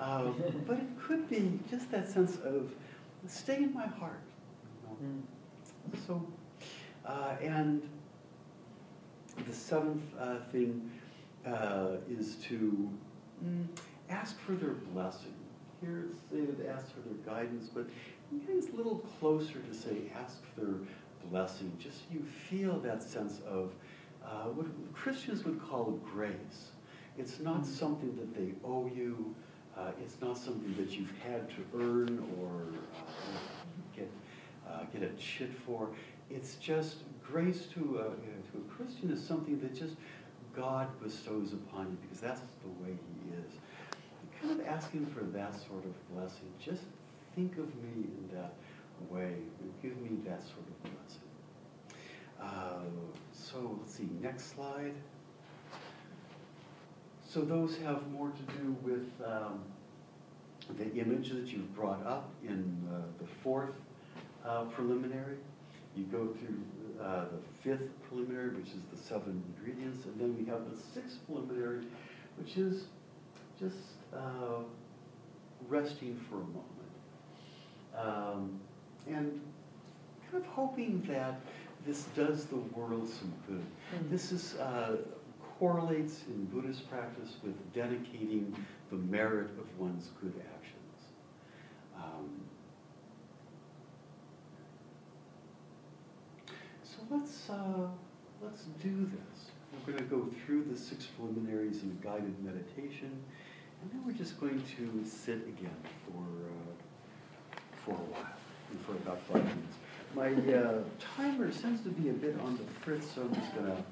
Uh, 0.00 0.30
but 0.66 0.78
it 0.78 1.00
could 1.00 1.28
be 1.28 1.58
just 1.70 1.90
that 1.90 2.08
sense 2.08 2.36
of 2.44 2.70
stay 3.26 3.56
in 3.56 3.72
my 3.72 3.86
heart. 3.86 4.22
You 5.00 5.06
know? 5.06 5.98
So, 6.06 6.26
uh, 7.06 7.36
and 7.40 7.82
the 9.46 9.52
seventh 9.52 10.02
uh, 10.18 10.36
thing 10.52 10.90
uh, 11.46 11.96
is 12.08 12.36
to 12.36 12.90
mm, 13.44 13.66
ask 14.08 14.38
for 14.40 14.52
their 14.52 14.74
blessing. 14.92 15.34
Here 15.80 16.06
it's 16.10 16.20
stated 16.20 16.66
ask 16.74 16.86
for 16.94 17.00
their 17.00 17.18
guidance, 17.26 17.68
but 17.68 17.86
it's 18.48 18.68
a 18.68 18.76
little 18.76 18.98
closer 19.20 19.58
to 19.58 19.74
say 19.74 20.10
ask 20.18 20.38
for 20.54 20.60
their 20.62 20.74
blessing. 21.30 21.72
Just 21.78 22.02
you 22.12 22.24
feel 22.48 22.78
that 22.80 23.02
sense 23.02 23.40
of 23.48 23.72
uh, 24.24 24.44
what 24.44 24.66
Christians 24.94 25.44
would 25.44 25.60
call 25.62 25.98
grace. 26.12 26.70
It's 27.18 27.40
not 27.40 27.66
something 27.66 28.16
that 28.16 28.34
they 28.34 28.54
owe 28.64 28.90
you. 28.94 29.34
Uh, 29.76 29.90
it's 30.00 30.20
not 30.20 30.38
something 30.38 30.74
that 30.76 30.96
you've 30.96 31.12
had 31.26 31.48
to 31.50 31.56
earn 31.74 32.24
or 32.40 32.62
uh, 32.96 33.38
get 33.94 34.10
uh, 34.68 34.84
get 34.92 35.02
a 35.02 35.12
chit 35.16 35.50
for. 35.66 35.90
It's 36.30 36.54
just 36.56 36.98
grace 37.22 37.66
to 37.74 37.80
a, 37.98 38.04
to 38.04 38.58
a 38.58 38.74
Christian 38.74 39.10
is 39.10 39.22
something 39.22 39.60
that 39.60 39.74
just 39.74 39.94
God 40.54 40.88
bestows 41.02 41.52
upon 41.52 41.86
you 41.90 41.98
because 42.02 42.20
that's 42.20 42.40
the 42.62 42.68
way 42.82 42.96
He 42.96 43.36
is. 43.36 43.52
Kind 44.40 44.60
of 44.60 44.66
asking 44.66 45.06
for 45.06 45.24
that 45.24 45.54
sort 45.54 45.84
of 45.84 46.14
blessing. 46.14 46.52
Just 46.60 46.82
think 47.34 47.56
of 47.58 47.66
me 47.82 48.04
in 48.04 48.28
that 48.34 48.54
way. 49.10 49.34
Give 49.82 49.96
me 50.00 50.18
that 50.26 50.42
sort 50.42 50.66
of 50.68 50.82
blessing. 50.82 51.03
Uh, 52.40 52.80
so 53.32 53.78
let's 53.80 53.94
see, 53.94 54.08
next 54.20 54.54
slide. 54.54 54.94
So 57.28 57.40
those 57.40 57.76
have 57.78 58.08
more 58.10 58.30
to 58.30 58.42
do 58.58 58.76
with 58.82 59.10
um, 59.26 59.60
the 60.78 60.92
image 60.94 61.30
that 61.30 61.48
you've 61.48 61.74
brought 61.74 62.04
up 62.06 62.30
in 62.46 62.88
uh, 62.92 63.00
the 63.18 63.26
fourth 63.42 63.74
uh, 64.44 64.64
preliminary. 64.66 65.36
You 65.96 66.04
go 66.04 66.28
through 66.28 67.02
uh, 67.02 67.24
the 67.24 67.38
fifth 67.62 67.88
preliminary, 68.08 68.50
which 68.50 68.68
is 68.68 68.82
the 68.92 68.96
seven 68.96 69.42
ingredients, 69.56 70.04
and 70.04 70.20
then 70.20 70.36
we 70.36 70.44
have 70.50 70.70
the 70.70 70.76
sixth 70.76 71.18
preliminary, 71.26 71.84
which 72.38 72.56
is 72.56 72.84
just 73.58 73.76
uh, 74.14 74.62
resting 75.68 76.20
for 76.28 76.36
a 76.36 76.38
moment. 76.38 76.60
Um, 77.96 78.60
and 79.06 79.40
kind 80.30 80.44
of 80.44 80.50
hoping 80.50 81.02
that 81.08 81.40
this 81.86 82.04
does 82.16 82.46
the 82.46 82.56
world 82.56 83.08
some 83.08 83.32
good. 83.46 83.64
Mhm. 83.92 84.10
This 84.10 84.32
is, 84.32 84.54
uh, 84.56 84.96
correlates 85.58 86.24
in 86.26 86.46
Buddhist 86.46 86.88
practice 86.90 87.36
with 87.42 87.54
dedicating 87.72 88.54
the 88.90 88.96
merit 88.96 89.50
of 89.58 89.78
one's 89.78 90.10
good 90.20 90.34
actions. 90.56 90.80
Um, 91.96 92.40
so 96.82 96.98
let's, 97.10 97.48
uh, 97.50 97.88
let's 98.42 98.64
do 98.82 99.06
this. 99.06 99.50
We're 99.86 99.92
going 99.92 100.04
to 100.04 100.10
go 100.10 100.28
through 100.44 100.64
the 100.64 100.76
six 100.76 101.06
preliminaries 101.06 101.82
in 101.82 101.90
a 101.90 102.04
guided 102.04 102.42
meditation, 102.44 103.10
and 103.82 103.90
then 103.90 104.04
we're 104.06 104.12
just 104.12 104.38
going 104.40 104.62
to 104.76 105.04
sit 105.04 105.46
again 105.46 105.76
for, 106.06 106.22
uh, 106.22 107.56
for 107.84 107.92
a 107.92 107.94
while, 107.94 108.36
for 108.86 108.92
about 108.92 109.20
five 109.22 109.44
minutes. 109.44 109.76
My 110.14 110.28
uh, 110.32 110.82
timer 111.16 111.50
seems 111.50 111.80
to 111.82 111.88
be 111.88 112.08
a 112.10 112.12
bit 112.12 112.38
on 112.40 112.56
the 112.56 112.62
fritz, 112.82 113.08
so 113.14 113.22
I'm 113.22 113.34
just 113.34 113.54
going 113.54 113.66
to 113.66 113.84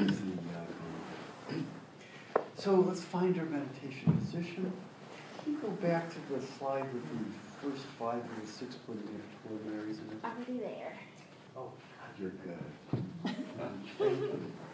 use 0.00 0.20
the. 0.20 0.32
Uh, 1.54 1.58
so 2.56 2.74
let's 2.76 3.02
find 3.02 3.36
our 3.38 3.44
meditation 3.44 4.12
position. 4.18 4.72
Can 5.42 5.52
you 5.52 5.58
go 5.58 5.68
back 5.70 6.10
to 6.10 6.16
the 6.32 6.40
slide 6.58 6.86
with 6.94 7.02
the 7.10 7.18
first 7.68 7.84
five 7.98 8.22
or 8.22 8.46
six 8.46 8.76
preliminary- 8.76 9.20
preliminaries 9.46 9.98
in 9.98 10.04
it? 10.16 10.24
Already 10.24 10.58
there. 10.58 10.96
Oh, 11.56 11.72
God, 11.98 12.20
you're 12.20 12.30
good. 12.30 12.64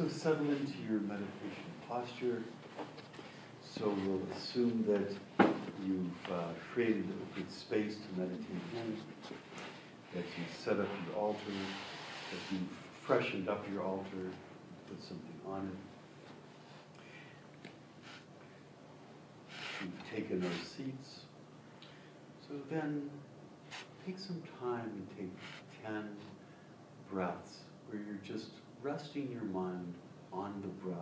So 0.00 0.08
settle 0.08 0.48
into 0.48 0.78
your 0.88 1.00
meditation 1.00 1.70
posture. 1.86 2.42
So 3.62 3.94
we'll 4.06 4.22
assume 4.34 4.82
that 4.88 5.14
you've 5.84 6.32
uh, 6.32 6.54
created 6.72 7.04
a 7.04 7.38
good 7.38 7.52
space 7.52 7.96
to 7.96 8.18
meditate 8.18 8.46
in, 8.76 8.96
that 10.14 10.24
you've 10.38 10.56
set 10.58 10.80
up 10.80 10.88
your 11.06 11.16
altar, 11.16 11.38
that 11.44 12.40
you've 12.50 12.62
freshened 13.02 13.50
up 13.50 13.62
your 13.70 13.82
altar, 13.82 14.30
put 14.88 15.02
something 15.02 15.38
on 15.46 15.70
it. 19.52 19.60
We've 19.82 20.10
taken 20.10 20.42
our 20.42 20.64
seats. 20.64 21.26
So 22.48 22.54
then 22.70 23.10
take 24.06 24.18
some 24.18 24.42
time 24.62 24.90
and 24.96 25.06
take 25.18 25.84
10 25.84 26.08
breaths 27.12 27.58
where 27.90 28.00
you're 28.00 28.16
just 28.24 28.52
resting 28.82 29.30
your 29.30 29.42
mind 29.42 29.94
on 30.32 30.60
the 30.62 30.68
breath 30.68 30.96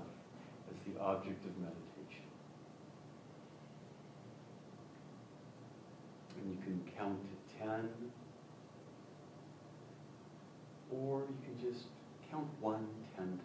as 0.71 0.93
the 0.93 1.01
object 1.01 1.45
of 1.45 1.57
meditation. 1.59 2.25
And 6.41 6.51
you 6.51 6.59
can 6.63 6.81
count 6.97 7.19
to 7.23 7.59
10, 7.59 7.89
or 10.91 11.21
you 11.21 11.37
can 11.45 11.71
just 11.71 11.85
count 12.31 12.49
one 12.61 12.87
10 13.17 13.27
times. 13.27 13.39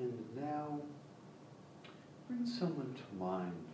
And 0.00 0.27
now, 0.40 0.80
bring 2.28 2.46
someone 2.46 2.94
to 2.94 3.16
mind 3.18 3.64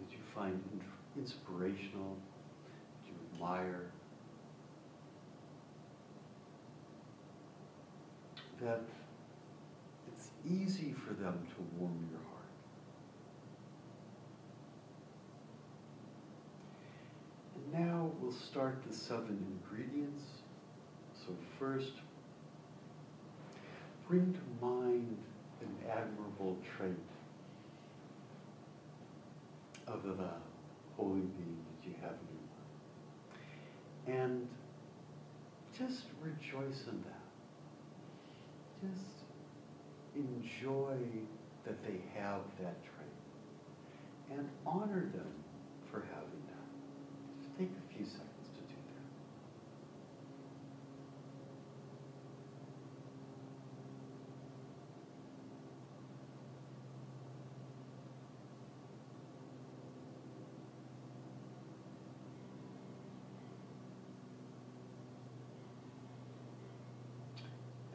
that 0.00 0.12
you 0.12 0.18
find 0.34 0.62
inspirational, 1.16 2.16
that 3.02 3.08
you 3.08 3.14
admire. 3.34 3.90
that 8.60 8.80
it's 10.08 10.30
easy 10.48 10.92
for 10.92 11.12
them 11.14 11.46
to 11.50 11.78
warm 11.78 12.08
your 12.10 12.20
heart. 12.20 12.44
And 17.56 17.86
now 17.86 18.10
we'll 18.20 18.32
start 18.32 18.82
the 18.88 18.94
seven 18.94 19.44
ingredients. 19.70 20.22
So 21.14 21.36
first, 21.58 21.92
bring 24.08 24.32
to 24.32 24.64
mind 24.64 25.18
trait 26.76 26.92
of 29.86 30.02
the 30.02 30.30
holy 30.96 31.20
being 31.20 31.58
that 31.68 31.88
you 31.88 31.94
have 32.00 32.12
in 32.12 32.26
your 32.32 34.16
mind. 34.16 34.22
And 34.22 34.48
just 35.78 36.04
rejoice 36.22 36.86
in 36.88 37.02
that. 37.02 37.24
Just 38.88 39.24
enjoy 40.14 40.96
that 41.64 41.82
they 41.82 42.00
have 42.18 42.40
that 42.60 42.76
trait 42.84 42.94
and 44.30 44.48
honor 44.66 45.10
them 45.14 45.32
for 45.90 46.00
having 46.14 46.44
that. 46.48 46.68
Just 47.42 47.58
take 47.58 47.70
a 47.70 47.94
few 47.94 48.04
seconds 48.04 48.48
to 48.54 48.60
do 48.60 48.74
that. 48.74 49.04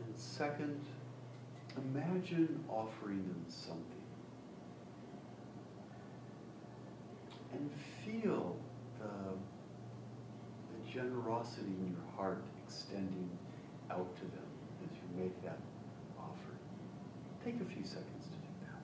And 0.06 0.18
second, 0.40 0.80
imagine 1.76 2.64
offering 2.70 3.18
them 3.18 3.44
something. 3.50 3.84
And 7.52 7.70
feel 8.06 8.56
the, 9.00 9.10
the 10.72 10.80
generosity 10.90 11.68
in 11.68 11.88
your 11.92 12.08
heart 12.16 12.42
extending 12.66 13.30
out 13.92 14.16
to 14.16 14.22
them 14.22 14.50
as 14.82 14.92
you 14.96 15.22
make 15.22 15.44
that 15.44 15.60
offer. 16.18 16.56
Take 17.44 17.56
a 17.56 17.66
few 17.66 17.84
seconds 17.84 18.24
to 18.24 18.38
do 18.38 18.48
that. 18.62 18.80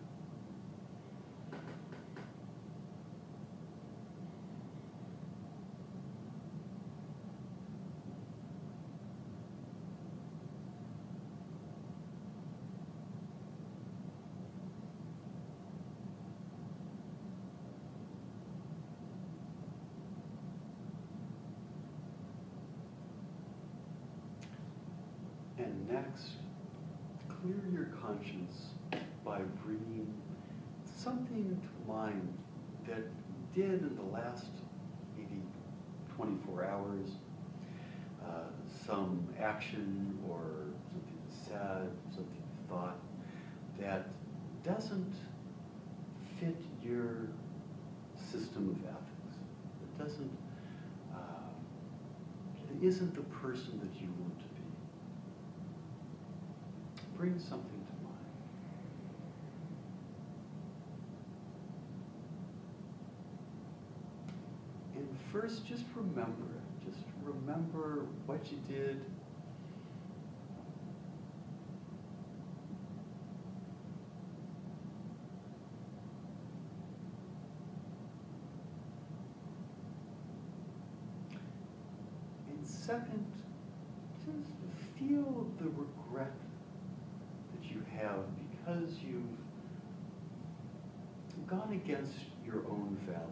And 25.58 25.75
next, 25.90 26.32
clear 27.28 27.62
your 27.74 27.90
conscience 28.02 28.68
by 29.24 29.42
bringing 29.64 30.14
something 30.96 31.62
to 31.62 31.92
mind 31.92 32.34
that 32.88 33.04
did 33.54 33.82
in 33.82 33.96
the 33.96 34.14
last 34.14 34.46
maybe 35.18 35.42
24 36.16 36.66
hours, 36.66 37.10
uh, 38.24 38.44
some 38.86 39.28
action 39.40 40.18
or 40.28 40.42
something 40.92 41.20
said, 41.48 41.90
something 42.10 42.44
thought 42.70 43.00
that 43.80 44.08
doesn't 44.64 45.14
fit 46.40 46.56
your 46.84 47.30
system 48.32 48.70
of 48.70 48.90
ethics. 48.90 49.38
It 49.84 50.04
doesn't, 50.04 50.38
uh, 51.14 51.50
it 52.72 52.86
isn't 52.86 53.16
the 53.16 53.22
person 53.22 53.80
that 53.80 54.02
you 54.02 54.10
want 54.20 54.38
to 54.40 54.46
be 54.46 54.56
bring 57.18 57.40
something 57.40 57.86
to 57.88 57.94
mind. 58.04 58.16
And 64.96 65.18
first, 65.32 65.66
just 65.66 65.86
remember 65.96 66.44
it. 66.56 66.92
Just 66.92 67.06
remember 67.24 68.06
what 68.26 68.52
you 68.52 68.58
did. 68.68 69.02
And 82.50 82.68
second, 82.68 83.26
just 84.26 84.52
feel 85.00 85.48
the 85.60 85.70
regret 85.70 86.32
have 88.06 88.26
because 88.52 88.90
you've 89.02 89.24
gone 91.48 91.74
against 91.74 92.14
your 92.46 92.64
own 92.70 92.98
values. 93.06 93.32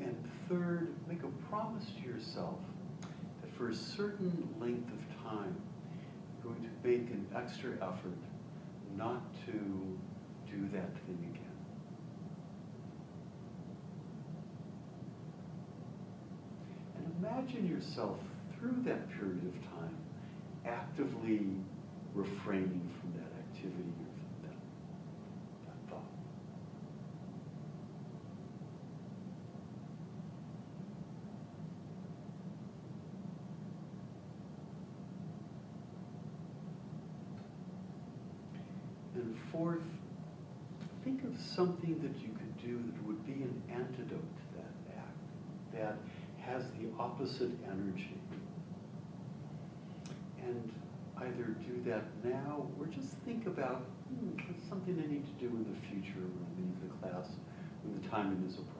And 0.00 0.16
third, 0.50 0.94
make 1.08 1.22
a 1.22 1.48
promise 1.48 1.86
to 2.02 2.08
yourself 2.08 2.58
that 3.40 3.54
for 3.56 3.70
a 3.70 3.74
certain 3.74 4.48
length 4.60 4.90
of 4.92 5.22
time, 5.24 5.54
you're 6.42 6.52
going 6.52 6.62
to 6.62 6.88
make 6.88 7.08
an 7.10 7.26
extra 7.34 7.70
effort 7.74 8.18
not 8.96 9.22
to 9.46 9.52
do 10.50 10.68
that 10.72 10.92
thing 11.06 11.18
again. 11.30 11.46
And 16.96 17.14
imagine 17.18 17.68
yourself 17.68 18.18
through 18.58 18.82
that 18.84 19.08
period 19.10 19.44
of 19.46 19.54
time 19.70 19.96
actively 20.66 21.46
refraining 22.14 22.90
from 23.00 23.12
that 23.14 23.30
activity 23.38 23.92
or 24.00 24.42
that, 24.42 24.56
that 25.66 25.90
thought. 25.90 26.04
And 39.14 39.36
fourth, 39.52 39.78
think 41.04 41.24
of 41.24 41.38
something 41.40 41.98
that 42.00 42.20
you 42.20 42.28
could 42.34 42.49
do 42.64 42.76
that 42.78 43.06
would 43.06 43.24
be 43.26 43.42
an 43.42 43.62
antidote 43.70 44.08
to 44.08 44.44
that 44.56 44.72
act, 44.96 45.18
that 45.74 45.96
has 46.40 46.64
the 46.78 46.88
opposite 46.98 47.50
energy. 47.66 48.16
And 50.42 50.72
either 51.18 51.54
do 51.66 51.82
that 51.90 52.04
now 52.24 52.66
or 52.78 52.86
just 52.86 53.12
think 53.26 53.46
about 53.46 53.84
hmm, 54.08 54.38
something 54.68 55.02
I 55.02 55.06
need 55.06 55.24
to 55.26 55.46
do 55.46 55.54
in 55.54 55.64
the 55.64 55.78
future 55.88 56.20
when 56.20 56.44
I 56.46 56.50
leave 56.58 56.76
the 56.80 57.08
class 57.08 57.28
when 57.82 58.00
the 58.00 58.08
timing 58.08 58.44
is 58.48 58.54
appropriate. 58.54 58.79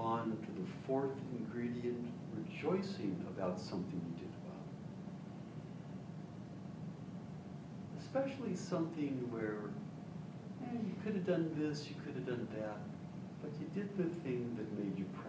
on 0.00 0.30
to 0.30 0.60
the 0.60 0.66
fourth 0.86 1.16
ingredient, 1.38 2.04
rejoicing 2.34 3.24
about 3.28 3.60
something 3.60 4.00
you 4.06 4.18
did 4.18 4.32
well. 4.44 4.64
Especially 7.98 8.56
something 8.56 9.28
where 9.30 9.58
eh, 10.64 10.78
you 10.86 10.94
could 11.04 11.14
have 11.14 11.26
done 11.26 11.50
this, 11.56 11.88
you 11.88 11.94
could 12.04 12.14
have 12.14 12.26
done 12.26 12.48
that, 12.58 12.78
but 13.42 13.50
you 13.60 13.66
did 13.74 13.96
the 13.96 14.08
thing 14.22 14.56
that 14.56 14.78
made 14.78 14.98
you 14.98 15.04
proud. 15.14 15.26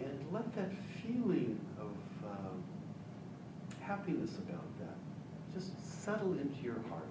And 0.00 0.32
let 0.32 0.54
that 0.54 0.72
feeling 1.02 1.58
of 1.80 2.28
uh, 2.28 2.54
happiness 3.80 4.36
about 4.36 4.64
that 4.80 4.96
just 5.54 6.04
settle 6.04 6.32
into 6.32 6.62
your 6.62 6.78
heart. 6.88 7.08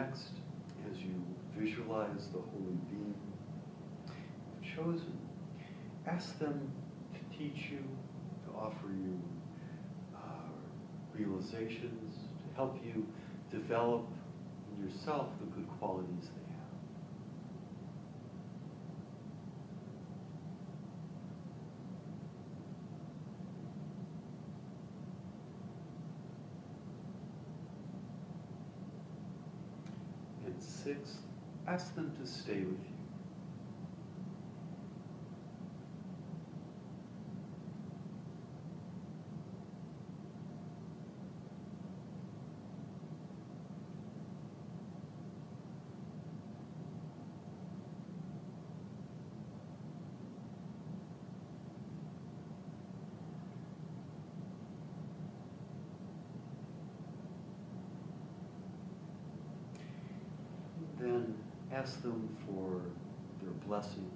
Next, 0.00 0.32
as 0.90 0.98
you 0.98 1.12
visualize 1.56 2.28
the 2.32 2.38
holy 2.38 2.78
being 2.90 3.14
you've 4.62 4.76
chosen, 4.76 5.18
ask 6.06 6.38
them 6.38 6.70
to 7.14 7.38
teach 7.38 7.70
you, 7.70 7.84
to 8.46 8.58
offer 8.58 8.88
you 8.88 9.20
uh, 10.14 10.18
realizations, 11.14 12.14
to 12.14 12.54
help 12.56 12.78
you 12.84 13.06
develop 13.50 14.06
in 14.70 14.88
yourself 14.88 15.26
the 15.40 15.46
good 15.46 15.68
qualities 15.78 16.30
they 16.34 16.49
sixth, 30.62 31.18
ask 31.66 31.94
them 31.94 32.12
to 32.20 32.26
stay 32.26 32.60
with 32.60 32.68
you. 32.68 33.00
Then 60.98 61.34
ask 61.80 62.02
them 62.02 62.28
for 62.46 62.82
their 63.42 63.54
blessing. 63.66 64.10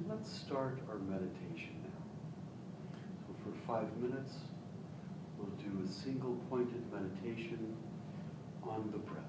And 0.00 0.08
let's 0.08 0.32
start 0.32 0.78
our 0.88 0.98
meditation 0.98 1.76
now. 1.84 1.90
So 3.26 3.34
for 3.44 3.52
five 3.66 3.94
minutes, 3.98 4.32
we'll 5.36 5.50
do 5.58 5.84
a 5.84 5.88
single 5.88 6.36
pointed 6.48 6.82
meditation 6.90 7.76
on 8.62 8.90
the 8.92 8.98
breath. 8.98 9.24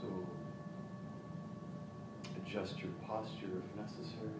So 0.00 0.06
adjust 2.36 2.78
your 2.78 2.92
posture 3.08 3.46
if 3.58 3.76
necessary. 3.76 4.30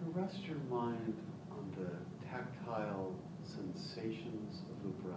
And 0.00 0.07
Rest 0.20 0.38
your 0.48 0.58
mind 0.68 1.14
on 1.52 1.72
the 1.78 2.26
tactile 2.28 3.14
sensations 3.44 4.62
of 4.68 4.82
the 4.82 4.88
breath 5.00 5.16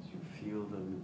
as 0.00 0.06
you 0.10 0.20
feel 0.40 0.64
them 0.70 1.02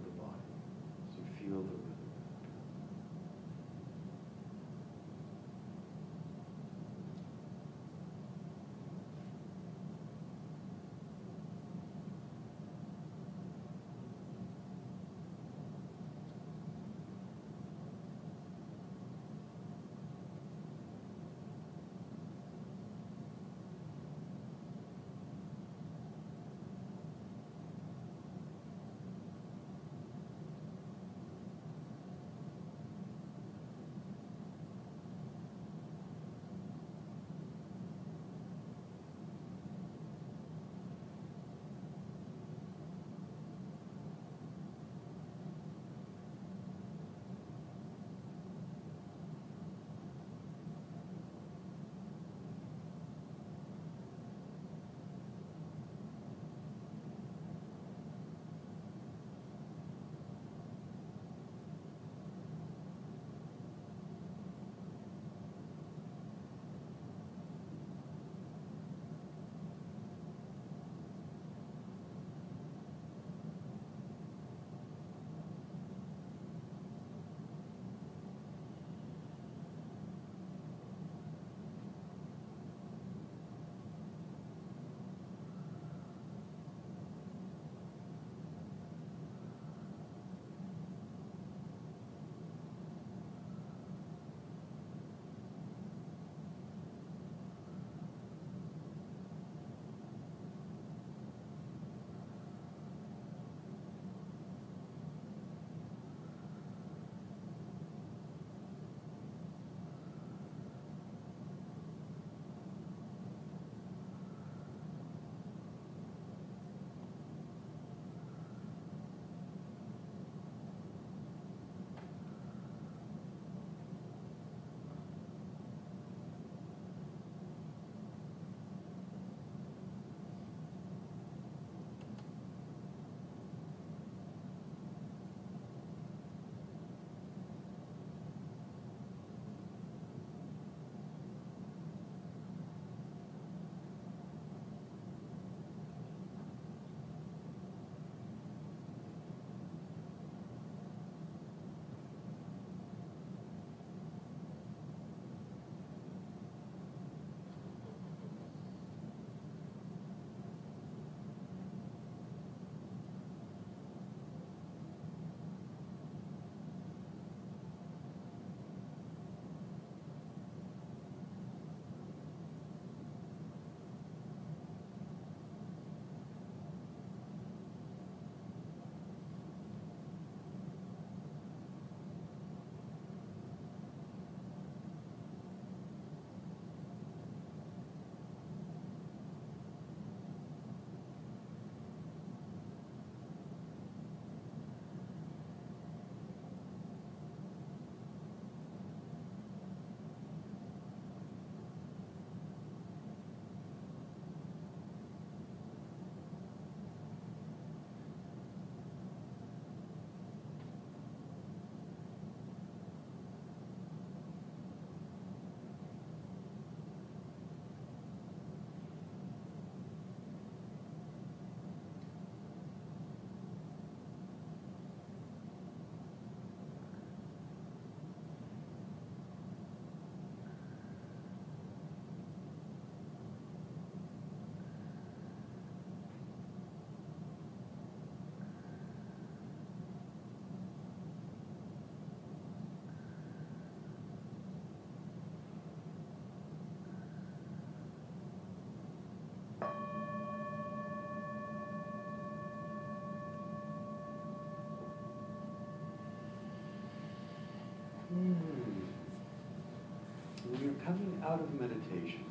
out 261.27 261.41
of 261.41 261.59
meditation, 261.59 262.23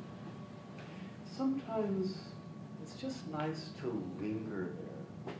sometimes 1.37 2.17
it's 2.81 2.95
just 2.95 3.27
nice 3.29 3.69
to 3.81 4.03
linger 4.19 4.71
there. 4.79 5.33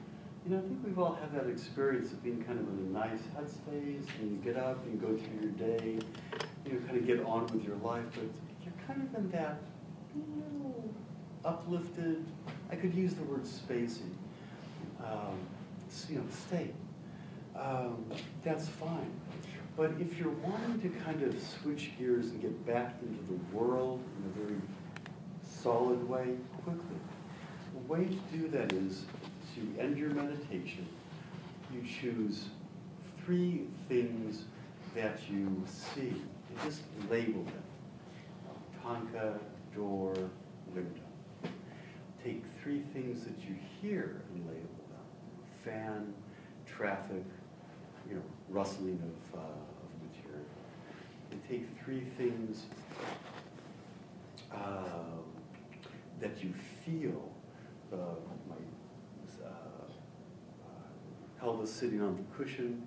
You 0.45 0.51
know, 0.51 0.60
I 0.60 0.62
think 0.62 0.80
we've 0.86 0.99
all 0.99 1.16
had 1.16 1.34
that 1.34 1.49
experience 1.49 2.12
of 2.12 2.24
being 2.24 2.43
kind 2.43 2.60
of 2.60 2.68
in 2.70 2.88
a 2.88 2.99
nice 2.99 3.20
headspace, 3.36 4.05
and 4.20 4.32
you 4.32 4.38
get 4.43 4.62
up, 4.62 4.84
and 4.86 5.01
go 5.01 5.08
through 5.08 5.39
your 5.41 5.51
day, 5.51 5.97
you 6.66 6.72
know, 6.74 6.80
kind 6.86 6.97
of 6.97 7.08
get 7.08 7.26
on 7.26 7.47
with 7.47 7.66
your 7.66 7.78
life, 7.78 8.05
but 8.14 8.30
you're 8.64 8.74
kind 8.86 9.01
of 9.01 9.16
in 9.16 9.30
that 9.32 9.60
little 10.16 10.93
uplifted, 11.43 12.26
I 12.72 12.76
could 12.76 12.93
use 12.93 13.14
the 13.16 13.24
word 13.24 13.43
spacey, 13.43 14.12
um, 15.03 15.38
you 16.10 16.16
know, 16.18 16.24
state. 16.47 16.74
Um, 17.58 18.05
that's 18.43 18.68
fine. 18.68 19.12
But 19.78 19.92
if 20.00 20.18
you're 20.18 20.32
wanting 20.32 20.82
to 20.82 20.90
kind 21.02 21.22
of 21.22 21.40
switch 21.40 21.92
gears 22.00 22.32
and 22.32 22.42
get 22.42 22.66
back 22.66 22.96
into 23.04 23.24
the 23.32 23.56
world 23.56 24.04
in 24.18 24.32
a 24.32 24.46
very 24.46 24.60
solid 25.62 26.10
way 26.10 26.36
quickly, 26.64 26.98
the 27.74 27.94
way 27.94 28.06
to 28.06 28.38
do 28.38 28.48
that 28.48 28.74
is 28.74 29.06
to 29.54 29.80
end 29.80 29.96
your 29.96 30.10
meditation, 30.10 30.88
you 31.72 31.84
choose 31.84 32.46
three 33.24 33.66
things 33.88 34.46
that 34.96 35.20
you 35.30 35.64
see 35.68 36.10
and 36.10 36.64
just 36.64 36.82
label 37.08 37.44
them. 37.44 37.64
Tanka, 38.82 39.40
door, 39.76 40.16
window. 40.74 40.90
Take 42.24 42.44
three 42.64 42.82
things 42.94 43.26
that 43.26 43.40
you 43.48 43.56
hear 43.80 44.24
and 44.34 44.44
label 44.48 44.62
them. 44.90 45.64
Fan, 45.64 46.14
traffic, 46.66 47.24
you 48.10 48.16
know, 48.16 48.22
rustling 48.50 49.00
of, 49.34 49.39
uh, 49.39 49.43
of 49.43 49.89
material. 50.02 50.45
And 51.32 51.41
take 51.48 51.68
three 51.84 52.04
things 52.18 52.66
uh, 54.54 54.84
that 56.20 56.43
you 56.43 56.54
feel. 56.86 57.32
Uh, 57.91 57.95
my 58.50 58.56
uh, 59.45 59.48
uh, 59.48 61.39
pelvis 61.39 61.72
sitting 61.72 62.02
on 62.02 62.18
the 62.18 62.43
cushion, 62.43 62.84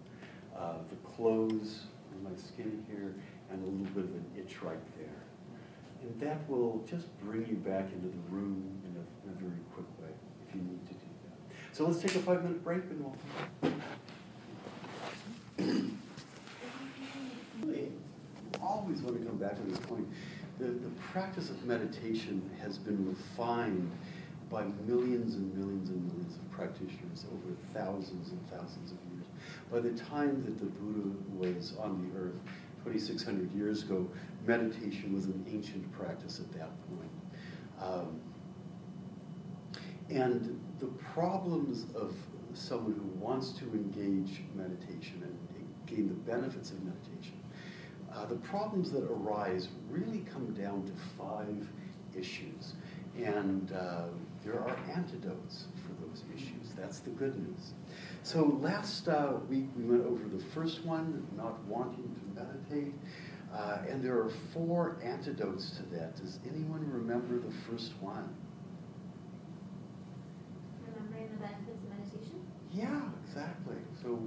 uh, 0.56 0.74
the 0.90 0.96
clothes 1.08 1.84
on 2.14 2.30
my 2.30 2.38
skin 2.38 2.84
here, 2.90 3.14
and 3.50 3.62
a 3.62 3.66
little 3.66 3.94
bit 3.94 4.04
of 4.04 4.10
an 4.10 4.26
itch 4.36 4.62
right 4.62 4.78
there. 4.98 5.06
And 6.02 6.20
that 6.20 6.48
will 6.48 6.84
just 6.88 7.06
bring 7.20 7.46
you 7.46 7.56
back 7.56 7.86
into 7.92 8.08
the 8.08 8.22
room 8.28 8.80
in 8.84 8.96
a, 8.96 9.30
in 9.30 9.36
a 9.36 9.40
very 9.40 9.60
quick 9.74 9.86
way 10.00 10.10
if 10.46 10.54
you 10.54 10.62
need 10.62 10.86
to 10.86 10.94
do 10.94 11.00
that. 11.24 11.76
So 11.76 11.86
let's 11.86 12.00
take 12.00 12.14
a 12.14 12.20
five 12.20 12.42
minute 12.42 12.64
break 12.64 12.82
and 12.84 13.04
we'll. 13.04 13.72
Always 18.90 19.02
want 19.02 19.20
to 19.20 19.26
come 19.26 19.36
back 19.36 19.56
to 19.56 19.62
this 19.62 19.78
point. 19.80 20.06
The, 20.58 20.66
the 20.66 20.90
practice 21.12 21.50
of 21.50 21.64
meditation 21.64 22.48
has 22.60 22.78
been 22.78 23.08
refined 23.08 23.90
by 24.50 24.64
millions 24.86 25.34
and 25.34 25.54
millions 25.56 25.90
and 25.90 26.04
millions 26.06 26.36
of 26.36 26.50
practitioners 26.50 27.24
over 27.32 27.54
thousands 27.72 28.30
and 28.30 28.50
thousands 28.50 28.92
of 28.92 28.98
years. 29.12 29.26
By 29.70 29.80
the 29.80 29.92
time 29.92 30.42
that 30.44 30.58
the 30.58 30.66
Buddha 30.66 31.16
was 31.36 31.74
on 31.78 32.10
the 32.10 32.18
earth, 32.18 32.40
2,600 32.84 33.52
years 33.52 33.84
ago, 33.84 34.08
meditation 34.46 35.12
was 35.14 35.26
an 35.26 35.44
ancient 35.48 35.90
practice 35.92 36.40
at 36.40 36.50
that 36.58 36.70
point. 36.88 37.10
Um, 37.80 38.20
and 40.08 40.60
the 40.80 40.86
problems 40.86 41.86
of 41.94 42.14
someone 42.54 42.94
who 42.94 43.24
wants 43.24 43.52
to 43.52 43.64
engage 43.66 44.42
meditation 44.56 45.22
gain 45.90 46.08
the 46.08 46.14
benefits 46.30 46.70
of 46.70 46.82
meditation, 46.84 47.38
uh, 48.14 48.26
the 48.26 48.36
problems 48.36 48.90
that 48.92 49.04
arise 49.04 49.68
really 49.90 50.24
come 50.32 50.52
down 50.54 50.84
to 50.84 50.92
five 51.18 51.68
issues. 52.16 52.74
And 53.16 53.72
uh, 53.72 54.04
there 54.44 54.60
are 54.60 54.76
antidotes 54.94 55.66
for 55.84 55.92
those 56.06 56.22
issues. 56.34 56.72
That's 56.76 57.00
the 57.00 57.10
good 57.10 57.36
news. 57.36 57.74
So 58.22 58.58
last 58.60 59.08
uh, 59.08 59.34
week 59.48 59.66
we 59.76 59.84
went 59.84 60.06
over 60.06 60.24
the 60.28 60.42
first 60.54 60.84
one, 60.84 61.26
not 61.36 61.62
wanting 61.64 62.14
to 62.14 62.40
meditate. 62.40 62.94
Uh, 63.52 63.78
and 63.88 64.02
there 64.02 64.16
are 64.16 64.30
four 64.54 64.96
antidotes 65.02 65.70
to 65.72 65.82
that. 65.94 66.16
Does 66.16 66.38
anyone 66.48 66.88
remember 66.90 67.38
the 67.38 67.52
first 67.68 67.92
one? 68.00 68.32
Remembering 70.86 71.30
the 71.32 71.38
benefits 71.38 71.82
of 71.82 71.90
meditation? 71.90 72.40
Yeah, 72.72 73.00
exactly. 73.26 73.74
So 74.02 74.20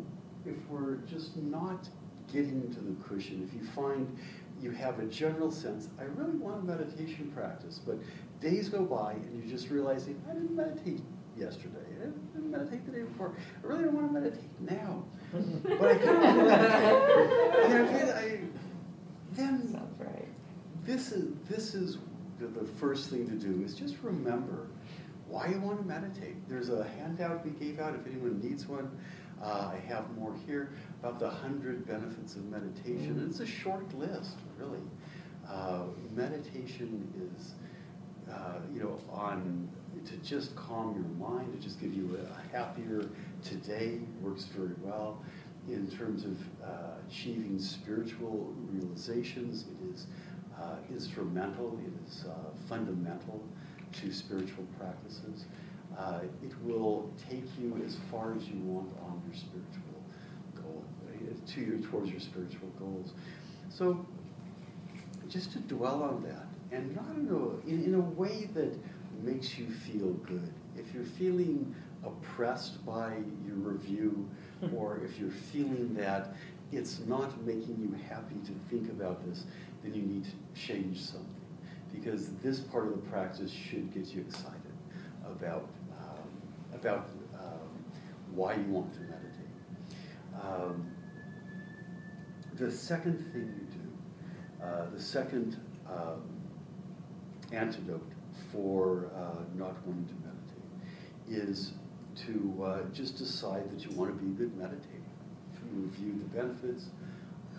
if 0.45 0.55
we're 0.69 0.95
just 1.07 1.37
not 1.37 1.87
getting 2.31 2.73
to 2.73 2.79
the 2.79 2.95
cushion, 3.03 3.47
if 3.47 3.53
you 3.53 3.67
find 3.71 4.17
you 4.61 4.71
have 4.71 4.99
a 4.99 5.05
general 5.05 5.51
sense, 5.51 5.89
I 5.99 6.03
really 6.03 6.37
want 6.37 6.63
a 6.63 6.65
meditation 6.65 7.31
practice, 7.35 7.79
but 7.85 7.97
days 8.39 8.69
go 8.69 8.83
by 8.83 9.13
and 9.13 9.43
you're 9.43 9.51
just 9.51 9.69
realizing, 9.69 10.21
I 10.29 10.33
didn't 10.33 10.55
meditate 10.55 11.01
yesterday. 11.37 11.79
I 12.01 12.05
didn't 12.05 12.51
meditate 12.51 12.85
the 12.85 12.91
day 12.91 13.01
before. 13.01 13.35
I 13.63 13.67
really 13.67 13.83
don't 13.83 13.93
want 13.93 14.13
to 14.13 14.19
meditate 14.19 14.61
now. 14.61 15.03
but 15.33 15.91
I 15.91 15.95
kind 15.95 16.17
of 16.17 16.23
want 16.23 16.37
to 16.37 16.45
meditate. 16.45 17.69
You 17.69 17.79
know, 17.79 18.13
I, 18.15 18.39
then 19.33 19.71
Sounds 19.71 19.99
right. 19.99 20.27
this 20.85 21.11
is 21.11 21.33
this 21.49 21.73
is 21.73 21.97
the, 22.39 22.47
the 22.47 22.65
first 22.65 23.09
thing 23.09 23.27
to 23.27 23.33
do 23.33 23.63
is 23.63 23.73
just 23.73 23.95
remember 24.03 24.67
why 25.27 25.47
you 25.47 25.59
want 25.59 25.79
to 25.79 25.87
meditate. 25.87 26.47
There's 26.47 26.69
a 26.69 26.83
handout 26.83 27.43
we 27.43 27.51
gave 27.51 27.79
out 27.79 27.95
if 27.95 28.05
anyone 28.05 28.39
needs 28.39 28.67
one. 28.67 28.91
Uh, 29.43 29.71
I 29.73 29.79
have 29.87 30.09
more 30.17 30.33
here 30.45 30.69
about 31.01 31.19
the 31.19 31.29
hundred 31.29 31.85
benefits 31.85 32.35
of 32.35 32.45
meditation. 32.45 33.25
It's 33.27 33.41
a 33.41 33.45
short 33.45 33.93
list, 33.93 34.37
really. 34.57 34.79
Uh, 35.49 35.83
meditation 36.15 37.11
is, 37.37 37.55
uh, 38.31 38.59
you 38.73 38.81
know, 38.81 38.97
on 39.11 39.67
to 40.05 40.17
just 40.17 40.55
calm 40.55 40.93
your 40.95 41.29
mind, 41.29 41.53
to 41.53 41.59
just 41.59 41.79
give 41.79 41.93
you 41.93 42.17
a 42.17 42.55
happier 42.55 43.09
today 43.41 43.99
works 44.21 44.45
very 44.45 44.75
well. 44.81 45.21
In 45.69 45.89
terms 45.89 46.25
of 46.25 46.37
uh, 46.63 46.67
achieving 47.09 47.59
spiritual 47.59 48.53
realizations, 48.69 49.65
it 49.65 49.93
is 49.93 50.07
uh, 50.61 50.75
instrumental, 50.89 51.79
it 51.85 51.93
is 52.07 52.25
uh, 52.25 52.33
fundamental 52.67 53.41
to 53.93 54.11
spiritual 54.11 54.65
practices. 54.77 55.45
Uh, 55.97 56.21
it 56.43 56.51
will 56.63 57.11
take 57.29 57.45
you 57.59 57.81
as 57.85 57.97
far 58.09 58.33
as 58.35 58.47
you 58.47 58.57
want 58.61 58.89
on 59.03 59.21
your 59.27 59.35
spiritual 59.35 60.03
goal, 60.55 60.83
uh, 61.07 61.51
to 61.51 61.61
your, 61.61 61.77
towards 61.79 62.09
your 62.09 62.19
spiritual 62.19 62.69
goals. 62.79 63.13
So, 63.69 64.05
just 65.29 65.51
to 65.53 65.59
dwell 65.59 66.03
on 66.03 66.23
that, 66.23 66.47
and 66.71 66.95
not 66.95 67.15
in 67.15 67.29
a, 67.29 67.69
in, 67.69 67.83
in 67.83 67.95
a 67.95 67.99
way 67.99 68.49
that 68.53 68.75
makes 69.21 69.57
you 69.57 69.69
feel 69.69 70.13
good. 70.13 70.51
If 70.75 70.93
you're 70.93 71.03
feeling 71.03 71.75
oppressed 72.03 72.85
by 72.85 73.17
your 73.45 73.55
review, 73.55 74.29
or 74.75 75.01
if 75.03 75.19
you're 75.19 75.31
feeling 75.31 75.93
that 75.95 76.35
it's 76.71 77.01
not 77.05 77.39
making 77.45 77.77
you 77.79 77.95
happy 78.09 78.35
to 78.45 78.51
think 78.69 78.89
about 78.89 79.25
this, 79.27 79.45
then 79.83 79.93
you 79.93 80.01
need 80.01 80.25
to 80.25 80.59
change 80.59 81.01
something. 81.01 81.29
Because 81.93 82.29
this 82.41 82.59
part 82.59 82.87
of 82.87 82.93
the 82.93 83.09
practice 83.09 83.51
should 83.51 83.93
get 83.93 84.07
you 84.07 84.21
excited 84.21 84.59
about, 85.25 85.69
about 86.84 87.09
um, 87.36 87.86
why 88.34 88.55
you 88.55 88.63
want 88.63 88.93
to 88.93 88.99
meditate. 88.99 89.21
Um, 90.43 90.91
the 92.55 92.69
second 92.69 93.17
thing 93.31 93.53
you 93.57 93.67
do, 93.79 94.65
uh, 94.65 94.89
the 94.93 95.01
second 95.01 95.57
um, 95.89 96.21
antidote 97.53 98.11
for 98.51 99.09
uh, 99.15 99.43
not 99.55 99.75
wanting 99.88 100.07
to 100.07 100.13
meditate 100.25 101.47
is 101.47 101.71
to 102.27 102.63
uh, 102.65 102.79
just 102.93 103.17
decide 103.17 103.69
that 103.71 103.86
you 103.86 103.95
want 103.97 104.11
to 104.17 104.23
be 104.23 104.29
a 104.31 104.36
good 104.36 104.57
meditator. 104.57 104.99
Review 105.73 106.13
the 106.19 106.41
benefits, 106.41 106.89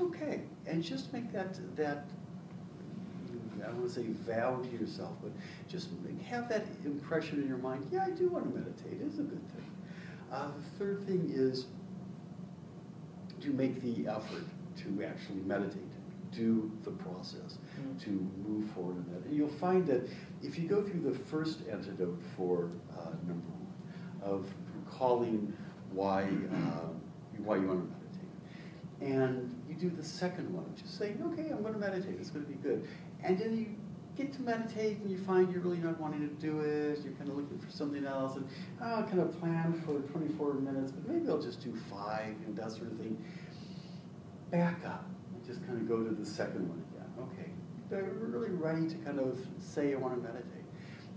okay, 0.01 0.43
and 0.67 0.85
just 0.85 1.13
make 1.13 1.33
that 1.33 1.59
that 1.75 2.07
I 3.65 3.69
don't 3.69 3.81
want 3.81 3.95
to 3.95 4.01
say 4.01 4.07
vow 4.09 4.57
to 4.63 4.69
yourself, 4.77 5.17
but 5.23 5.33
just 5.69 5.89
have 6.29 6.49
that 6.49 6.67
impression 6.85 7.43
in 7.43 7.49
your 7.49 7.59
mind. 7.59 7.87
Yeah, 7.91 8.05
I 8.05 8.11
do 8.11 8.29
want 8.29 8.53
to 8.53 8.59
meditate. 8.59 9.01
It's 9.05 9.19
a 9.19 9.23
good 9.23 9.47
thing. 9.53 9.71
Uh, 10.31 10.49
the 10.49 10.79
third 10.79 11.07
thing 11.07 11.31
is 11.33 11.67
to 13.41 13.51
make 13.51 13.81
the 13.83 14.09
effort 14.11 14.45
to 14.79 15.05
actually 15.05 15.41
meditate, 15.47 15.83
do 16.33 16.71
the 16.83 16.91
process, 16.91 17.59
Mm. 17.81 18.01
to 18.05 18.11
move 18.47 18.71
forward 18.71 18.97
in 18.97 19.13
that. 19.13 19.25
And 19.25 19.37
you'll 19.37 19.49
find 19.49 19.87
that 19.87 20.09
if 20.43 20.59
you 20.59 20.69
go 20.69 20.83
through 20.83 21.01
the 21.01 21.19
first 21.19 21.67
antidote 21.69 22.21
for 22.37 22.71
uh, 22.97 23.11
number 23.27 23.49
one, 23.49 24.23
of 24.23 24.47
recalling 24.85 25.53
why, 25.93 26.23
uh, 26.23 26.89
why 27.39 27.57
you 27.57 27.67
want 27.67 27.81
to 27.81 27.91
meditate, 27.91 29.13
and 29.17 29.55
you 29.69 29.75
do 29.75 29.91
the 29.91 30.03
second 30.05 30.53
one, 30.53 30.65
is 30.85 30.91
saying, 30.91 31.21
okay, 31.33 31.51
I'm 31.51 31.63
going 31.63 31.75
to 31.75 31.81
meditate, 31.81 32.17
it's 32.21 32.31
going 32.31 32.45
to 32.45 32.51
be 32.51 32.59
good. 32.59 32.87
And 33.25 33.39
then 33.39 33.57
you 33.57 33.67
get 34.17 34.33
to 34.35 34.43
meditate 34.43 34.99
and 34.99 35.11
you 35.11 35.19
find 35.19 35.51
you're 35.51 35.63
really 35.63 35.79
not 35.79 35.99
wanting 35.99 36.21
to 36.21 36.35
do 36.35 36.61
it, 36.61 37.01
you're 37.03 37.15
kind 37.15 37.31
of 37.31 37.37
looking 37.37 37.59
for 37.59 37.71
something 37.71 38.05
else, 38.05 38.37
and 38.37 38.47
oh, 38.83 39.01
I 39.01 39.03
kind 39.03 39.21
of 39.21 39.39
plan 39.41 39.83
for 39.85 39.99
24 40.13 40.55
minutes, 40.55 40.93
but 40.93 41.13
maybe 41.13 41.29
I'll 41.29 41.43
just 41.43 41.61
do 41.61 41.75
five, 41.91 42.35
and 42.47 42.57
that 42.57 42.71
sort 42.71 42.93
of 42.93 42.99
thing. 42.99 43.23
Back 44.51 44.85
up, 44.87 45.07
just 45.47 45.67
kind 45.67 45.81
of 45.81 45.89
go 45.89 46.05
to 46.05 46.15
the 46.15 46.25
second 46.25 46.69
one 46.69 46.85
again. 46.93 47.11
Okay, 47.19 47.51
I'm 47.97 48.33
really 48.33 48.51
ready 48.51 48.87
to 48.89 48.95
kind 48.97 49.19
of 49.19 49.39
say 49.59 49.95
I 49.95 49.97
want 49.97 50.15
to 50.15 50.21
meditate. 50.21 50.65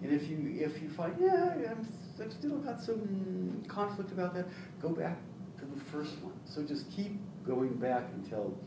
And 0.01 0.11
if 0.13 0.27
you 0.29 0.55
if 0.59 0.81
you 0.81 0.89
find 0.89 1.13
yeah 1.19 1.53
I'm, 1.71 1.87
I've 2.21 2.31
still 2.31 2.57
got 2.57 2.81
some 2.81 3.63
conflict 3.67 4.11
about 4.11 4.33
that, 4.35 4.47
go 4.81 4.89
back 4.89 5.17
to 5.59 5.65
the 5.65 5.79
first 5.79 6.17
one. 6.21 6.33
So 6.45 6.63
just 6.63 6.89
keep 6.91 7.19
going 7.45 7.73
back 7.75 8.05
until 8.15 8.57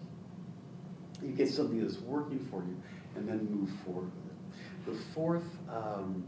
you 1.23 1.33
get 1.33 1.49
something 1.49 1.81
that's 1.81 2.01
working 2.01 2.39
for 2.51 2.63
you, 2.63 2.77
and 3.17 3.29
then 3.29 3.47
move 3.51 3.71
forward 3.85 4.11
with 4.15 4.33
it. 4.33 4.93
The 4.93 5.05
fourth 5.15 5.45
um, 5.69 6.25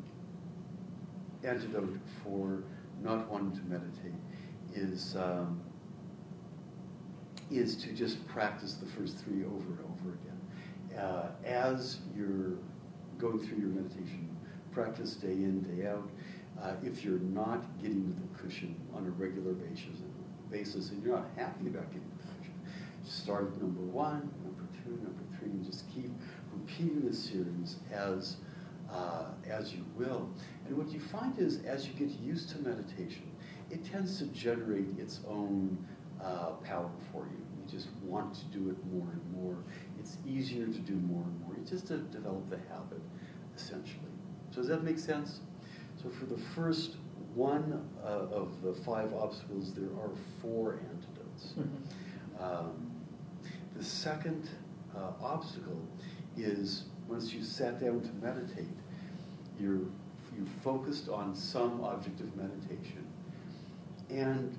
antidote 1.44 1.98
for 2.22 2.62
not 3.02 3.30
wanting 3.30 3.58
to 3.58 3.64
meditate 3.66 4.14
is 4.74 5.16
um, 5.16 5.60
is 7.50 7.76
to 7.76 7.92
just 7.92 8.26
practice 8.28 8.74
the 8.74 8.86
first 8.86 9.18
three 9.18 9.44
over 9.44 9.56
and 9.56 9.78
over 9.80 10.14
again. 10.14 10.98
Uh, 10.98 11.30
as 11.44 11.98
you're 12.16 12.54
going 13.18 13.38
through 13.38 13.58
your 13.58 13.68
meditation 13.68 14.28
practice 14.72 15.14
day 15.14 15.32
in, 15.32 15.60
day 15.60 15.86
out, 15.86 16.08
uh, 16.62 16.74
if 16.82 17.04
you're 17.04 17.18
not 17.18 17.62
getting 17.80 18.08
to 18.08 18.20
the 18.20 18.42
cushion 18.42 18.74
on 18.94 19.06
a 19.06 19.10
regular 19.10 19.52
basis, 19.52 20.00
basis 20.50 20.90
and 20.90 21.02
you're 21.02 21.14
not 21.14 21.26
happy 21.36 21.66
about 21.66 21.86
getting 21.92 22.08
to 22.08 22.26
the 22.26 22.32
cushion, 22.38 22.54
start 23.04 23.48
at 23.48 23.60
number 23.60 23.80
one, 23.80 24.30
number 24.44 24.64
two, 24.84 24.90
number 24.90 25.22
three, 25.38 25.50
and 25.50 25.64
just 25.64 25.84
keep 25.94 26.10
repeating 26.53 27.07
the 27.07 27.14
series 27.14 27.76
as, 27.92 28.36
uh, 28.90 29.26
as 29.48 29.72
you 29.72 29.84
will. 29.96 30.30
And 30.66 30.76
what 30.76 30.88
you 30.88 31.00
find 31.00 31.38
is 31.38 31.62
as 31.64 31.86
you 31.86 31.94
get 31.94 32.11
used 32.20 32.50
to 32.50 32.59
meditation, 32.59 33.30
it 33.70 33.84
tends 33.84 34.18
to 34.18 34.26
generate 34.26 34.98
its 34.98 35.20
own 35.26 35.78
uh, 36.22 36.53
power 36.64 36.90
for 37.11 37.24
you. 37.24 37.38
You 37.57 37.70
just 37.70 37.88
want 38.03 38.34
to 38.34 38.44
do 38.46 38.70
it 38.70 38.76
more 38.92 39.09
and 39.11 39.32
more. 39.32 39.57
It's 39.98 40.18
easier 40.26 40.66
to 40.66 40.78
do 40.78 40.94
more 40.94 41.22
and 41.22 41.40
more. 41.40 41.55
It's 41.61 41.70
just 41.70 41.86
to 41.88 41.98
develop 41.98 42.48
the 42.50 42.59
habit, 42.68 43.00
essentially. 43.57 43.98
So 44.50 44.57
does 44.57 44.68
that 44.68 44.84
make 44.84 44.98
sense? 44.98 45.40
So 46.03 46.11
for 46.11 46.26
the 46.26 46.38
first 46.38 46.96
one 47.34 47.88
uh, 48.05 48.09
of 48.09 48.61
the 48.62 48.74
five 48.74 49.14
obstacles, 49.14 49.72
there 49.72 49.90
are 49.98 50.11
four 50.40 50.80
antidotes. 50.90 51.55
Mm-hmm. 51.59 52.44
Um, 52.44 52.90
the 53.76 53.84
second 53.84 54.48
uh, 54.96 55.12
obstacle 55.22 55.80
is 56.36 56.84
once 57.08 57.32
you 57.32 57.42
sat 57.42 57.80
down 57.80 58.00
to 58.00 58.26
meditate, 58.26 58.66
you're 59.60 59.80
you 60.36 60.46
focused 60.64 61.08
on 61.08 61.34
some 61.34 61.82
object 61.84 62.20
of 62.20 62.34
meditation, 62.36 63.06
and 64.08 64.58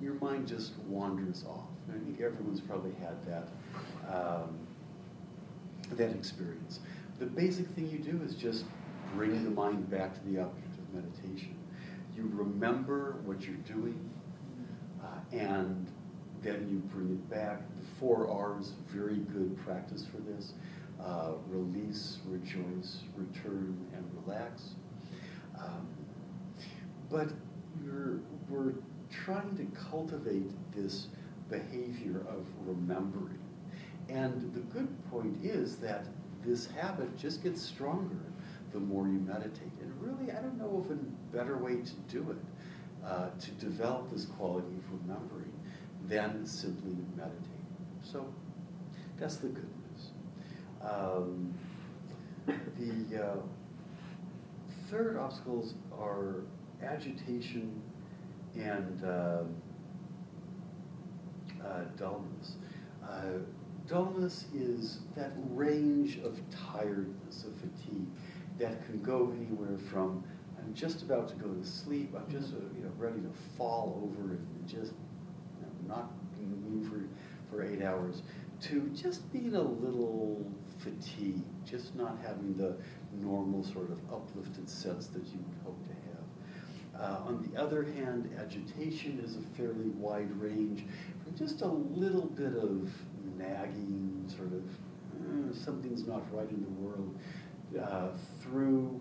your 0.00 0.14
mind 0.14 0.48
just 0.48 0.76
wanders 0.88 1.44
off. 1.46 1.68
I 1.88 1.98
think 2.04 2.20
everyone's 2.20 2.60
probably 2.60 2.92
had 3.00 3.24
that 3.26 3.48
um, 4.14 4.58
that 5.92 6.10
experience. 6.10 6.80
The 7.18 7.26
basic 7.26 7.68
thing 7.68 7.88
you 7.88 7.98
do 7.98 8.20
is 8.24 8.34
just 8.34 8.64
bring 9.14 9.44
the 9.44 9.50
mind 9.50 9.90
back 9.90 10.14
to 10.14 10.20
the 10.30 10.40
object 10.40 10.78
of 10.78 10.94
meditation. 10.94 11.56
You 12.16 12.30
remember 12.32 13.16
what 13.24 13.42
you're 13.42 13.56
doing, 13.56 14.10
uh, 15.02 15.36
and 15.36 15.86
then 16.42 16.68
you 16.70 16.78
bring 16.94 17.10
it 17.10 17.30
back. 17.30 17.60
The 17.76 17.86
four 17.98 18.28
R's, 18.28 18.72
very 18.88 19.16
good 19.16 19.56
practice 19.64 20.04
for 20.04 20.18
this. 20.18 20.54
Uh, 21.04 21.32
release, 21.48 22.18
rejoice, 22.26 23.00
return, 23.16 23.76
and 23.92 24.04
relax. 24.24 24.74
Um, 25.58 25.88
but 27.10 27.28
we're, 28.48 28.74
trying 29.10 29.54
to 29.56 29.64
cultivate 29.90 30.50
this 30.74 31.08
behavior 31.50 32.24
of 32.28 32.46
remembering. 32.64 33.38
And 34.08 34.52
the 34.54 34.60
good 34.60 34.88
point 35.10 35.44
is 35.44 35.76
that 35.76 36.06
this 36.44 36.66
habit 36.66 37.16
just 37.16 37.42
gets 37.42 37.60
stronger 37.60 38.16
the 38.72 38.80
more 38.80 39.06
you 39.06 39.18
meditate. 39.18 39.72
And 39.80 39.92
really, 40.00 40.32
I 40.32 40.40
don't 40.40 40.58
know 40.58 40.84
of 40.84 40.90
a 40.90 40.98
better 41.36 41.58
way 41.58 41.76
to 41.76 41.94
do 42.08 42.30
it, 42.30 43.06
uh, 43.06 43.28
to 43.38 43.50
develop 43.52 44.10
this 44.10 44.24
quality 44.24 44.74
of 44.76 45.00
remembering 45.02 45.52
than 46.08 46.46
simply 46.46 46.96
meditating. 47.16 47.50
So 48.02 48.26
that's 49.18 49.36
the 49.36 49.48
good. 49.48 49.81
Um, 50.84 51.54
the 52.46 53.22
uh, 53.22 53.36
third 54.90 55.16
obstacles 55.16 55.74
are 55.96 56.42
agitation 56.82 57.80
and 58.56 59.04
uh, 59.04 59.42
uh, 61.64 61.84
dullness. 61.96 62.56
Uh, 63.08 63.38
dullness 63.86 64.46
is 64.54 65.00
that 65.16 65.32
range 65.50 66.18
of 66.18 66.40
tiredness, 66.50 67.44
of 67.44 67.54
fatigue, 67.56 68.06
that 68.58 68.84
can 68.86 69.00
go 69.02 69.32
anywhere 69.36 69.78
from 69.90 70.22
I'm 70.62 70.74
just 70.74 71.02
about 71.02 71.28
to 71.28 71.34
go 71.34 71.48
to 71.48 71.66
sleep, 71.66 72.14
I'm 72.16 72.30
just 72.30 72.54
mm-hmm. 72.54 72.76
you 72.76 72.84
know 72.84 72.92
ready 72.96 73.20
to 73.20 73.30
fall 73.56 74.00
over 74.04 74.32
and 74.32 74.68
just 74.68 74.92
you 75.58 75.88
know, 75.88 75.94
not 75.94 76.12
move 76.40 76.88
for, 76.88 77.02
for 77.50 77.62
eight 77.62 77.82
hours, 77.82 78.22
to 78.62 78.88
just 78.94 79.30
being 79.32 79.54
a 79.54 79.62
little 79.62 80.46
fatigued, 80.82 81.44
just 81.64 81.94
not 81.94 82.18
having 82.24 82.56
the 82.56 82.76
normal 83.20 83.62
sort 83.64 83.90
of 83.90 83.98
uplifted 84.12 84.68
sense 84.68 85.06
that 85.08 85.24
you 85.26 85.38
would 85.46 85.58
hope 85.64 85.86
to 85.86 85.94
have. 85.94 87.02
Uh, 87.02 87.28
on 87.28 87.50
the 87.50 87.60
other 87.60 87.82
hand, 87.82 88.30
agitation 88.38 89.20
is 89.24 89.36
a 89.36 89.56
fairly 89.56 89.88
wide 89.96 90.30
range 90.40 90.84
from 91.22 91.34
just 91.36 91.62
a 91.62 91.66
little 91.66 92.26
bit 92.26 92.54
of 92.54 92.90
nagging, 93.36 94.24
sort 94.28 94.52
of 94.52 94.64
eh, 95.20 95.52
something's 95.64 96.06
not 96.06 96.22
right 96.34 96.50
in 96.50 96.62
the 96.62 96.70
world, 96.80 97.16
uh, 97.80 98.08
through 98.40 99.00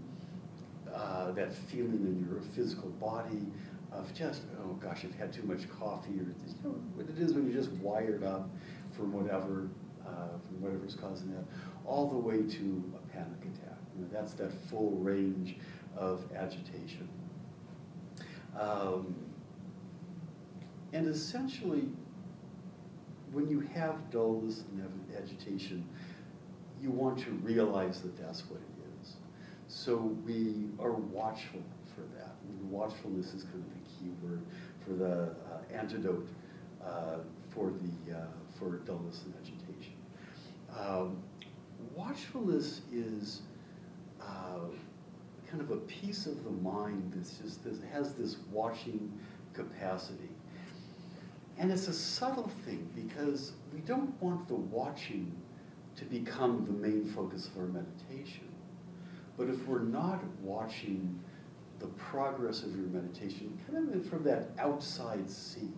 uh, 0.94 1.32
that 1.32 1.54
feeling 1.54 2.06
in 2.06 2.28
your 2.30 2.42
physical 2.54 2.90
body 2.92 3.48
of 3.92 4.14
just, 4.14 4.44
oh 4.64 4.74
gosh, 4.76 5.04
I've 5.04 5.16
had 5.16 5.34
too 5.34 5.44
much 5.44 5.70
coffee, 5.70 6.12
or 6.12 6.24
you 6.24 6.36
know, 6.64 6.70
what 6.96 7.10
it 7.10 7.18
is 7.18 7.34
when 7.34 7.46
you're 7.46 7.62
just 7.62 7.72
wired 7.74 8.24
up 8.24 8.50
from 8.92 9.12
whatever, 9.12 9.70
uh, 10.06 10.38
from 10.48 10.62
whatever's 10.62 10.96
causing 10.96 11.32
that, 11.34 11.44
all 11.86 12.08
the 12.08 12.18
way 12.18 12.38
to 12.38 12.84
a 12.96 13.12
panic 13.12 13.42
attack. 13.42 13.78
You 13.96 14.04
know, 14.04 14.08
that's 14.12 14.34
that 14.34 14.52
full 14.70 14.92
range 14.92 15.58
of 15.98 16.24
agitation. 16.36 17.08
Um, 18.60 19.16
and 20.94 21.08
essentially, 21.08 21.88
when 23.32 23.50
you 23.50 23.62
have 23.74 24.10
dullness 24.12 24.64
and 24.72 25.18
agitation, 25.18 25.88
you 26.82 26.92
want 26.92 27.20
to 27.20 27.32
realize 27.32 28.02
that 28.02 28.18
that's 28.18 28.42
what 28.50 28.60
it 28.60 29.02
is. 29.02 29.16
So 29.68 29.96
we 30.26 30.68
are 30.80 30.92
watchful 30.92 31.62
for 31.96 32.02
that. 32.18 32.36
And 32.44 32.70
watchfulness 32.70 33.34
is 33.34 33.44
kind 33.44 33.64
of 33.64 33.70
the 33.70 33.90
key 33.90 34.12
word 34.22 34.42
for 34.86 34.94
the 34.94 35.36
uh, 35.52 35.74
antidote 35.74 36.28
uh, 36.84 37.18
for 37.50 37.72
the 37.72 38.18
uh, 38.18 38.26
for 38.58 38.78
dullness 38.80 39.22
and 39.26 39.34
agitation. 39.42 39.94
Um, 40.78 41.22
watchfulness 41.96 42.82
is 42.92 43.42
uh, 44.22 44.68
kind 45.50 45.62
of 45.62 45.72
a 45.72 45.78
piece 45.78 46.26
of 46.26 46.44
the 46.44 46.52
mind 46.52 47.12
that's 47.16 47.38
just 47.38 47.64
this, 47.64 47.78
has 47.92 48.14
this 48.14 48.38
watching 48.52 49.12
capacity. 49.54 50.30
And 51.58 51.72
it's 51.72 51.88
a 51.88 51.94
subtle 51.94 52.50
thing 52.66 52.90
because 52.96 53.54
we 53.74 53.80
don't 53.82 54.20
want 54.22 54.48
the 54.48 54.56
watching 54.56 55.36
to 55.98 56.06
become 56.06 56.66
the 56.66 56.72
main 56.72 57.06
focus 57.06 57.48
of 57.48 57.58
our 57.58 57.68
meditation. 57.68 58.48
But 59.38 59.50
if 59.50 59.68
we're 59.68 59.80
not 59.80 60.24
watching 60.42 61.20
the 61.80 61.88
progress 61.88 62.64
of 62.64 62.76
your 62.76 62.88
meditation, 62.88 63.60
kind 63.70 63.94
of 63.94 64.06
from 64.06 64.24
that 64.24 64.50
outside 64.58 65.30
seat, 65.30 65.76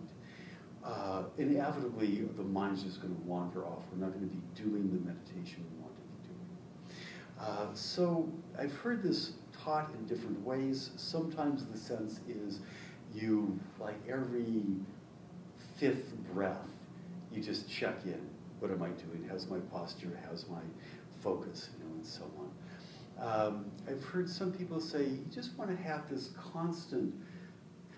uh, 0.84 1.22
inevitably 1.38 2.28
the 2.36 2.42
mind's 2.42 2.82
just 2.82 3.00
going 3.00 3.14
to 3.14 3.22
wander 3.22 3.64
off. 3.64 3.82
We're 3.92 4.04
not 4.04 4.12
going 4.12 4.28
to 4.28 4.34
be 4.34 4.42
doing 4.54 4.90
the 4.90 5.00
meditation 5.06 5.64
we 5.72 5.82
want 5.82 5.94
to 5.96 6.02
be 6.02 6.28
doing. 6.28 6.98
Uh, 7.40 7.66
so 7.74 8.28
I've 8.58 8.74
heard 8.74 9.02
this 9.02 9.32
taught 9.62 9.90
in 9.94 10.06
different 10.06 10.40
ways. 10.44 10.90
Sometimes 10.96 11.64
the 11.66 11.76
sense 11.76 12.20
is 12.28 12.60
you, 13.14 13.58
like 13.78 13.96
every 14.08 14.62
fifth 15.76 16.14
breath, 16.32 16.68
you 17.32 17.42
just 17.42 17.68
check 17.68 17.96
in 18.04 18.20
what 18.64 18.72
am 18.72 18.82
I 18.82 18.88
doing? 18.88 19.28
How's 19.28 19.46
my 19.46 19.58
posture? 19.58 20.18
How's 20.26 20.48
my 20.48 20.62
focus? 21.22 21.68
You 21.76 21.84
know, 21.84 21.94
and 21.96 22.06
so 22.06 22.22
on. 22.38 22.50
Um, 23.26 23.70
I've 23.86 24.02
heard 24.02 24.26
some 24.26 24.52
people 24.52 24.80
say 24.80 25.04
you 25.04 25.24
just 25.30 25.58
want 25.58 25.70
to 25.70 25.76
have 25.82 26.08
this 26.08 26.30
constant, 26.52 27.14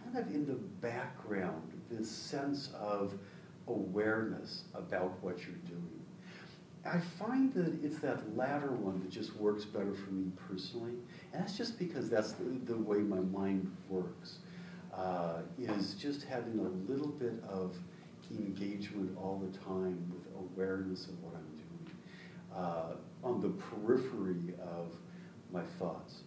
kind 0.02 0.18
of 0.18 0.34
in 0.34 0.44
the 0.44 0.54
background, 0.54 1.70
this 1.88 2.10
sense 2.10 2.70
of 2.80 3.14
awareness 3.68 4.64
about 4.74 5.22
what 5.22 5.38
you're 5.38 5.54
doing. 5.68 5.95
I 6.86 7.00
find 7.18 7.52
that 7.54 7.82
it's 7.84 7.98
that 7.98 8.36
latter 8.36 8.70
one 8.70 9.00
that 9.00 9.10
just 9.10 9.34
works 9.36 9.64
better 9.64 9.92
for 9.92 10.10
me 10.10 10.30
personally, 10.48 10.92
and 11.32 11.42
that's 11.42 11.56
just 11.56 11.78
because 11.78 12.08
that's 12.08 12.32
the, 12.32 12.44
the 12.64 12.76
way 12.76 12.98
my 12.98 13.20
mind 13.20 13.74
works. 13.88 14.38
Uh, 14.94 15.42
is 15.58 15.92
just 15.94 16.22
having 16.22 16.58
a 16.58 16.90
little 16.90 17.08
bit 17.08 17.34
of 17.46 17.76
engagement 18.30 19.14
all 19.18 19.38
the 19.38 19.58
time 19.58 20.10
with 20.10 20.26
awareness 20.38 21.06
of 21.06 21.22
what 21.22 21.34
I'm 21.34 21.44
doing. 21.52 21.96
Uh, 22.54 22.94
on 23.22 23.40
the 23.42 23.50
periphery 23.50 24.54
of 24.62 24.88
my 25.52 25.62
thoughts, 25.78 26.22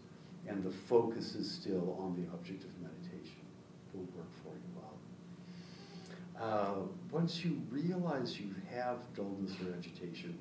and 0.47 0.63
the 0.63 0.69
focus 0.69 1.33
is 1.33 1.49
still 1.49 1.97
on 1.99 2.15
the 2.15 2.31
object 2.31 2.63
of 2.63 2.69
meditation, 2.79 3.41
it 3.91 3.97
will 3.97 4.07
work 4.15 4.29
for 4.43 4.49
you 4.49 4.69
well. 4.75 4.89
Uh, 6.39 6.75
once 7.11 7.43
you 7.43 7.61
realize 7.69 8.39
you 8.39 8.53
have 8.71 8.97
dullness 9.15 9.51
or 9.61 9.73
agitation, 9.73 10.37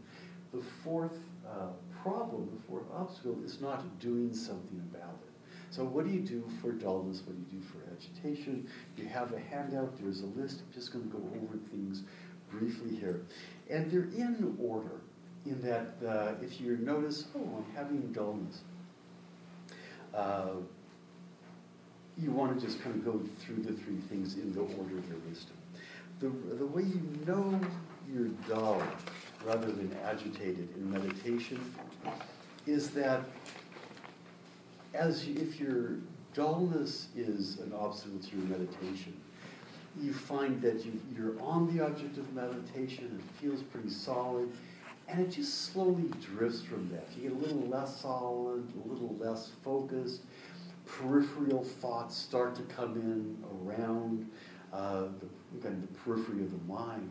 the 0.53 0.63
fourth 0.85 1.19
uh, 1.47 1.69
problem, 2.03 2.49
the 2.55 2.63
fourth 2.69 2.87
obstacle, 2.95 3.37
is 3.45 3.61
not 3.61 3.99
doing 4.01 4.35
something 4.35 4.83
about 4.93 5.19
it. 5.23 5.29
So, 5.71 5.85
what 5.85 6.07
do 6.07 6.13
you 6.13 6.21
do 6.21 6.45
for 6.63 6.73
dullness? 6.73 7.23
What 7.27 7.37
do 7.37 7.57
you 7.57 7.61
do 7.61 7.67
for 7.67 7.79
agitation? 7.93 8.69
You 8.97 9.07
have 9.07 9.33
a 9.33 9.39
handout, 9.39 9.99
there's 10.01 10.23
a 10.23 10.27
list. 10.27 10.63
I'm 10.67 10.73
just 10.73 10.93
going 10.93 11.05
to 11.05 11.11
go 11.11 11.23
over 11.37 11.59
things 11.71 12.05
briefly 12.51 12.97
here. 12.97 13.23
And 13.69 13.91
they're 13.91 14.09
in 14.17 14.57
order, 14.61 15.03
in 15.45 15.61
that 15.61 15.95
uh, 16.07 16.33
if 16.43 16.61
you 16.61 16.79
notice, 16.79 17.27
oh, 17.37 17.41
I'm 17.41 17.77
having 17.77 18.13
dullness, 18.13 18.63
uh, 20.15 20.53
you 22.17 22.33
want 22.33 22.59
to 22.59 22.67
just 22.67 22.83
kind 22.83 22.97
of 22.97 23.05
go 23.05 23.21
through 23.41 23.63
the 23.63 23.73
three 23.73 24.01
things 24.09 24.35
in 24.35 24.53
the 24.53 24.61
order 24.61 24.95
they're 25.07 25.19
listed. 25.29 25.53
The, 26.21 26.29
the 26.57 26.67
way 26.67 26.83
you 26.83 27.03
know 27.27 27.61
you're 28.13 28.29
dull 28.49 28.83
rather 29.45 29.71
than 29.71 29.95
agitated 30.05 30.69
in 30.77 30.91
meditation 30.91 31.61
is 32.67 32.91
that 32.91 33.23
as 34.95 35.27
you, 35.27 35.37
if 35.41 35.61
your 35.61 35.97
dullness 36.35 37.09
is 37.17 37.59
an 37.61 37.73
obstacle 37.73 38.19
to 38.19 38.37
your 38.37 38.47
meditation, 38.47 39.17
you 40.01 40.13
find 40.13 40.61
that 40.63 40.85
you, 40.85 40.93
you're 41.17 41.41
on 41.41 41.75
the 41.75 41.85
object 41.85 42.19
of 42.19 42.33
meditation, 42.35 43.19
it 43.19 43.41
feels 43.41 43.63
pretty 43.63 43.91
solid, 43.91 44.51
and 45.09 45.21
it 45.21 45.31
just 45.31 45.73
slowly 45.73 46.11
drifts 46.21 46.63
from 46.63 46.89
that. 46.91 47.09
You 47.17 47.31
get 47.31 47.33
a 47.33 47.41
little 47.41 47.69
less 47.69 48.01
solid, 48.01 48.71
a 48.85 48.89
little 48.89 49.17
less 49.19 49.51
focused. 49.65 50.23
Peripheral 50.87 51.65
thoughts 51.65 52.17
start 52.17 52.55
to 52.57 52.63
come 52.63 52.95
in 52.97 53.37
around 53.63 54.31
uh, 54.73 55.07
the, 55.21 55.63
kind 55.69 55.83
of 55.83 55.93
the 55.93 55.99
periphery 56.01 56.43
of 56.43 56.51
the 56.51 56.73
mind. 56.73 57.11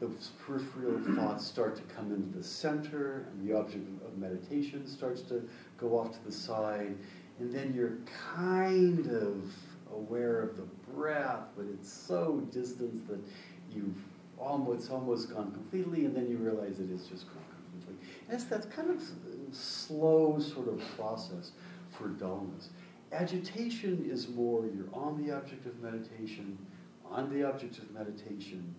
Those 0.00 0.30
peripheral 0.46 1.00
thoughts 1.16 1.44
start 1.44 1.74
to 1.76 1.82
come 1.94 2.12
into 2.12 2.38
the 2.38 2.44
center, 2.44 3.26
and 3.30 3.48
the 3.48 3.56
object 3.56 3.84
of 4.06 4.16
meditation 4.16 4.86
starts 4.86 5.22
to 5.22 5.48
go 5.76 5.98
off 5.98 6.12
to 6.12 6.24
the 6.24 6.30
side, 6.30 6.96
and 7.40 7.52
then 7.52 7.74
you're 7.74 7.98
kind 8.34 9.06
of 9.06 9.52
aware 9.92 10.40
of 10.40 10.56
the 10.56 10.66
breath, 10.92 11.48
but 11.56 11.66
it's 11.72 11.92
so 11.92 12.42
distant 12.52 13.08
that 13.08 13.18
you've 13.74 13.96
almost 14.38 14.90
almost 14.92 15.34
gone 15.34 15.50
completely, 15.50 16.04
and 16.04 16.14
then 16.14 16.28
you 16.28 16.36
realize 16.36 16.78
it 16.78 16.90
is 16.90 17.06
just 17.06 17.26
gone 17.26 17.42
completely. 17.72 18.06
And 18.28 18.34
it's 18.34 18.44
that 18.44 18.70
kind 18.70 18.90
of 18.90 19.02
slow 19.52 20.38
sort 20.38 20.68
of 20.68 20.80
process 20.96 21.50
for 21.90 22.08
dullness. 22.08 22.68
Agitation 23.10 24.08
is 24.08 24.28
more 24.28 24.64
you're 24.66 24.92
on 24.92 25.20
the 25.24 25.34
object 25.34 25.66
of 25.66 25.80
meditation, 25.82 26.56
on 27.10 27.32
the 27.32 27.42
object 27.42 27.78
of 27.78 27.90
meditation, 27.90 28.74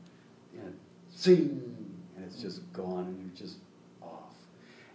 and 0.53 0.73
zing, 1.19 1.95
and 2.15 2.25
it's 2.25 2.41
just 2.41 2.71
gone, 2.73 3.05
and 3.05 3.19
you're 3.21 3.47
just 3.47 3.57
off. 4.01 4.35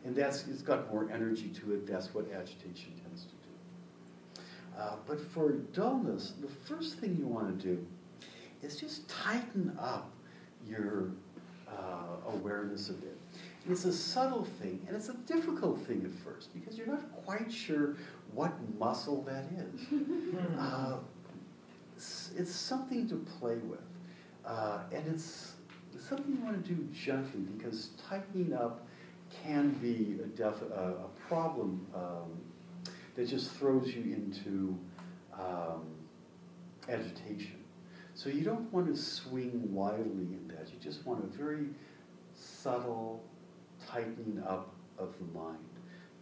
And 0.04 0.14
that's 0.16 0.46
it's 0.48 0.62
got 0.62 0.92
more 0.92 1.08
energy 1.12 1.48
to 1.60 1.74
it. 1.74 1.86
That's 1.86 2.14
what 2.14 2.30
agitation 2.32 2.92
tends 3.02 3.24
to 3.24 3.28
do. 3.28 4.42
Uh, 4.78 4.96
but 5.06 5.20
for 5.20 5.52
dullness, 5.52 6.34
the 6.40 6.48
first 6.48 6.98
thing 6.98 7.16
you 7.18 7.26
want 7.26 7.58
to 7.60 7.66
do 7.66 7.86
is 8.62 8.76
just 8.76 9.08
tighten 9.08 9.76
up 9.78 10.10
your 10.66 11.10
uh, 11.68 12.32
awareness 12.32 12.88
of 12.88 13.02
it. 13.02 13.18
And 13.64 13.72
It's 13.72 13.84
a 13.84 13.92
subtle 13.92 14.44
thing, 14.44 14.84
and 14.86 14.96
it's 14.96 15.08
a 15.08 15.14
difficult 15.26 15.80
thing 15.86 16.02
at 16.04 16.12
first 16.24 16.52
because 16.54 16.76
you're 16.76 16.86
not 16.86 17.10
quite 17.24 17.50
sure 17.52 17.96
what 18.32 18.52
muscle 18.78 19.22
that 19.22 19.44
is. 19.56 19.86
uh, 20.58 20.96
it's, 21.96 22.30
it's, 22.36 22.52
something 22.52 23.08
to 23.08 23.16
play 23.38 23.56
with, 23.56 23.80
uh, 24.44 24.80
and 24.92 25.06
it's 25.06 25.53
something 26.08 26.36
you 26.36 26.44
want 26.44 26.64
to 26.64 26.74
do 26.74 26.82
gently 26.92 27.40
because 27.40 27.90
tightening 28.08 28.52
up 28.52 28.86
can 29.42 29.70
be 29.70 30.18
a, 30.22 30.26
def- 30.26 30.62
a 30.62 31.06
problem 31.28 31.86
um, 31.94 32.38
that 33.16 33.28
just 33.28 33.50
throws 33.52 33.88
you 33.88 34.02
into 34.02 34.78
um, 35.32 35.84
agitation. 36.88 37.56
So 38.14 38.28
you 38.28 38.42
don't 38.42 38.72
want 38.72 38.86
to 38.86 38.96
swing 38.96 39.72
wildly 39.72 40.36
in 40.36 40.52
that. 40.56 40.68
You 40.72 40.78
just 40.80 41.04
want 41.04 41.24
a 41.24 41.26
very 41.26 41.66
subtle 42.34 43.24
tightening 43.88 44.42
up 44.46 44.72
of 44.98 45.14
the 45.18 45.38
mind 45.38 45.58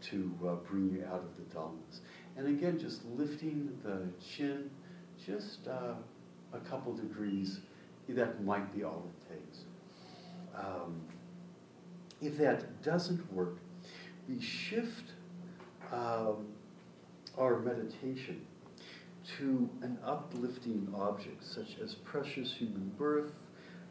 to 0.03 0.33
uh, 0.47 0.55
bring 0.69 0.91
you 0.91 1.05
out 1.07 1.21
of 1.21 1.37
the 1.37 1.55
dullness. 1.55 2.01
And 2.37 2.49
again, 2.49 2.79
just 2.79 3.05
lifting 3.05 3.79
the 3.85 4.09
chin 4.21 4.71
just 5.25 5.69
uh, 5.69 5.95
a 6.53 6.59
couple 6.61 6.95
degrees, 6.95 7.61
that 8.09 8.43
might 8.45 8.75
be 8.75 8.83
all 8.85 9.09
it 9.09 9.35
takes. 9.35 9.65
Um, 10.57 11.01
if 12.21 12.39
that 12.39 12.83
doesn't 12.83 13.33
work, 13.33 13.59
we 14.29 14.41
shift 14.41 15.13
um, 15.93 16.47
our 17.37 17.59
meditation 17.61 18.47
to 19.39 19.69
an 19.83 19.99
uplifting 20.05 20.93
object, 20.97 21.45
such 21.45 21.79
as 21.83 21.95
precious 21.95 22.53
human 22.53 22.93
birth, 22.99 23.33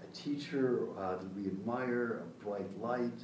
a 0.03 0.15
teacher 0.15 0.87
uh, 0.97 1.15
that 1.15 1.35
we 1.35 1.45
admire, 1.47 2.23
a 2.23 2.43
bright 2.43 2.79
light, 2.81 3.19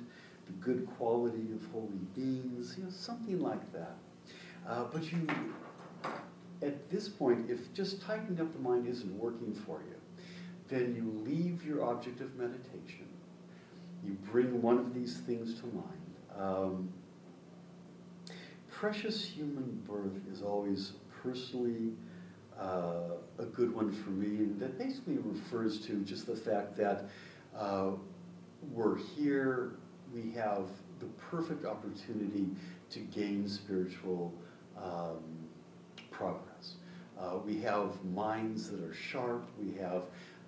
the 0.45 0.53
good 0.59 0.88
quality 0.97 1.51
of 1.53 1.65
holy 1.72 1.99
beings, 2.15 2.76
you 2.77 2.85
know, 2.85 2.89
something 2.89 3.41
like 3.41 3.72
that. 3.73 3.97
Uh, 4.68 4.85
but 4.91 5.11
you, 5.11 5.27
at 6.61 6.89
this 6.89 7.07
point, 7.07 7.49
if 7.49 7.73
just 7.73 8.01
tightening 8.01 8.39
up 8.39 8.51
the 8.53 8.59
mind 8.59 8.88
isn't 8.88 9.18
working 9.18 9.53
for 9.53 9.81
you, 9.88 9.95
then 10.69 10.95
you 10.95 11.23
leave 11.30 11.65
your 11.65 11.84
object 11.84 12.22
of 12.22 12.35
meditation. 12.35 13.06
You 14.06 14.18
bring 14.32 14.61
one 14.61 14.78
of 14.78 14.94
these 14.94 15.18
things 15.18 15.60
to 15.60 15.65
mind. 15.68 16.40
Um, 16.40 16.90
precious 18.69 19.26
human 19.26 19.84
birth 19.88 20.22
is 20.32 20.41
always 20.41 20.94
personally 21.24 21.94
uh, 22.60 23.15
a 23.40 23.45
good 23.45 23.74
one 23.74 23.91
for 23.91 24.11
me. 24.11 24.38
And 24.38 24.60
that 24.60 24.78
basically 24.78 25.18
refers 25.18 25.80
to 25.88 26.03
just 26.03 26.28
the 26.28 26.36
fact 26.36 26.76
that 26.78 27.06
uh, 27.57 27.91
we're 28.72 28.98
here, 28.98 29.74
we 30.14 30.32
have 30.32 30.68
the 30.99 31.07
perfect 31.30 31.65
opportunity 31.65 32.48
to 32.91 32.99
gain 32.99 33.48
spiritual 33.48 34.34
um, 34.82 35.24
progress. 36.11 36.76
Uh, 37.19 37.38
we 37.45 37.60
have 37.61 38.03
minds 38.06 38.69
that 38.69 38.84
are 38.84 38.94
sharp, 38.94 39.48
we 39.60 39.74
have 39.78 40.03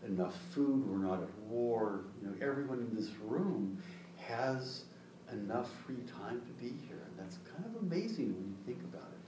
enough 0.06 0.36
food, 0.52 0.88
we're 0.88 0.98
not 0.98 1.22
at 1.22 1.34
war. 1.48 2.02
You 2.22 2.30
know, 2.30 2.36
everyone 2.42 2.80
in 2.80 2.96
this 2.96 3.12
room 3.26 3.82
has 4.18 4.84
enough 5.32 5.70
free 5.86 6.04
time 6.20 6.42
to 6.42 6.64
be 6.64 6.74
here. 6.88 7.02
And 7.06 7.18
that's 7.18 7.38
kind 7.52 7.66
of 7.66 7.82
amazing 7.82 8.34
when 8.34 8.48
you 8.48 8.56
think 8.66 8.84
about 8.84 9.10
it 9.12 9.20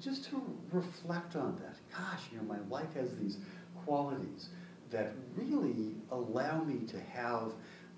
just 0.00 0.24
to 0.30 0.42
reflect 0.72 1.36
on 1.36 1.56
that. 1.62 1.76
Gosh, 1.96 2.22
you 2.30 2.38
know, 2.38 2.44
my 2.44 2.58
life 2.68 2.94
has 2.94 3.14
these 3.16 3.38
qualities 3.84 4.48
that 4.90 5.14
really 5.34 5.94
allow 6.10 6.62
me 6.62 6.86
to 6.86 7.00
have 7.00 7.52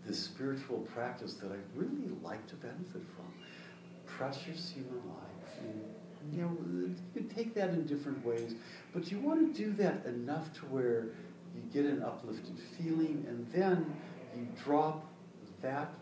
this 0.07 0.19
spiritual 0.19 0.79
practice 0.95 1.35
that 1.35 1.51
I 1.51 1.57
really 1.75 2.11
like 2.23 2.47
to 2.49 2.55
benefit 2.57 3.03
from. 3.17 3.33
Precious 4.07 4.71
human 4.71 5.03
life. 5.09 5.59
And, 5.61 5.85
you 6.35 6.43
know, 6.43 6.57
you 6.89 6.97
can 7.15 7.29
take 7.29 7.55
that 7.55 7.71
in 7.71 7.87
different 7.87 8.25
ways, 8.25 8.55
but 8.93 9.11
you 9.11 9.19
want 9.19 9.55
to 9.55 9.65
do 9.65 9.73
that 9.75 10.07
enough 10.07 10.53
to 10.55 10.61
where 10.67 11.09
you 11.55 11.63
get 11.73 11.85
an 11.85 12.03
uplifted 12.03 12.59
feeling, 12.77 13.25
and 13.29 13.47
then 13.53 13.95
you 14.37 14.47
drop 14.65 15.05
that 15.63 15.93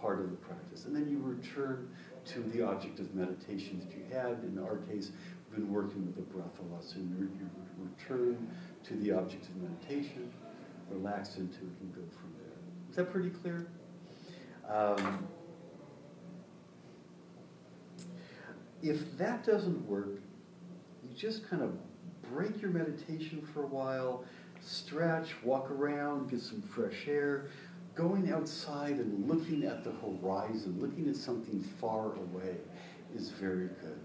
part 0.00 0.20
of 0.20 0.30
the 0.30 0.36
practice, 0.36 0.84
and 0.84 0.94
then 0.94 1.08
you 1.08 1.18
return 1.18 1.88
to 2.24 2.40
the 2.40 2.62
object 2.62 3.00
of 3.00 3.14
meditation 3.14 3.80
that 3.80 3.96
you 3.96 4.04
had. 4.12 4.42
In 4.44 4.58
our 4.62 4.76
case, 4.78 5.10
we've 5.50 5.60
been 5.60 5.72
working 5.72 6.06
with 6.06 6.16
the 6.16 6.22
breath 6.22 6.58
a 6.60 6.72
lot, 6.72 6.84
so 6.84 6.96
you 6.98 7.30
return 7.78 8.48
to 8.84 8.94
the 8.94 9.12
object 9.12 9.46
of 9.48 9.56
meditation, 9.56 10.30
relax 10.90 11.36
into 11.36 11.58
it, 11.58 11.80
and 11.80 11.94
go 11.94 12.02
from 12.16 12.32
there. 12.38 12.56
Is 12.90 12.96
that 12.96 13.10
pretty 13.12 13.30
clear? 13.30 13.66
Um, 14.68 15.26
if 18.82 19.16
that 19.18 19.44
doesn't 19.44 19.86
work, 19.88 20.20
you 21.02 21.16
just 21.16 21.48
kind 21.48 21.62
of 21.62 21.76
break 22.30 22.60
your 22.60 22.70
meditation 22.70 23.46
for 23.52 23.64
a 23.64 23.66
while, 23.66 24.24
stretch, 24.62 25.34
walk 25.42 25.70
around, 25.70 26.30
get 26.30 26.40
some 26.40 26.62
fresh 26.62 27.06
air, 27.06 27.46
going 27.94 28.32
outside 28.32 28.92
and 28.92 29.28
looking 29.28 29.64
at 29.64 29.82
the 29.84 29.90
horizon, 29.92 30.76
looking 30.80 31.08
at 31.08 31.16
something 31.16 31.60
far 31.80 32.12
away 32.14 32.56
is 33.14 33.30
very 33.30 33.68
good. 33.68 33.98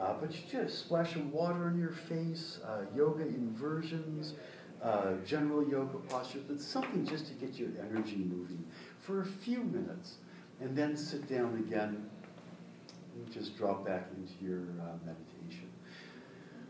Uh, 0.00 0.14
but 0.20 0.30
you 0.32 0.38
just 0.50 0.78
splash 0.78 1.16
of 1.16 1.32
water 1.32 1.64
on 1.66 1.78
your 1.78 1.92
face, 1.92 2.58
uh, 2.66 2.82
yoga 2.96 3.22
inversions, 3.22 4.34
uh, 4.82 5.14
general 5.26 5.66
yoga 5.68 5.98
posture, 6.08 6.40
but 6.46 6.60
something 6.60 7.06
just 7.06 7.26
to 7.26 7.32
get 7.34 7.54
your 7.54 7.70
energy 7.80 8.16
moving 8.16 8.64
for 9.00 9.22
a 9.22 9.26
few 9.26 9.60
minutes. 9.64 10.16
and 10.60 10.76
then 10.76 10.96
sit 10.96 11.28
down 11.28 11.56
again 11.66 12.08
and 13.16 13.32
just 13.32 13.56
drop 13.56 13.84
back 13.84 14.08
into 14.16 14.32
your 14.44 14.62
uh, 14.80 14.96
meditation. 15.04 15.68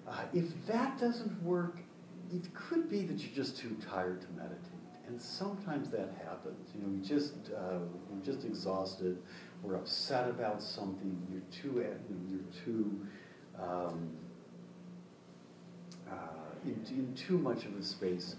Uh, 0.09 0.23
if 0.33 0.67
that 0.67 0.99
doesn't 0.99 1.43
work, 1.43 1.79
it 2.35 2.53
could 2.55 2.89
be 2.89 3.03
that 3.03 3.19
you're 3.19 3.35
just 3.35 3.59
too 3.59 3.77
tired 3.89 4.21
to 4.23 4.27
meditate. 4.37 4.59
And 5.07 5.21
sometimes 5.21 5.91
that 5.91 6.09
happens. 6.25 6.71
You 6.75 6.83
know, 6.83 6.89
we 6.89 7.07
just 7.07 7.35
uh, 7.57 7.79
we're 8.11 8.25
just 8.25 8.45
exhausted. 8.45 9.19
We're 9.63 9.77
upset 9.77 10.29
about 10.29 10.63
something. 10.63 11.27
You're 11.31 11.43
too 11.63 11.87
you're 12.29 12.65
too 12.65 13.07
um, 13.61 14.11
uh, 16.11 16.15
in, 16.65 16.85
in, 16.91 17.15
too 17.15 17.39
much 17.39 17.65
of 17.67 17.77
a 17.77 17.83
space 17.83 18.37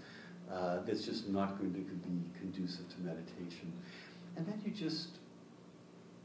uh, 0.52 0.80
that's 0.86 1.04
just 1.04 1.28
not 1.28 1.58
going 1.58 1.72
to 1.72 1.78
be 1.78 1.86
conducive 2.38 2.88
to 2.90 3.00
meditation. 3.00 3.72
And 4.36 4.46
then 4.46 4.60
you 4.64 4.72
just 4.72 5.18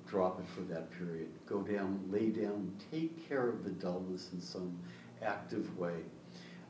drop 0.07 0.39
it 0.39 0.45
for 0.53 0.61
that 0.73 0.91
period. 0.91 1.30
Go 1.45 1.61
down, 1.61 2.03
lay 2.11 2.30
down, 2.30 2.73
take 2.91 3.27
care 3.30 3.48
of 3.48 3.64
the 3.64 3.69
dullness 3.69 4.30
in 4.34 4.41
some 4.41 4.77
active 5.23 5.77
way. 5.77 6.02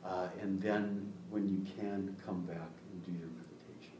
Uh, 0.05 0.27
and 0.41 0.61
then, 0.61 1.11
when 1.29 1.47
you 1.47 1.65
can, 1.79 2.15
come 2.25 2.41
back 2.41 2.71
and 2.91 3.05
do 3.05 3.11
your 3.11 3.29
meditation. 3.29 3.97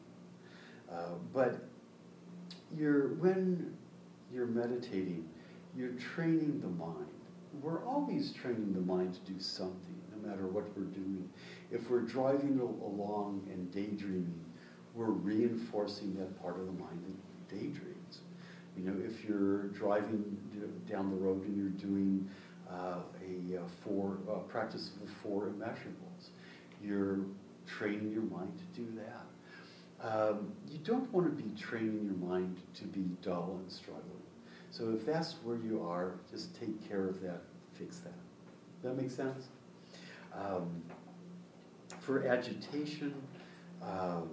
Uh, 0.91 1.15
but 1.33 1.63
you're, 2.75 3.09
when 3.15 3.73
you're 4.33 4.47
meditating, 4.47 5.27
you're 5.75 5.93
training 5.93 6.59
the 6.61 6.67
mind. 6.67 7.07
We're 7.61 7.85
always 7.85 8.31
training 8.33 8.73
the 8.73 8.81
mind 8.81 9.13
to 9.13 9.31
do 9.31 9.39
something, 9.39 10.01
no 10.15 10.29
matter 10.29 10.47
what 10.47 10.65
we're 10.77 10.85
doing. 10.85 11.29
If 11.71 11.89
we're 11.89 12.01
driving 12.01 12.59
along 12.59 13.47
and 13.51 13.71
daydreaming, 13.71 14.45
we're 14.93 15.05
reinforcing 15.05 16.15
that 16.15 16.41
part 16.41 16.59
of 16.59 16.65
the 16.65 16.73
mind 16.73 17.03
that 17.05 17.59
daydreams. 17.59 18.21
You 18.77 18.83
know, 18.89 19.01
if 19.05 19.23
you're 19.25 19.67
driving 19.67 20.37
down 20.89 21.09
the 21.09 21.15
road 21.15 21.43
and 21.45 21.57
you're 21.57 21.89
doing 21.89 22.29
a, 22.71 24.31
uh, 24.31 24.37
practice 24.47 24.89
of 24.89 25.07
the 25.07 25.13
four 25.23 25.47
immeasurables, 25.47 26.29
you're 26.83 27.19
training 27.67 28.11
your 28.11 28.23
mind 28.23 28.51
to 28.57 28.81
do 28.81 28.87
that. 28.95 29.25
Um, 30.03 30.51
you 30.67 30.79
don't 30.79 31.11
want 31.13 31.27
to 31.27 31.43
be 31.43 31.49
training 31.59 32.05
your 32.05 32.29
mind 32.29 32.57
to 32.75 32.85
be 32.85 33.01
dull 33.21 33.59
and 33.61 33.71
struggling. 33.71 34.05
So 34.71 34.91
if 34.91 35.05
that's 35.05 35.33
where 35.43 35.57
you 35.57 35.83
are, 35.83 36.15
just 36.31 36.59
take 36.59 36.87
care 36.87 37.07
of 37.07 37.21
that, 37.21 37.41
fix 37.73 37.99
that. 37.99 38.13
That 38.83 38.95
makes 38.95 39.13
sense? 39.13 39.47
Um, 40.33 40.81
for 41.99 42.25
agitation, 42.25 43.13
um, 43.83 44.29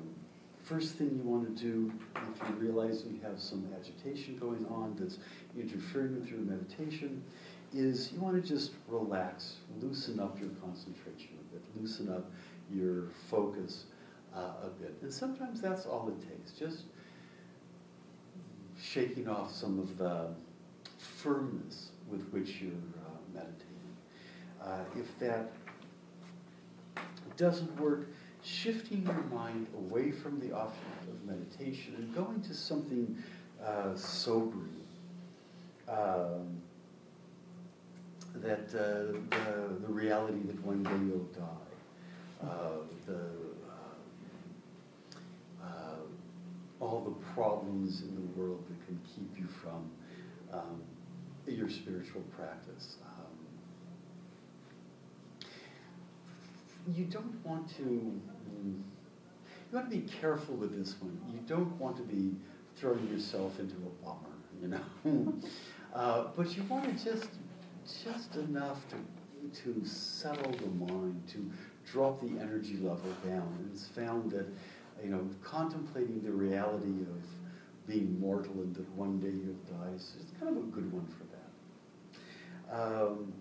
first 0.62 0.94
thing 0.94 1.10
you 1.16 1.28
want 1.28 1.56
to 1.56 1.62
do 1.62 1.93
if 2.15 2.48
you 2.48 2.55
realize 2.56 3.05
you 3.05 3.19
have 3.23 3.40
some 3.40 3.66
agitation 3.78 4.39
going 4.39 4.65
on 4.66 4.97
that's 4.98 5.19
interfering 5.59 6.19
with 6.19 6.28
your 6.31 6.40
meditation 6.40 7.23
is 7.74 8.12
you 8.12 8.20
want 8.20 8.43
to 8.43 8.47
just 8.47 8.73
relax, 8.86 9.57
loosen 9.81 10.20
up 10.20 10.39
your 10.40 10.51
concentration 10.62 11.31
a 11.40 11.55
bit, 11.55 11.62
loosen 11.78 12.12
up 12.12 12.31
your 12.73 13.05
focus 13.31 13.85
uh, 14.35 14.53
a 14.65 14.69
bit. 14.81 14.97
And 15.03 15.12
sometimes 15.12 15.61
that's 15.61 15.86
all 15.86 16.09
it 16.09 16.28
takes, 16.28 16.53
just 16.53 16.85
shaking 18.81 19.28
off 19.28 19.53
some 19.53 19.78
of 19.78 19.99
the 19.99 20.28
firmness 20.99 21.90
with 22.11 22.28
which 22.31 22.61
you're 22.61 22.73
uh, 22.73 23.35
meditating. 23.35 23.66
Uh, 24.62 24.85
if 24.97 25.19
that 25.19 25.53
doesn't 27.36 27.81
work, 27.81 28.09
shifting 28.43 29.05
your 29.05 29.23
mind 29.32 29.66
away 29.77 30.11
from 30.11 30.40
the 30.40 30.53
object 30.55 31.09
of 31.09 31.24
meditation 31.24 31.95
and 31.97 32.15
going 32.15 32.40
to 32.43 32.55
something 32.55 33.16
uh, 33.65 33.95
sobering. 33.95 34.74
Um, 35.89 36.61
that 38.37 38.69
uh, 38.75 39.13
the, 39.31 39.87
the 39.87 39.93
reality 39.93 40.41
that 40.47 40.65
one 40.65 40.83
day 40.83 40.91
you'll 41.07 41.29
die, 41.35 42.47
uh, 42.47 42.71
the, 43.07 43.21
uh, 43.69 45.65
uh, 45.65 46.01
all 46.81 47.01
the 47.01 47.33
problems 47.35 48.03
in 48.03 48.15
the 48.15 48.41
world 48.41 48.63
that 48.69 48.87
can 48.87 49.01
keep 49.15 49.39
you 49.39 49.47
from 49.47 49.91
um, 50.53 50.83
your 51.47 51.69
spiritual 51.69 52.23
practice. 52.37 52.97
you 56.95 57.05
don't 57.05 57.45
want 57.45 57.69
to, 57.77 57.83
you 57.83 58.83
want 59.73 59.91
to 59.91 59.97
be 59.97 60.07
careful 60.21 60.55
with 60.55 60.77
this 60.77 60.95
one. 61.01 61.21
You 61.33 61.41
don't 61.47 61.79
want 61.79 61.97
to 61.97 62.03
be 62.03 62.35
throwing 62.77 63.07
yourself 63.09 63.59
into 63.59 63.75
a 63.75 64.05
bomber, 64.05 64.29
you 64.63 64.69
know. 64.69 65.35
uh, 65.95 66.29
but 66.37 66.57
you 66.57 66.63
want 66.65 66.85
to 66.85 67.05
just, 67.05 67.29
just 68.05 68.36
enough 68.36 68.78
to, 68.90 69.62
to 69.62 69.85
settle 69.85 70.52
the 70.52 70.93
mind, 70.93 71.23
to 71.28 71.51
drop 71.90 72.20
the 72.20 72.39
energy 72.40 72.77
level 72.77 73.10
down. 73.27 73.56
And 73.59 73.70
it's 73.73 73.86
found 73.89 74.31
that, 74.32 74.47
you 75.02 75.10
know, 75.10 75.28
contemplating 75.43 76.23
the 76.23 76.32
reality 76.32 77.02
of 77.02 77.86
being 77.86 78.20
mortal 78.20 78.52
and 78.52 78.74
that 78.77 78.89
one 78.90 79.19
day 79.19 79.28
you'll 79.28 79.78
die 79.78 79.94
is 79.94 80.16
kind 80.39 80.56
of 80.56 80.62
a 80.62 80.66
good 80.66 80.93
one 80.93 81.06
for 81.06 81.24
that. 81.24 82.81
Um, 82.81 83.32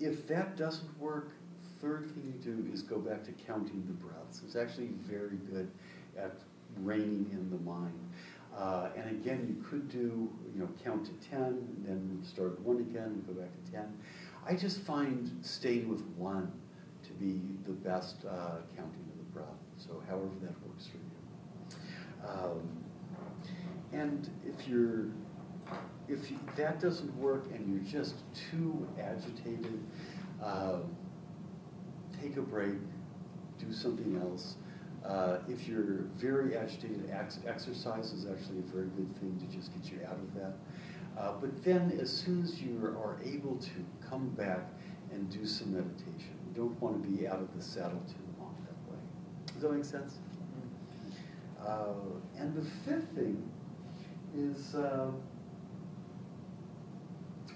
if 0.00 0.26
that 0.26 0.56
doesn't 0.56 0.98
work, 0.98 1.32
third 1.80 2.06
thing 2.06 2.24
you 2.24 2.52
do 2.52 2.72
is 2.72 2.82
go 2.82 2.98
back 2.98 3.22
to 3.24 3.32
counting 3.32 3.84
the 3.86 3.92
breaths. 3.92 4.42
It's 4.44 4.56
actually 4.56 4.90
very 5.08 5.36
good 5.50 5.70
at 6.16 6.32
reining 6.78 7.28
in 7.32 7.50
the 7.50 7.58
mind. 7.58 8.07
Uh, 8.58 8.88
and 8.96 9.08
again, 9.10 9.46
you 9.46 9.62
could 9.64 9.88
do, 9.88 10.28
you 10.52 10.60
know, 10.60 10.68
count 10.84 11.04
to 11.04 11.28
10, 11.30 11.40
and 11.40 11.86
then 11.86 12.20
start 12.24 12.54
at 12.54 12.60
1 12.60 12.76
again 12.78 13.04
and 13.04 13.26
go 13.26 13.32
back 13.32 13.50
to 13.64 13.72
10. 13.72 13.96
I 14.44 14.54
just 14.54 14.80
find 14.80 15.30
staying 15.42 15.88
with 15.88 16.02
1 16.16 16.50
to 17.04 17.12
be 17.12 17.40
the 17.66 17.72
best 17.72 18.24
uh, 18.24 18.56
counting 18.76 19.06
of 19.12 19.18
the 19.18 19.32
breath. 19.32 19.46
So 19.76 20.02
however 20.08 20.30
that 20.42 20.54
works 20.66 20.88
for 20.88 20.96
you. 20.96 22.28
Um, 22.28 22.84
and 23.92 24.28
if 24.44 24.66
you're, 24.66 25.06
if 26.08 26.28
you, 26.30 26.38
that 26.56 26.80
doesn't 26.80 27.14
work 27.16 27.46
and 27.54 27.72
you're 27.72 28.02
just 28.02 28.16
too 28.50 28.88
agitated, 29.00 29.78
uh, 30.42 30.78
take 32.20 32.36
a 32.36 32.42
break, 32.42 32.74
do 33.58 33.72
something 33.72 34.20
else. 34.20 34.56
Uh, 35.08 35.38
if 35.48 35.66
you're 35.66 36.04
very 36.16 36.54
agitated, 36.56 37.10
ex- 37.10 37.40
exercise 37.46 38.12
is 38.12 38.26
actually 38.26 38.58
a 38.58 38.72
very 38.72 38.88
good 38.88 39.10
thing 39.16 39.38
to 39.40 39.56
just 39.56 39.72
get 39.72 39.90
you 39.90 39.98
out 40.06 40.18
of 40.18 40.34
that. 40.34 40.52
Uh, 41.18 41.32
but 41.40 41.64
then, 41.64 41.98
as 42.00 42.10
soon 42.10 42.42
as 42.42 42.60
you 42.60 42.76
are 42.84 43.18
able 43.24 43.56
to 43.56 43.70
come 44.06 44.28
back 44.30 44.68
and 45.10 45.30
do 45.30 45.46
some 45.46 45.72
meditation, 45.72 46.36
you 46.46 46.54
don't 46.54 46.80
want 46.80 47.02
to 47.02 47.08
be 47.08 47.26
out 47.26 47.40
of 47.40 47.48
the 47.56 47.62
saddle 47.62 48.02
too 48.06 48.22
long 48.38 48.54
that 48.66 48.92
way. 48.92 49.00
Does 49.54 49.62
that 49.62 49.72
make 49.72 49.84
sense? 49.84 50.18
Uh, 51.66 51.94
and 52.36 52.54
the 52.54 52.64
fifth 52.84 53.08
thing 53.14 53.50
is 54.36 54.74
uh, 54.74 55.10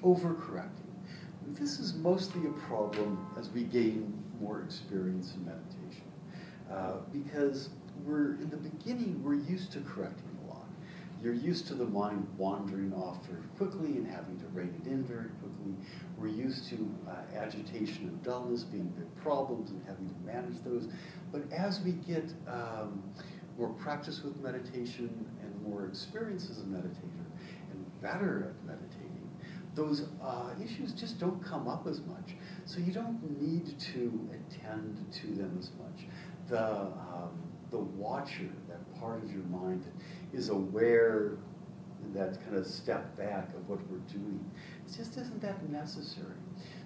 overcorrecting. 0.03 0.71
This 1.49 1.79
is 1.79 1.95
mostly 1.95 2.47
a 2.47 2.53
problem 2.53 3.27
as 3.39 3.51
we 3.51 3.65
gain 3.65 4.13
more 4.41 4.63
experience 4.63 5.35
in 5.35 5.45
meditation. 5.45 5.72
Uh, 6.73 6.97
because 7.13 7.69
we're, 8.05 8.35
in 8.37 8.49
the 8.49 8.57
beginning, 8.57 9.23
we're 9.23 9.35
used 9.35 9.73
to 9.73 9.81
correcting 9.81 10.31
a 10.45 10.49
lot. 10.49 10.67
You're 11.23 11.35
used 11.35 11.67
to 11.69 11.75
the 11.75 11.85
mind 11.85 12.27
wandering 12.37 12.93
off 12.95 13.27
very 13.27 13.43
quickly 13.59 13.99
and 13.99 14.07
having 14.07 14.39
to 14.41 14.47
rein 14.47 14.75
it 14.83 14.89
in 14.89 15.05
very 15.05 15.29
quickly. 15.41 15.75
We're 16.19 16.29
used 16.29 16.69
to 16.71 16.91
uh, 17.09 17.37
agitation 17.37 18.09
and 18.09 18.23
dullness 18.23 18.65
being 18.65 18.87
big 18.89 19.15
problems 19.23 19.71
and 19.71 19.83
having 19.87 20.09
to 20.09 20.15
manage 20.25 20.63
those. 20.65 20.89
But 21.31 21.43
as 21.53 21.81
we 21.83 21.93
get 21.93 22.33
um, 22.49 23.03
more 23.59 23.69
practice 23.69 24.23
with 24.25 24.41
meditation 24.41 25.27
and 25.43 25.63
more 25.63 25.87
experience 25.87 26.49
as 26.51 26.59
a 26.59 26.65
meditator 26.65 27.27
and 27.71 28.01
better 28.01 28.55
at 28.55 28.67
meditating, 28.67 29.13
those 29.75 30.09
uh, 30.23 30.51
issues 30.63 30.93
just 30.93 31.19
don't 31.19 31.43
come 31.45 31.69
up 31.69 31.87
as 31.87 32.01
much. 32.01 32.35
So 32.65 32.81
you 32.81 32.93
don't 32.93 33.41
need 33.41 33.79
to 33.79 34.29
attend 34.31 35.07
to 35.13 35.27
them 35.29 35.57
as 35.59 35.71
much. 35.79 36.07
The, 36.49 36.73
um, 36.73 37.31
the 37.71 37.79
watcher, 37.79 38.51
that 38.69 39.01
part 39.01 39.23
of 39.23 39.33
your 39.33 39.45
mind 39.45 39.85
that 39.85 40.37
is 40.39 40.49
aware, 40.49 41.33
that 42.15 42.43
kind 42.45 42.57
of 42.57 42.67
step 42.67 43.17
back 43.17 43.49
of 43.55 43.69
what 43.69 43.79
we're 43.91 43.99
doing, 44.13 44.45
it 44.87 44.97
just 44.97 45.17
isn't 45.17 45.41
that 45.41 45.69
necessary. 45.71 46.37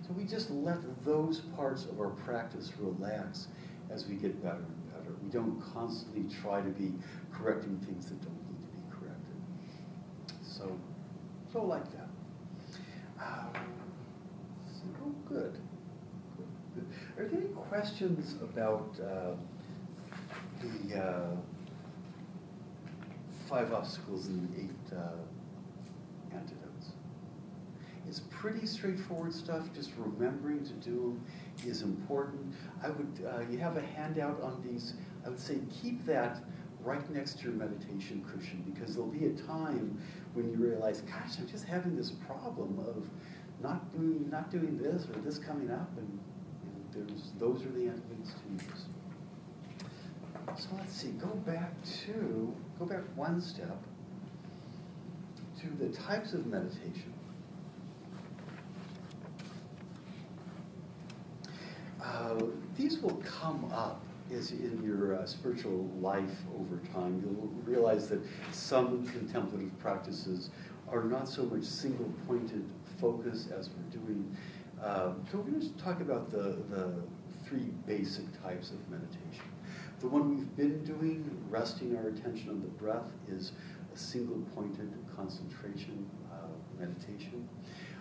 So 0.07 0.12
we 0.12 0.24
just 0.24 0.51
let 0.51 0.78
those 1.05 1.41
parts 1.57 1.85
of 1.87 2.01
our 2.01 2.11
practice 2.11 2.73
relax 2.78 3.49
as 3.91 4.07
we 4.07 4.15
get 4.15 4.41
better 4.43 4.59
and 4.59 4.93
better. 4.93 5.15
We 5.23 5.31
don't 5.31 5.61
constantly 5.74 6.33
try 6.43 6.61
to 6.61 6.69
be 6.70 6.93
correcting 7.33 7.78
things 7.78 8.07
that 8.07 8.20
don't 8.20 8.39
need 8.49 8.61
to 8.61 8.77
be 8.77 8.83
corrected. 8.91 9.37
So, 10.43 10.78
so 11.53 11.65
like 11.65 11.91
that. 11.93 12.09
Uh, 13.20 13.59
so 14.65 15.15
good. 15.28 15.59
Are 17.18 17.24
there 17.24 17.40
any 17.40 17.48
questions 17.70 18.34
about 18.43 18.94
uh, 19.01 19.36
the 20.60 21.02
uh, 21.02 21.36
five 23.48 23.72
obstacles 23.72 24.26
and 24.26 24.55
eight 24.59 24.94
uh, 24.94 26.34
antidotes? 26.34 26.90
It's 28.06 28.20
pretty 28.28 28.66
straightforward 28.66 29.32
stuff. 29.32 29.64
Just 29.74 29.93
remembering 29.97 30.62
to 30.66 30.72
do 30.74 30.90
them 30.90 31.24
is 31.66 31.80
important. 31.80 32.55
I 32.82 32.90
would, 32.90 33.26
uh, 33.26 33.40
you 33.51 33.56
have 33.59 33.78
a 33.78 33.82
handout 33.82 34.43
on 34.43 34.62
these. 34.62 34.93
I 35.24 35.30
would 35.30 35.40
say 35.40 35.60
keep 35.82 36.05
that 36.05 36.44
right 36.82 37.09
next 37.10 37.38
to 37.38 37.44
your 37.44 37.55
meditation 37.55 38.24
cushion 38.30 38.62
because 38.74 38.94
there'll 38.94 39.10
be 39.10 39.24
a 39.24 39.32
time 39.32 39.98
when 40.34 40.51
you 40.51 40.56
realize, 40.56 41.01
gosh, 41.01 41.38
I'm 41.38 41.48
just 41.48 41.64
having 41.64 41.97
this 41.97 42.10
problem 42.10 42.78
of 42.86 43.09
not 43.62 43.90
doing, 43.90 44.28
not 44.30 44.51
doing 44.51 44.76
this 44.76 45.06
or 45.06 45.18
this 45.22 45.38
coming 45.38 45.70
up, 45.70 45.90
and 45.97 46.20
there's, 46.97 47.32
those 47.39 47.64
are 47.64 47.70
the 47.70 47.82
enemies 47.82 48.35
to 48.43 48.64
use. 48.64 48.86
So 50.59 50.68
let's 50.78 50.94
see, 50.94 51.10
go 51.10 51.28
back 51.28 51.73
to, 52.05 52.55
go 52.78 52.86
back 52.86 53.02
one 53.14 53.40
step 53.40 53.77
to 55.60 55.68
the 55.85 55.89
types 55.94 56.32
of 56.32 56.47
meditation. 56.47 57.12
Uh, 62.02 62.44
these 62.77 62.98
will 62.98 63.16
come 63.16 63.70
up 63.73 64.02
as 64.32 64.51
in 64.51 64.82
your 64.85 65.18
uh, 65.18 65.27
spiritual 65.27 65.89
life 66.01 66.43
over 66.59 66.81
time. 66.93 67.23
You'll 67.24 67.51
realize 67.64 68.09
that 68.09 68.20
some 68.52 69.06
contemplative 69.06 69.77
practices 69.78 70.51
are 70.90 71.05
not 71.05 71.28
so 71.28 71.44
much 71.44 71.64
single 71.64 72.12
pointed 72.27 72.64
focus 73.01 73.48
as 73.56 73.70
we're 73.70 74.01
doing. 74.01 74.36
Um, 74.82 75.24
so 75.31 75.39
we're 75.39 75.51
going 75.51 75.61
to 75.61 75.82
talk 75.82 76.01
about 76.01 76.31
the, 76.31 76.59
the 76.69 76.93
three 77.47 77.70
basic 77.86 78.24
types 78.43 78.70
of 78.70 78.89
meditation. 78.90 79.44
The 80.01 80.09
one 80.09 80.36
we've 80.36 80.57
been 80.57 80.85
doing, 80.85 81.31
resting 81.48 81.97
our 81.97 82.09
attention 82.09 82.51
on 82.51 82.61
the 82.61 82.69
breath, 82.69 83.07
is 83.28 83.53
a 83.94 83.98
single 83.98 84.39
pointed 84.55 84.93
concentration 85.16 86.09
uh, 86.31 86.48
meditation. 86.78 87.48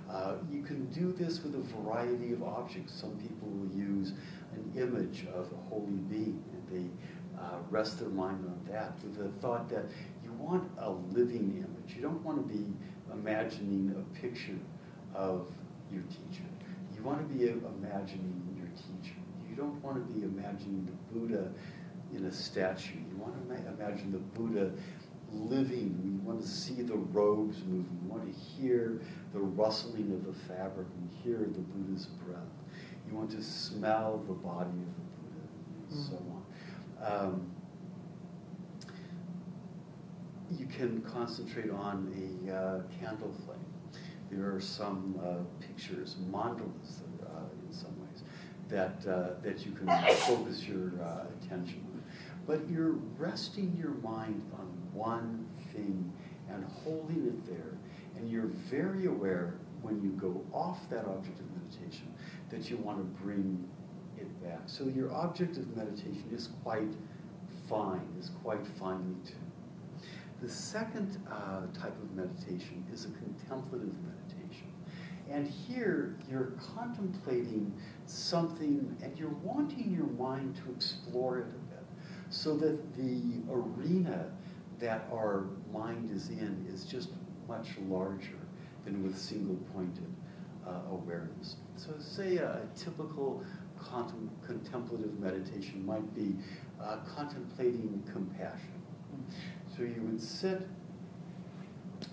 Uh, 0.09 0.35
you 0.51 0.61
can 0.61 0.85
do 0.87 1.13
this 1.13 1.41
with 1.43 1.55
a 1.55 1.81
variety 1.81 2.33
of 2.33 2.43
objects. 2.43 2.93
Some 2.93 3.17
people 3.17 3.47
will 3.47 3.73
use 3.75 4.11
an 4.53 4.73
image 4.75 5.25
of 5.33 5.51
a 5.51 5.69
holy 5.69 5.97
being 6.09 6.43
and 6.51 6.69
they 6.69 7.41
uh, 7.41 7.57
rest 7.69 7.99
their 7.99 8.09
mind 8.09 8.45
on 8.45 8.59
that 8.71 8.93
with 9.01 9.17
the 9.17 9.29
thought 9.39 9.69
that 9.69 9.85
you 10.23 10.31
want 10.33 10.69
a 10.79 10.91
living 10.91 11.55
image. 11.57 11.95
You 11.95 12.01
don't 12.01 12.21
want 12.23 12.45
to 12.45 12.53
be 12.53 12.65
imagining 13.11 13.95
a 13.97 14.19
picture 14.19 14.59
of 15.15 15.49
your 15.91 16.03
teacher. 16.03 16.43
You 17.05 17.11
want 17.11 17.29
to 17.29 17.35
be 17.35 17.43
imagining 17.49 18.57
your 18.57 18.65
teacher. 18.69 19.19
You 19.47 19.55
don't 19.55 19.79
want 19.83 19.95
to 19.97 20.11
be 20.11 20.23
imagining 20.23 20.87
the 20.87 21.13
Buddha 21.13 21.51
in 22.15 22.25
a 22.25 22.31
statue. 22.31 22.97
You 22.97 23.15
want 23.17 23.47
to 23.47 23.55
imagine 23.67 24.11
the 24.11 24.17
Buddha 24.17 24.71
living. 25.31 26.01
You 26.03 26.27
want 26.27 26.41
to 26.41 26.47
see 26.47 26.81
the 26.81 26.95
robes 26.95 27.59
moving. 27.67 27.99
You 28.03 28.09
want 28.09 28.25
to 28.25 28.39
hear 28.39 29.01
the 29.33 29.39
rustling 29.39 30.13
of 30.13 30.25
the 30.25 30.33
fabric 30.47 30.87
and 30.97 31.11
hear 31.23 31.37
the 31.37 31.59
Buddha's 31.59 32.07
breath. 32.07 32.39
You 33.07 33.15
want 33.15 33.29
to 33.31 33.43
smell 33.43 34.23
the 34.27 34.33
body 34.33 34.71
of 34.71 34.95
the 34.95 35.03
Buddha, 35.21 35.45
and 35.91 35.99
mm. 35.99 36.09
so 36.09 36.15
on. 37.03 37.25
Um, 37.27 37.51
you 40.57 40.65
can 40.65 41.03
concentrate 41.03 41.69
on 41.69 42.41
a 42.49 42.51
uh, 42.51 42.81
candle 42.99 43.31
flame. 43.45 43.59
There 44.31 44.55
are 44.55 44.59
some 44.59 45.19
uh, 45.23 45.54
pictures, 45.75 46.15
mandalas, 46.31 47.01
uh, 47.23 47.41
in 47.67 47.73
some 47.73 47.91
ways, 48.01 48.23
that 48.69 49.05
uh, 49.07 49.41
that 49.41 49.65
you 49.65 49.71
can 49.71 49.87
focus 50.15 50.63
your 50.63 50.91
uh, 51.01 51.25
attention 51.41 51.83
on. 51.93 52.03
But 52.47 52.69
you're 52.69 52.95
resting 53.17 53.75
your 53.77 53.95
mind 54.01 54.41
on 54.53 54.67
one 54.93 55.47
thing 55.73 56.11
and 56.49 56.63
holding 56.83 57.27
it 57.27 57.45
there. 57.45 57.77
And 58.15 58.29
you're 58.29 58.51
very 58.69 59.07
aware 59.07 59.55
when 59.81 60.01
you 60.01 60.11
go 60.11 60.43
off 60.53 60.79
that 60.89 61.05
object 61.05 61.39
of 61.39 61.45
meditation 61.51 62.13
that 62.49 62.69
you 62.69 62.77
want 62.77 62.97
to 62.99 63.23
bring 63.23 63.67
it 64.17 64.43
back. 64.43 64.61
So 64.67 64.85
your 64.85 65.11
object 65.11 65.57
of 65.57 65.75
meditation 65.75 66.23
is 66.31 66.49
quite 66.63 66.93
fine, 67.67 68.07
is 68.19 68.31
quite 68.43 68.65
finely 68.79 69.15
tuned. 69.25 69.51
The 70.41 70.49
second 70.49 71.17
uh, 71.29 71.61
type 71.77 71.95
of 72.01 72.11
meditation 72.15 72.85
is 72.93 73.05
a 73.05 73.09
contemplative 73.09 73.93
meditation. 74.03 74.14
And 75.29 75.47
here 75.47 76.15
you're 76.29 76.53
contemplating 76.75 77.73
something 78.05 78.95
and 79.01 79.17
you're 79.17 79.29
wanting 79.43 79.91
your 79.91 80.07
mind 80.07 80.55
to 80.63 80.71
explore 80.71 81.39
it 81.39 81.47
a 81.47 81.73
bit 81.73 81.83
so 82.29 82.55
that 82.57 82.95
the 82.95 83.41
arena 83.51 84.31
that 84.79 85.07
our 85.11 85.45
mind 85.73 86.11
is 86.11 86.29
in 86.29 86.65
is 86.71 86.85
just 86.85 87.09
much 87.47 87.69
larger 87.87 88.39
than 88.83 89.03
with 89.03 89.17
single 89.17 89.55
pointed 89.73 90.13
uh, 90.67 90.81
awareness. 90.91 91.57
So, 91.75 91.91
say 91.99 92.37
a, 92.37 92.49
a 92.49 92.77
typical 92.77 93.43
contem- 93.79 94.29
contemplative 94.45 95.19
meditation 95.19 95.85
might 95.85 96.13
be 96.15 96.35
uh, 96.81 96.97
contemplating 97.15 98.03
compassion. 98.11 98.81
So, 99.75 99.83
you 99.83 100.01
would 100.03 100.21
sit, 100.21 100.67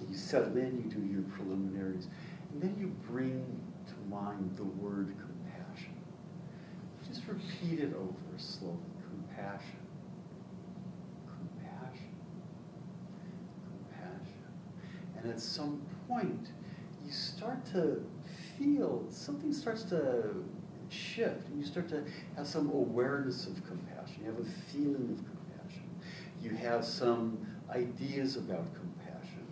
you 0.09 0.17
settle 0.17 0.57
in, 0.57 0.83
you 0.85 0.91
do 0.91 1.07
your 1.07 1.23
preliminaries, 1.23 2.09
and 2.53 2.63
then 2.63 2.77
you 2.79 2.89
bring 3.11 3.45
to 3.87 3.95
mind 4.11 4.57
the 4.57 4.65
word 4.65 5.15
compassion. 5.19 5.95
Just 7.07 7.23
repeat 7.27 7.81
it 7.81 7.95
over 7.95 8.39
slowly 8.39 8.77
compassion 9.09 9.79
Compassion. 11.27 12.09
Compassion. 13.89 14.43
And 15.17 15.31
at 15.33 15.41
some 15.41 15.83
point, 16.09 16.49
you 17.05 17.13
start 17.13 17.65
to 17.73 18.05
feel 18.59 19.05
something 19.11 19.53
starts 19.53 19.83
to 19.85 20.45
shift, 20.89 21.49
and 21.49 21.59
you 21.59 21.67
start 21.67 21.89
to 21.89 22.05
have 22.37 22.47
some 22.47 22.69
awareness 22.71 23.47
of 23.47 23.55
compassion. 23.67 24.23
You 24.25 24.31
have 24.31 24.41
a 24.41 24.51
feeling 24.73 25.19
of 25.19 25.25
compassion. 25.25 25.85
You 26.43 26.51
have 26.51 26.85
some 26.85 27.39
ideas 27.71 28.37
about 28.37 28.67
compassion, 28.75 29.47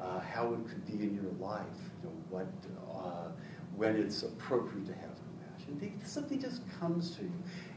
uh, 0.00 0.20
how 0.20 0.54
it 0.54 0.68
could 0.68 0.86
be 0.86 1.04
in 1.04 1.14
your 1.14 1.32
life, 1.38 1.87
know, 2.04 2.12
what, 2.30 2.48
uh, 2.92 3.28
when 3.76 3.96
it's 3.96 4.22
appropriate 4.22 4.86
to 4.86 4.94
have 4.94 5.10
compassion. 5.68 6.00
Something 6.04 6.40
just 6.40 6.62
comes 6.80 7.16
to 7.16 7.22
you, 7.22 7.32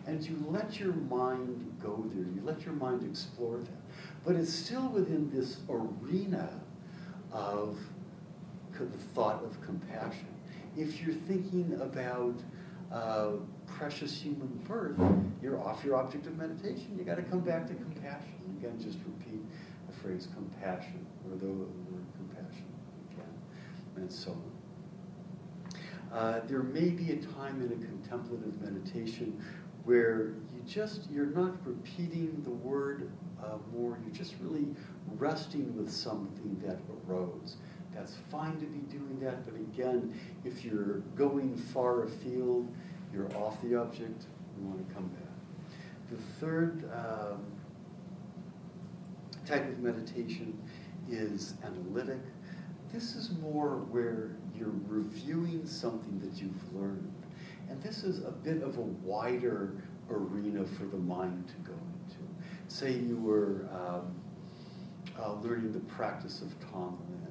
and 0.08 0.24
you 0.24 0.44
let 0.50 0.80
your 0.80 0.94
mind 0.94 1.78
go 1.82 2.04
there. 2.14 2.24
You 2.24 2.42
let 2.44 2.64
your 2.64 2.74
mind 2.74 3.04
explore 3.04 3.58
that. 3.58 3.70
But 4.26 4.36
it's 4.36 4.54
still 4.54 4.88
within 4.90 5.30
this 5.32 5.58
arena 5.70 6.50
of 7.32 7.78
the 8.80 8.98
thought 9.14 9.44
of 9.44 9.62
compassion. 9.62 10.28
If 10.76 11.02
you're 11.02 11.16
thinking 11.16 11.78
about 11.82 12.36
uh, 12.92 13.34
precious 13.68 14.20
human 14.20 14.48
birth, 14.68 14.98
you're 15.42 15.60
off 15.60 15.84
your 15.84 15.96
object 15.96 16.28
of 16.28 16.38
meditation. 16.38 16.96
You 16.98 17.04
got 17.04 17.16
to 17.16 17.24
come 17.24 17.42
back 17.42 17.68
to 17.68 17.74
compassion. 17.74 18.58
Again, 18.58 18.80
just 18.82 18.98
repeat 19.06 19.42
the 19.88 19.94
phrase 20.00 20.28
compassion 20.34 21.06
or 21.30 21.38
the 21.38 21.54
and 24.02 24.12
so 24.12 24.32
on. 24.32 24.52
Uh, 26.12 26.42
there 26.48 26.64
may 26.64 26.90
be 26.90 27.12
a 27.12 27.18
time 27.18 27.62
in 27.62 27.72
a 27.72 27.86
contemplative 27.86 28.60
meditation 28.62 29.42
where 29.86 30.34
you 30.54 30.62
just 30.68 31.10
you're 31.10 31.28
not 31.28 31.56
repeating 31.66 32.42
the 32.44 32.52
word 32.52 33.10
uh, 33.42 33.58
more. 33.74 33.98
You're 34.04 34.14
just 34.14 34.36
really 34.42 34.68
resting 35.18 35.76
with 35.78 35.90
something 35.90 36.62
that 36.66 36.80
arose. 37.08 37.56
That's 37.96 38.18
fine 38.30 38.60
to 38.60 38.66
be 38.66 38.80
doing 38.98 39.20
that, 39.22 39.46
but 39.46 39.56
again, 39.56 40.18
if 40.46 40.64
you're 40.64 41.00
going 41.16 41.56
far 41.56 42.04
afield, 42.04 42.74
you're 43.14 43.32
off 43.36 43.62
the 43.62 43.76
object, 43.76 44.26
you 44.58 44.68
want 44.68 44.88
to 44.88 44.94
come 44.94 45.08
back. 45.08 45.22
The 46.10 46.18
third 46.40 46.90
um, 46.94 47.46
type 49.46 49.68
of 49.68 49.80
meditation 49.80 50.58
is 51.10 51.56
analytic. 51.64 52.20
This 52.94 53.16
is 53.16 53.32
more 53.42 53.78
where 53.90 54.32
you're 54.58 54.74
reviewing 54.88 55.66
something 55.66 56.20
that 56.20 56.42
you've 56.42 56.74
learned. 56.74 57.14
And 57.70 57.82
this 57.82 58.04
is 58.04 58.24
a 58.26 58.32
bit 58.32 58.62
of 58.62 58.78
a 58.78 58.82
wider 58.82 59.82
arena 60.10 60.66
for 60.66 60.84
the 60.84 60.98
mind 60.98 61.48
to 61.48 61.72
go 61.72 61.78
into. 61.78 62.20
Say 62.68 62.92
you 62.92 63.18
were 63.18 63.70
um, 63.72 64.14
uh, 65.20 65.34
learning 65.36 65.72
the 65.72 65.80
practice 65.82 66.42
of 66.42 66.50
Tonglen, 66.60 67.22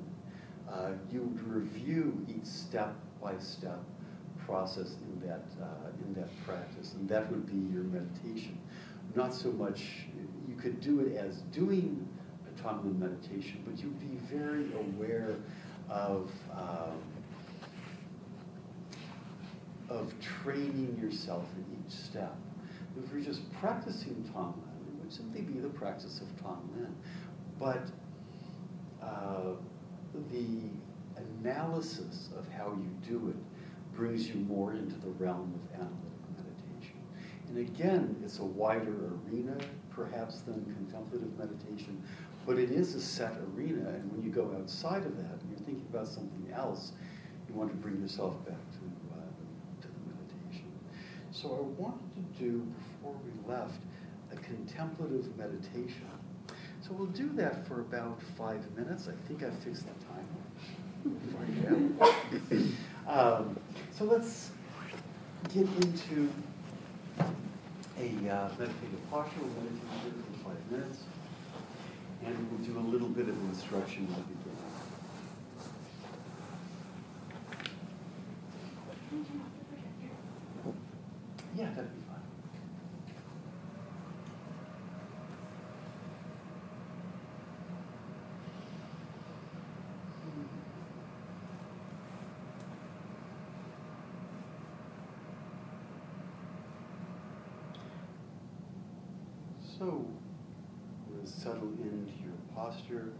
uh, 0.70 0.92
you 1.12 1.22
would 1.22 1.42
review 1.42 2.24
each 2.28 2.46
step 2.46 2.94
by 3.20 3.36
step 3.38 3.80
process 4.46 4.96
in 5.02 5.28
that 5.28 5.44
uh, 5.60 5.66
in 6.06 6.14
that 6.14 6.28
practice, 6.44 6.94
and 6.94 7.08
that 7.08 7.30
would 7.30 7.46
be 7.46 7.72
your 7.72 7.84
meditation. 7.84 8.58
Not 9.14 9.34
so 9.34 9.50
much 9.52 10.06
you 10.48 10.54
could 10.56 10.80
do 10.80 11.00
it 11.00 11.16
as 11.16 11.42
doing 11.52 12.08
Tonglen 12.62 12.98
meditation, 12.98 13.62
but 13.66 13.82
you'd 13.82 13.98
be 14.00 14.18
very 14.34 14.66
aware 14.74 15.36
of 15.88 16.30
um, 16.52 17.02
of 19.88 20.12
training 20.20 20.96
yourself 21.02 21.44
in 21.56 21.84
each 21.84 21.92
step. 21.92 22.36
If 23.02 23.12
you're 23.12 23.22
just 23.22 23.52
practicing 23.54 24.14
Tonglen, 24.34 24.54
it 24.88 25.02
would 25.02 25.12
simply 25.12 25.42
be 25.42 25.58
the 25.58 25.68
practice 25.68 26.20
of 26.20 26.28
Tonglen. 26.44 26.92
But 27.58 27.86
uh, 29.02 29.56
the 30.30 30.70
analysis 31.40 32.30
of 32.38 32.48
how 32.52 32.68
you 32.68 32.90
do 33.06 33.28
it 33.30 33.96
brings 33.96 34.28
you 34.28 34.36
more 34.36 34.72
into 34.72 34.96
the 34.96 35.10
realm 35.18 35.52
of 35.54 35.74
analytic 35.74 35.98
meditation. 36.36 36.96
And 37.48 37.58
again, 37.58 38.16
it's 38.24 38.38
a 38.38 38.44
wider 38.44 39.10
arena, 39.26 39.56
perhaps, 39.90 40.40
than 40.40 40.64
contemplative 40.64 41.36
meditation, 41.38 42.02
but 42.46 42.58
it 42.58 42.70
is 42.70 42.94
a 42.94 43.00
set 43.00 43.34
arena. 43.54 43.88
And 43.90 44.10
when 44.12 44.22
you 44.22 44.30
go 44.30 44.54
outside 44.58 45.04
of 45.04 45.16
that 45.16 45.40
and 45.40 45.50
you're 45.50 45.58
thinking 45.60 45.86
about 45.90 46.08
something 46.08 46.52
else, 46.54 46.92
you 47.48 47.54
want 47.54 47.70
to 47.70 47.76
bring 47.76 48.00
yourself 48.00 48.34
back 48.46 48.56
to, 48.72 48.78
uh, 49.12 49.82
to 49.82 49.88
the 49.88 50.00
meditation. 50.14 50.70
So 51.32 51.48
I 51.48 51.80
wanted 51.80 52.14
to 52.14 52.42
do, 52.42 52.66
before 53.00 53.14
we 53.24 53.52
left, 53.52 53.80
a 54.32 54.36
contemplative 54.36 55.36
meditation. 55.36 56.06
So 56.80 56.92
we'll 56.92 57.08
do 57.08 57.28
that 57.34 57.66
for 57.66 57.80
about 57.80 58.20
five 58.38 58.64
minutes. 58.76 59.08
I 59.08 59.28
think 59.28 59.42
I 59.42 59.50
fixed 59.50 59.84
the 59.86 59.94
time. 60.06 60.26
um, 63.08 63.58
so 63.96 64.04
let's 64.04 64.50
get 65.54 65.66
into 65.82 66.30
a 67.98 68.08
uh, 68.28 68.48
meditative 68.58 69.10
posture. 69.10 69.40
We'll 69.40 69.50
meditate 69.62 70.14
for 70.32 70.50
five 70.50 70.70
minutes. 70.70 71.04
And 72.24 72.51
we'll 72.51 72.60
do 72.60 72.78
a 72.78 72.86
little 72.90 73.09
bit 73.09 73.28
of 73.28 73.36
instruction 73.48 74.06
at 74.10 74.16
the 74.16 74.22
beginning. 74.22 74.56
Yeah, 81.56 81.70
that'd 81.74 81.94
be 81.94 82.01
fine. 82.02 82.16
So, 99.78 100.06
settle 101.42 101.72
into 101.82 102.12
your 102.22 102.34
posture. 102.54 103.12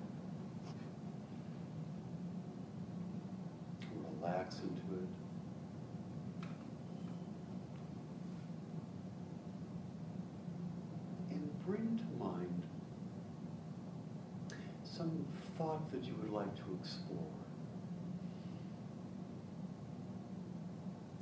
Relax 4.21 4.57
into 4.57 5.03
it. 5.03 5.09
And 11.31 11.67
bring 11.67 11.99
to 11.99 12.25
mind 12.25 12.63
some 14.85 15.25
thought 15.57 15.91
that 15.91 16.05
you 16.05 16.15
would 16.21 16.31
like 16.31 16.55
to 16.57 16.79
explore. 16.79 17.25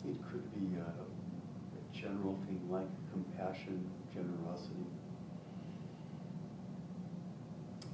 It 0.05 0.17
could 0.33 0.53
be 0.53 0.77
a, 0.77 0.83
a 0.83 1.97
general 1.97 2.37
thing 2.47 2.61
like 2.69 2.89
compassion, 3.13 3.89
generosity. 4.13 4.98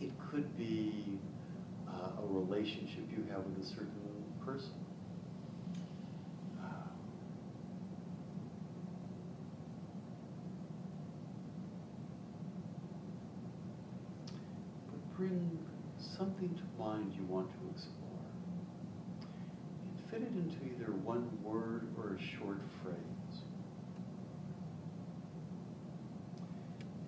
It 0.05 0.13
could 0.31 0.57
be 0.59 1.19
uh, 1.89 2.21
a 2.23 2.27
relationship 2.27 3.05
you 3.11 3.25
have 3.31 3.43
with 3.45 3.65
a 3.65 3.67
certain 3.67 3.89
person. 4.45 4.75
But 14.87 15.17
bring 15.17 15.59
something 15.99 16.55
to 16.55 16.83
mind 16.83 17.15
you 17.17 17.25
want 17.25 17.49
to 17.49 17.57
explore 17.75 18.05
and 19.81 20.11
fit 20.11 20.21
it 20.21 20.37
into 20.37 20.57
either 20.67 20.93
one 20.93 21.31
word 21.43 21.89
or 21.97 22.15
a 22.15 22.23
short 22.23 22.61
phrase. 22.83 23.41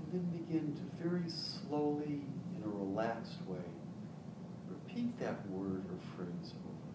And 0.00 0.12
then 0.12 0.24
begin 0.38 0.74
to 0.74 0.82
very 1.02 1.28
slowly, 1.28 2.22
relaxed 2.96 3.36
way, 3.46 3.58
repeat 4.68 5.18
that 5.20 5.46
word 5.50 5.84
or 5.84 5.98
phrase 6.16 6.54
over. 6.64 6.94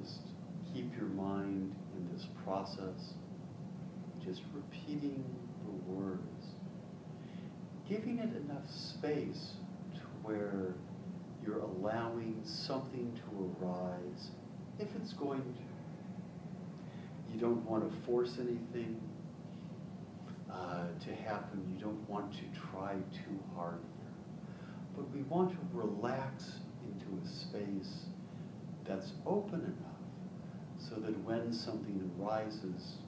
Just 0.00 0.20
keep 0.74 0.94
your 0.96 1.08
mind 1.08 1.74
in 1.96 2.12
this 2.12 2.26
process, 2.44 3.14
just 4.22 4.42
repeating 4.52 5.24
the 5.64 5.92
words, 5.92 6.44
giving 7.88 8.18
it 8.18 8.36
enough 8.36 8.70
space 8.70 9.54
to 9.94 10.00
where 10.22 10.74
you're 11.42 11.60
allowing 11.60 12.42
something 12.44 13.10
to 13.16 13.66
arise 13.66 14.32
if 14.78 14.88
it's 14.96 15.14
going 15.14 15.40
to. 15.40 17.34
You 17.34 17.40
don't 17.40 17.64
want 17.64 17.90
to 17.90 18.06
force 18.06 18.38
anything 18.38 19.00
uh, 20.54 20.86
to 21.04 21.14
happen. 21.14 21.62
You 21.74 21.84
don't 21.84 22.08
want 22.08 22.32
to 22.32 22.60
try 22.70 22.94
too 23.12 23.42
hard 23.56 23.80
here. 23.98 24.12
But 24.96 25.10
we 25.10 25.22
want 25.22 25.50
to 25.50 25.58
relax 25.72 26.60
into 26.84 27.06
a 27.22 27.28
space 27.28 28.06
that's 28.86 29.12
open 29.26 29.60
enough 29.60 29.94
so 30.78 30.96
that 30.96 31.18
when 31.24 31.52
something 31.52 32.10
arises, 32.20 32.98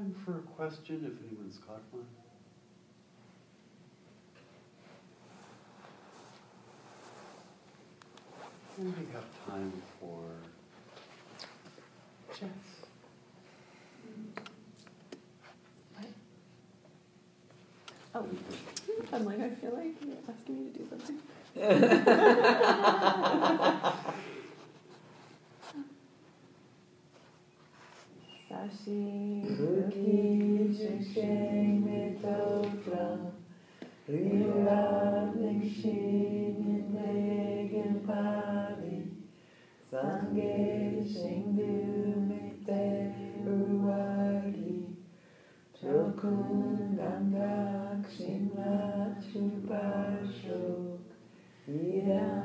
time 0.00 0.14
for 0.24 0.38
a 0.38 0.42
question 0.56 0.96
if 1.04 1.12
anyone's 1.28 1.58
got 1.58 1.82
one? 1.90 2.06
And 8.78 8.96
we 8.96 9.12
have 9.12 9.26
time 9.46 9.72
for 10.00 10.24
chats. 12.32 12.50
Oh, 18.12 18.26
I'm 19.12 19.24
like, 19.26 19.40
I 19.40 19.50
feel 19.50 19.72
like 19.72 19.94
you're 20.04 20.16
asking 20.28 20.64
me 20.64 20.70
to 20.72 20.78
do 20.78 20.88
something. 20.88 21.18
Lila 34.10 35.30
Nishin 35.38 36.58
Negen 36.94 37.92
Pali 38.04 38.98
Sange 39.88 40.98
Shingdu 41.10 41.70
Mite 42.26 42.82
Uwagi 43.46 44.78
Chokun 45.78 46.96
Ganga 46.96 47.52
Kshimla 48.02 48.74
Chupashok 49.22 50.98
Idam 51.68 52.39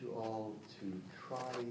you 0.00 0.10
all 0.10 0.56
to 0.80 1.00
try 1.26 1.64